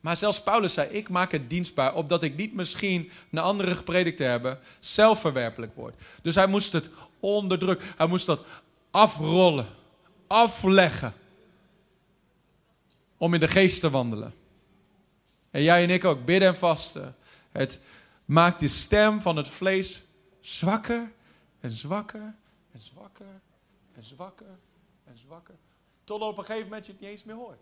Maar 0.00 0.16
zelfs 0.16 0.42
Paulus 0.42 0.74
zei: 0.74 0.88
Ik 0.88 1.08
maak 1.08 1.32
het 1.32 1.50
dienstbaar, 1.50 1.94
opdat 1.94 2.22
ik 2.22 2.36
niet 2.36 2.54
misschien 2.54 3.10
naar 3.30 3.44
anderen 3.44 3.76
gepredikt 3.76 4.16
te 4.16 4.24
hebben, 4.24 4.58
zelfverwerpelijk 4.78 5.74
word. 5.74 5.94
Dus 6.22 6.34
hij 6.34 6.46
moest 6.46 6.72
het 6.72 6.88
onderdrukken. 7.20 7.86
Hij 7.96 8.06
moest 8.06 8.26
dat 8.26 8.40
afrollen, 8.90 9.66
afleggen. 10.32 11.14
Om 13.16 13.34
in 13.34 13.40
de 13.40 13.48
geest 13.48 13.80
te 13.80 13.90
wandelen. 13.90 14.34
En 15.50 15.62
jij 15.62 15.82
en 15.82 15.90
ik 15.90 16.04
ook, 16.04 16.24
bidden 16.24 16.48
en 16.48 16.56
vasten. 16.56 17.16
Het 17.50 17.80
maakt 18.24 18.60
de 18.60 18.68
stem 18.68 19.20
van 19.20 19.36
het 19.36 19.48
vlees 19.48 20.02
zwakker 20.40 21.12
en 21.60 21.70
zwakker 21.70 22.34
en 22.72 22.80
zwakker 22.80 23.42
en 23.94 24.04
zwakker 24.04 24.58
en 25.04 25.18
zwakker. 25.18 25.54
Tot 26.04 26.20
op 26.20 26.38
een 26.38 26.44
gegeven 26.44 26.68
moment 26.68 26.86
je 26.86 26.92
het 26.92 27.00
niet 27.00 27.10
eens 27.10 27.24
meer 27.24 27.36
hoort. 27.36 27.60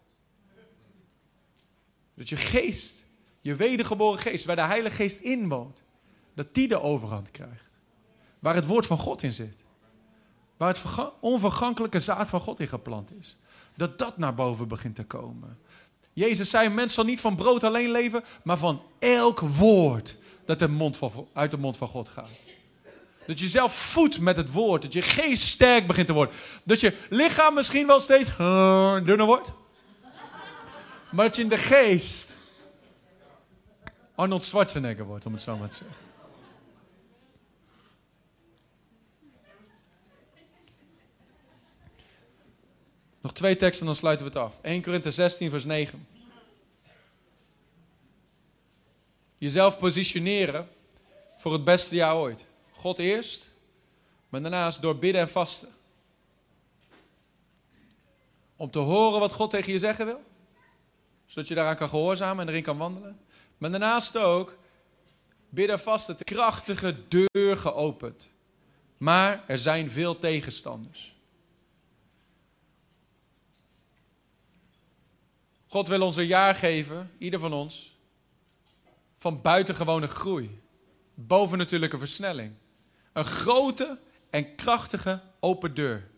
Dat 2.15 2.29
je 2.29 2.37
geest, 2.37 3.05
je 3.41 3.55
wedergeboren 3.55 4.19
geest, 4.19 4.45
waar 4.45 4.57
de 4.57 4.63
Heilige 4.63 4.97
Geest 4.97 5.21
inwoont, 5.21 5.83
dat 6.35 6.55
die 6.55 6.69
de 6.69 6.81
overhand 6.81 7.31
krijgt. 7.31 7.79
Waar 8.39 8.55
het 8.55 8.67
woord 8.67 8.87
van 8.87 8.99
God 8.99 9.23
in 9.23 9.33
zit. 9.33 9.65
Waar 10.61 10.69
het 10.69 11.11
onvergankelijke 11.21 12.01
zaad 12.01 12.29
van 12.29 12.41
God 12.41 12.61
in 12.61 12.69
geplant 12.69 13.11
is. 13.19 13.37
Dat 13.77 13.99
dat 13.99 14.19
naar 14.19 14.35
boven 14.35 14.69
begint 14.69 14.95
te 14.95 15.05
komen. 15.05 15.59
Jezus 16.13 16.51
zei, 16.51 16.69
mens 16.69 16.95
zal 16.95 17.05
niet 17.05 17.21
van 17.21 17.37
brood 17.37 17.65
alleen 17.65 17.91
leven, 17.91 18.25
maar 18.43 18.57
van 18.59 18.83
elk 18.99 19.41
woord 19.41 20.17
dat 20.45 20.59
de 20.59 20.69
mond 20.69 20.97
van, 20.97 21.29
uit 21.33 21.51
de 21.51 21.57
mond 21.57 21.77
van 21.77 21.89
God 21.89 22.09
gaat. 22.09 22.31
Dat 23.27 23.39
je 23.39 23.49
zelf 23.49 23.75
voedt 23.75 24.21
met 24.21 24.37
het 24.37 24.53
woord. 24.53 24.83
Dat 24.83 24.93
je 24.93 25.03
geest 25.03 25.43
sterk 25.43 25.87
begint 25.87 26.07
te 26.07 26.13
worden. 26.13 26.35
Dat 26.65 26.81
je 26.81 26.97
lichaam 27.11 27.55
misschien 27.55 27.87
wel 27.87 28.01
steeds 28.01 28.37
dunner 29.07 29.27
wordt. 29.27 29.53
Maar 31.11 31.27
dat 31.27 31.37
je 31.37 31.43
in 31.43 31.49
de 31.49 31.59
geest 31.59 32.37
Arnold 34.15 34.45
Schwarzenegger 34.45 35.05
wordt, 35.05 35.27
om 35.27 35.33
het 35.33 35.43
zo 35.43 35.57
maar 35.57 35.69
te 35.69 35.77
zeggen. 35.77 36.10
Nog 43.21 43.33
twee 43.33 43.57
teksten, 43.57 43.87
dan 43.87 43.95
sluiten 43.95 44.27
we 44.27 44.33
het 44.33 44.43
af. 44.43 44.59
1 44.63 44.83
Korinthe 44.83 45.11
16, 45.11 45.51
vers 45.51 45.65
9. 45.65 46.07
Jezelf 49.39 49.79
positioneren 49.79 50.69
voor 51.37 51.53
het 51.53 51.65
beste 51.65 51.95
jaar 51.95 52.17
ooit. 52.17 52.47
God 52.73 52.99
eerst, 52.99 53.53
maar 54.29 54.43
daarnaast 54.43 54.83
door 54.83 54.97
bidden 54.97 55.21
en 55.21 55.31
vasten. 55.31 55.69
Om 58.57 58.71
te 58.71 58.79
horen 58.79 59.21
wat 59.21 59.33
God 59.33 59.51
tegen 59.51 59.73
je 59.73 59.79
zeggen 59.79 60.07
wil. 60.07 60.23
Zodat 61.27 61.49
je 61.49 61.55
daaraan 61.55 61.77
kan 61.77 61.89
gehoorzamen 61.89 62.43
en 62.43 62.49
erin 62.49 62.63
kan 62.63 62.79
wandelen. 62.79 63.21
Maar 63.59 63.71
daarnaast 63.71 64.17
ook 64.17 64.57
bidden 65.49 65.77
en 65.77 65.83
vasten. 65.83 66.19
De 66.19 66.25
krachtige 66.25 66.97
deur 67.09 67.57
geopend. 67.57 68.31
Maar 68.97 69.45
er 69.47 69.59
zijn 69.59 69.91
veel 69.91 70.19
tegenstanders. 70.19 71.15
God 75.71 75.89
wil 75.89 76.03
ons 76.03 76.17
een 76.17 76.27
jaar 76.27 76.55
geven, 76.55 77.11
ieder 77.19 77.41
van 77.41 77.53
ons, 77.53 77.97
van 79.17 79.41
buitengewone 79.41 80.07
groei. 80.07 80.61
Bovennatuurlijke 81.15 81.99
versnelling. 81.99 82.53
Een 83.13 83.25
grote 83.25 83.99
en 84.31 84.55
krachtige 84.55 85.21
open 85.41 85.75
deur. 85.75 86.09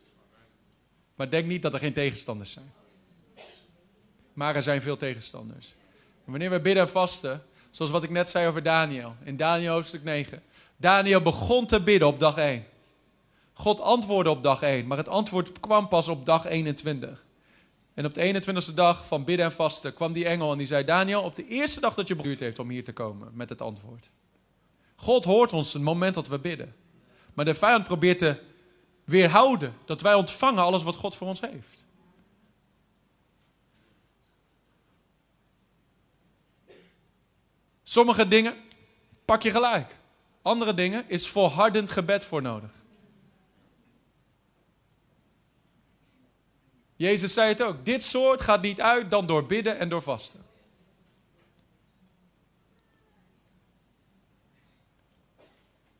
Maar 1.15 1.31
denk 1.31 1.47
niet 1.47 1.63
dat 1.63 1.73
er 1.73 1.79
geen 1.79 1.93
tegenstanders 1.93 2.53
zijn. 2.53 2.73
Maar 4.33 4.57
er 4.57 4.63
zijn 4.63 4.83
veel 4.83 4.97
tegenstanders. 4.97 5.75
En 6.25 6.31
wanneer 6.31 6.51
we 6.51 6.61
bidden 6.61 6.83
en 6.83 6.91
vasten, 6.91 7.45
zoals 7.71 7.91
wat 7.91 8.03
ik 8.03 8.11
net 8.11 8.29
zei 8.29 8.49
over 8.49 8.63
Daniel, 8.63 9.15
in 9.25 9.37
Daniel 9.37 9.73
hoofdstuk 9.73 10.05
9. 10.05 10.43
Daniel 10.77 11.23
begon 11.23 11.67
te 11.67 11.83
bidden 11.83 12.09
op 12.09 12.21
dag 12.21 12.37
1. 12.37 12.67
God 13.53 13.81
antwoordde 13.81 14.31
op 14.31 14.43
dag 14.43 14.63
1, 14.63 14.87
maar 14.87 14.99
het 14.99 15.09
antwoord 15.09 15.61
kwam 15.61 15.89
pas 15.89 16.09
op 16.09 16.27
dag 16.27 16.47
21. 16.47 17.25
En 17.95 18.05
op 18.05 18.15
de 18.15 18.43
21ste 18.43 18.75
dag 18.75 19.07
van 19.07 19.25
bidden 19.25 19.47
en 19.47 19.53
vasten 19.53 19.95
kwam 19.95 20.13
die 20.13 20.27
engel 20.27 20.53
en 20.53 20.59
die 20.59 20.67
zei: 20.67 20.85
Daniel, 20.85 21.23
op 21.23 21.37
de 21.37 21.47
eerste 21.47 21.81
dag 21.81 21.95
dat 21.95 22.09
je 22.09 22.17
beduurd 22.17 22.41
heeft 22.41 22.59
om 22.59 22.71
hier 22.71 22.85
te 22.85 22.93
komen 22.93 23.31
met 23.35 23.49
het 23.49 23.61
antwoord. 23.61 24.11
God 24.97 25.25
hoort 25.25 25.53
ons 25.53 25.73
het 25.73 25.83
moment 25.83 26.15
dat 26.15 26.29
we 26.29 26.39
bidden. 26.39 26.75
Maar 27.35 27.45
de 27.45 27.55
vijand 27.55 27.85
probeert 27.85 28.19
te 28.19 28.41
weerhouden 29.05 29.75
dat 29.85 30.01
wij 30.01 30.15
ontvangen 30.15 30.63
alles 30.63 30.83
wat 30.83 30.97
God 30.97 31.17
voor 31.17 31.27
ons 31.27 31.41
heeft. 31.41 31.87
Sommige 37.83 38.29
dingen 38.29 38.55
pak 39.25 39.43
je 39.43 39.51
gelijk. 39.51 39.97
Andere 40.43 40.75
dingen 40.75 41.05
is 41.09 41.29
volhardend 41.29 41.91
gebed 41.91 42.25
voor 42.25 42.43
nodig. 42.43 42.82
Jezus 46.97 47.33
zei 47.33 47.49
het 47.49 47.63
ook. 47.63 47.85
Dit 47.85 48.05
soort 48.05 48.41
gaat 48.41 48.63
niet 48.63 48.81
uit 48.81 49.11
dan 49.11 49.27
door 49.27 49.47
bidden 49.47 49.79
en 49.79 49.89
door 49.89 50.03
vasten. 50.03 50.41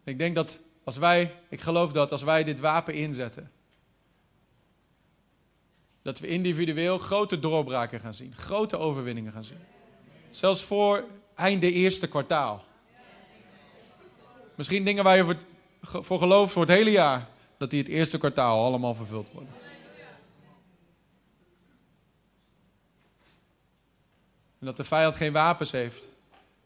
Ik 0.05 0.19
denk 0.19 0.35
dat 0.35 0.61
als 0.85 0.97
wij, 0.97 1.35
ik 1.49 1.61
geloof 1.61 1.93
dat 1.93 2.13
als 2.13 2.23
wij 2.23 2.45
dit 2.45 2.61
wapen 2.61 2.95
inzetten, 2.95 3.51
dat 6.03 6.19
we 6.19 6.27
individueel 6.27 6.99
grote 6.99 7.39
doorbraken 7.39 8.01
gaan 8.01 8.15
zien, 8.15 8.35
grote 8.37 8.77
overwinningen 8.77 9.33
gaan 9.33 9.45
zien. 9.45 9.61
Zelfs 10.31 10.63
voor 10.63 11.05
einde 11.35 11.73
eerste 11.73 12.09
kwartaal. 12.09 12.65
Misschien 14.55 14.85
dingen 14.85 15.05
waar 15.05 15.17
je 15.17 15.25
voor, 15.25 15.37
voor 16.05 16.19
gelooft 16.19 16.53
voor 16.53 16.63
het 16.63 16.77
hele 16.77 16.91
jaar, 16.91 17.29
dat 17.57 17.71
die 17.71 17.79
het 17.79 17.89
eerste 17.89 18.19
kwartaal 18.19 18.65
allemaal 18.65 18.95
vervuld 18.95 19.33
worden. 19.33 19.62
En 24.63 24.69
dat 24.69 24.77
de 24.77 24.85
vijand 24.85 25.15
geen 25.15 25.33
wapens 25.33 25.71
heeft 25.71 26.11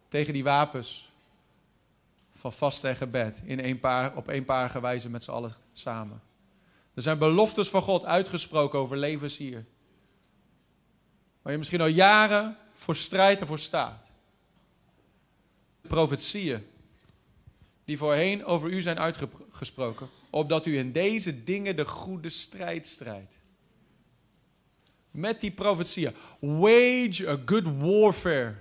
tegen 0.09 0.33
die 0.33 0.45
wapens 0.45 1.11
van 2.35 2.53
vasten 2.53 2.91
en 2.91 2.97
gebed 2.97 3.41
in 3.45 3.59
een 3.59 3.81
paar, 3.81 4.17
op 4.17 4.29
eenparige 4.29 4.81
wijze 4.81 5.11
met 5.11 5.25
z'n 5.25 5.31
allen 5.31 5.55
samen. 5.73 6.23
Er 6.95 7.03
zijn 7.03 7.19
beloftes 7.19 7.69
van 7.69 7.83
God 7.83 8.05
uitgesproken 8.05 8.79
over 8.79 8.97
levens 8.97 9.37
hier. 9.37 9.65
Waar 11.43 11.53
je 11.53 11.59
misschien 11.59 11.81
al 11.81 11.87
jaren 11.87 12.57
voor 12.73 12.97
strijdt 12.97 13.41
en 13.41 13.47
voor 13.47 13.59
staat. 13.59 14.03
Profetieën 15.81 16.67
die 17.85 17.99
voorheen 17.99 18.45
over 18.45 18.71
u 18.71 18.83
zijn 18.83 18.99
uitgesproken, 18.99 20.09
opdat 20.31 20.67
u 20.67 20.79
in 20.79 20.93
deze 20.93 21.45
dingen 21.45 21.77
de 21.77 21.87
goede 21.87 22.29
strijd 22.29 22.87
strijdt. 22.87 23.36
Met 25.17 25.41
die 25.41 25.51
profetieën. 25.51 26.15
Wage 26.39 27.29
a 27.29 27.37
good 27.45 27.65
warfare 27.79 28.55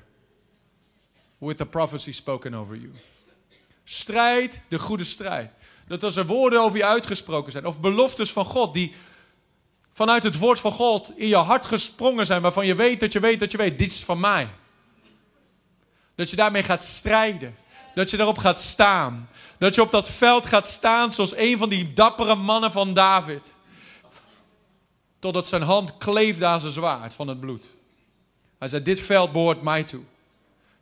with 1.37 1.57
the 1.57 1.65
prophecy 1.65 2.13
spoken 2.13 2.53
over 2.53 2.75
you. 2.75 2.91
Strijd 3.83 4.61
de 4.67 4.79
goede 4.79 5.03
strijd. 5.03 5.51
Dat 5.87 6.03
als 6.03 6.15
er 6.15 6.25
woorden 6.25 6.61
over 6.61 6.77
je 6.77 6.85
uitgesproken 6.85 7.51
zijn, 7.51 7.65
of 7.65 7.79
beloftes 7.79 8.31
van 8.31 8.45
God 8.45 8.73
die 8.73 8.93
vanuit 9.91 10.23
het 10.23 10.37
woord 10.37 10.59
van 10.59 10.71
God 10.71 11.11
in 11.15 11.27
je 11.27 11.35
hart 11.35 11.65
gesprongen 11.65 12.25
zijn, 12.25 12.41
waarvan 12.41 12.65
je 12.65 12.75
weet 12.75 12.99
dat 12.99 13.13
je 13.13 13.19
weet 13.19 13.39
dat 13.39 13.51
je 13.51 13.57
weet, 13.57 13.79
dit 13.79 13.91
is 13.91 14.03
van 14.03 14.19
mij. 14.19 14.49
Dat 16.15 16.29
je 16.29 16.35
daarmee 16.35 16.63
gaat 16.63 16.83
strijden. 16.83 17.55
Dat 17.95 18.09
je 18.09 18.17
daarop 18.17 18.37
gaat 18.37 18.59
staan. 18.59 19.29
Dat 19.57 19.75
je 19.75 19.81
op 19.81 19.91
dat 19.91 20.09
veld 20.09 20.45
gaat 20.45 20.67
staan 20.67 21.13
zoals 21.13 21.35
een 21.35 21.57
van 21.57 21.69
die 21.69 21.93
dappere 21.93 22.35
mannen 22.35 22.71
van 22.71 22.93
David. 22.93 23.55
Totdat 25.25 25.47
zijn 25.47 25.61
hand 25.61 25.97
kleefde 25.97 26.45
aan 26.45 26.59
zijn 26.59 26.73
zwaard 26.73 27.13
van 27.13 27.27
het 27.27 27.39
bloed. 27.39 27.65
Hij 28.59 28.67
zei, 28.67 28.83
dit 28.83 28.99
veld 28.99 29.31
behoort 29.31 29.61
mij 29.61 29.83
toe. 29.83 30.01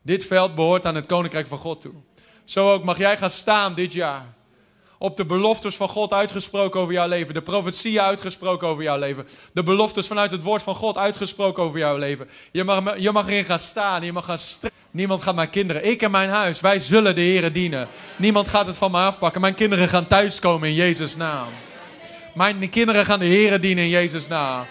Dit 0.01 0.25
veld 0.25 0.55
behoort 0.55 0.85
aan 0.85 0.95
het 0.95 1.05
koninkrijk 1.05 1.47
van 1.47 1.57
God 1.57 1.81
toe. 1.81 1.93
Zo 2.43 2.73
ook 2.73 2.83
mag 2.83 2.97
jij 2.97 3.17
gaan 3.17 3.29
staan 3.29 3.73
dit 3.73 3.93
jaar. 3.93 4.33
Op 4.97 5.17
de 5.17 5.25
beloftes 5.25 5.75
van 5.75 5.89
God 5.89 6.13
uitgesproken 6.13 6.79
over 6.79 6.93
jouw 6.93 7.07
leven. 7.07 7.33
De 7.33 7.41
profetieën 7.41 8.01
uitgesproken 8.01 8.67
over 8.67 8.83
jouw 8.83 8.97
leven. 8.97 9.27
De 9.53 9.63
beloftes 9.63 10.07
vanuit 10.07 10.31
het 10.31 10.43
woord 10.43 10.63
van 10.63 10.75
God 10.75 10.97
uitgesproken 10.97 11.63
over 11.63 11.79
jouw 11.79 11.97
leven. 11.97 12.29
Je 12.51 12.63
mag, 12.63 12.99
je 12.99 13.11
mag 13.11 13.27
erin 13.27 13.45
gaan 13.45 13.59
staan. 13.59 14.03
Je 14.03 14.13
mag 14.13 14.25
gaan 14.25 14.39
Niemand 14.91 15.21
gaat 15.21 15.35
mijn 15.35 15.49
kinderen. 15.49 15.89
Ik 15.89 16.01
en 16.01 16.11
mijn 16.11 16.29
huis. 16.29 16.61
Wij 16.61 16.79
zullen 16.79 17.15
de 17.15 17.21
Heer 17.21 17.53
dienen. 17.53 17.87
Niemand 18.17 18.47
gaat 18.47 18.67
het 18.67 18.77
van 18.77 18.91
me 18.91 18.97
afpakken. 18.97 19.41
Mijn 19.41 19.55
kinderen 19.55 19.89
gaan 19.89 20.07
thuiskomen 20.07 20.67
in 20.67 20.75
Jezus' 20.75 21.15
naam. 21.15 21.47
Mijn 22.33 22.69
kinderen 22.69 23.05
gaan 23.05 23.19
de 23.19 23.25
Heer 23.25 23.61
dienen 23.61 23.83
in 23.83 23.89
Jezus' 23.89 24.27
naam. 24.27 24.65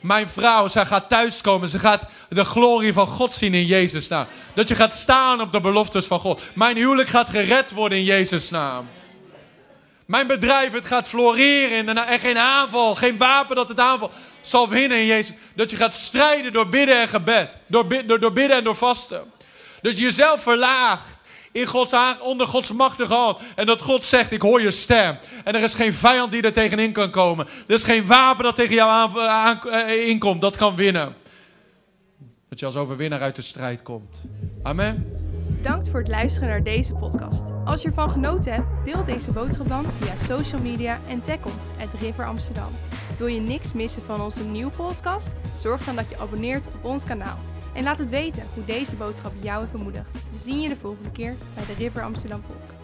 Mijn 0.00 0.28
vrouw, 0.28 0.68
zij 0.68 0.86
gaat 0.86 1.08
thuiskomen. 1.08 1.68
Ze 1.68 1.78
gaat 1.78 2.02
de 2.28 2.44
glorie 2.44 2.92
van 2.92 3.06
God 3.06 3.34
zien 3.34 3.54
in 3.54 3.66
Jezus' 3.66 4.08
naam. 4.08 4.26
Dat 4.54 4.68
je 4.68 4.74
gaat 4.74 4.92
staan 4.92 5.40
op 5.40 5.52
de 5.52 5.60
beloftes 5.60 6.06
van 6.06 6.20
God. 6.20 6.42
Mijn 6.54 6.76
huwelijk 6.76 7.08
gaat 7.08 7.28
gered 7.28 7.70
worden 7.70 7.98
in 7.98 8.04
Jezus' 8.04 8.50
naam. 8.50 8.88
Mijn 10.06 10.26
bedrijf, 10.26 10.72
het 10.72 10.86
gaat 10.86 11.08
floreren 11.08 11.98
en 11.98 12.20
geen 12.20 12.38
aanval, 12.38 12.94
geen 12.94 13.18
wapen 13.18 13.56
dat 13.56 13.68
het 13.68 13.80
aanval 13.80 14.10
zal 14.40 14.68
winnen 14.68 14.98
in 14.98 15.06
Jezus. 15.06 15.34
Dat 15.54 15.70
je 15.70 15.76
gaat 15.76 15.94
strijden 15.94 16.52
door 16.52 16.68
bidden 16.68 17.00
en 17.00 17.08
gebed. 17.08 17.56
Door, 17.66 18.06
door, 18.06 18.20
door 18.20 18.32
bidden 18.32 18.56
en 18.56 18.64
door 18.64 18.76
vasten. 18.76 19.32
Je 19.82 19.94
jezelf 19.94 20.42
verlaagt 20.42 21.21
in 21.52 21.66
Gods 21.66 21.94
onder 22.20 22.46
Gods 22.46 22.72
machtige 22.72 23.14
hand. 23.14 23.38
En 23.54 23.66
dat 23.66 23.80
God 23.80 24.04
zegt, 24.04 24.32
ik 24.32 24.42
hoor 24.42 24.60
je 24.60 24.70
stem. 24.70 25.18
En 25.44 25.54
er 25.54 25.62
is 25.62 25.74
geen 25.74 25.94
vijand 25.94 26.32
die 26.32 26.42
er 26.42 26.52
tegenin 26.52 26.92
kan 26.92 27.10
komen. 27.10 27.46
Er 27.46 27.74
is 27.74 27.82
geen 27.82 28.06
wapen 28.06 28.44
dat 28.44 28.56
tegen 28.56 28.74
jou 28.74 28.90
aan, 28.90 29.28
aan, 29.28 29.70
eh, 29.70 30.08
inkomt, 30.08 30.40
dat 30.40 30.56
kan 30.56 30.74
winnen. 30.74 31.14
Dat 32.48 32.60
je 32.60 32.66
als 32.66 32.76
overwinnaar 32.76 33.20
uit 33.20 33.36
de 33.36 33.42
strijd 33.42 33.82
komt. 33.82 34.20
Amen. 34.62 35.20
Bedankt 35.62 35.88
voor 35.88 35.98
het 35.98 36.08
luisteren 36.08 36.48
naar 36.48 36.62
deze 36.62 36.94
podcast. 36.94 37.42
Als 37.64 37.82
je 37.82 37.88
ervan 37.88 38.10
genoten 38.10 38.52
hebt, 38.52 38.84
deel 38.84 39.04
deze 39.04 39.30
boodschap 39.30 39.68
dan 39.68 39.86
via 40.00 40.16
social 40.16 40.60
media 40.60 41.00
en 41.08 41.22
tag 41.22 41.36
ons, 41.44 41.66
at 41.80 42.00
River 42.00 42.26
Amsterdam. 42.26 42.68
Wil 43.18 43.26
je 43.26 43.40
niks 43.40 43.72
missen 43.72 44.02
van 44.02 44.20
onze 44.20 44.44
nieuwe 44.44 44.76
podcast? 44.76 45.28
Zorg 45.58 45.84
dan 45.84 45.96
dat 45.96 46.08
je 46.08 46.18
abonneert 46.18 46.66
op 46.66 46.84
ons 46.84 47.04
kanaal. 47.04 47.38
En 47.74 47.82
laat 47.82 47.98
het 47.98 48.10
weten 48.10 48.42
hoe 48.54 48.64
deze 48.64 48.96
boodschap 48.96 49.32
jou 49.40 49.60
heeft 49.60 49.72
bemoedigd. 49.72 50.12
We 50.12 50.38
zien 50.38 50.60
je 50.60 50.68
de 50.68 50.76
volgende 50.76 51.10
keer 51.10 51.34
bij 51.54 51.66
de 51.66 51.72
River 51.72 52.02
Amsterdam 52.02 52.42
podcast. 52.42 52.81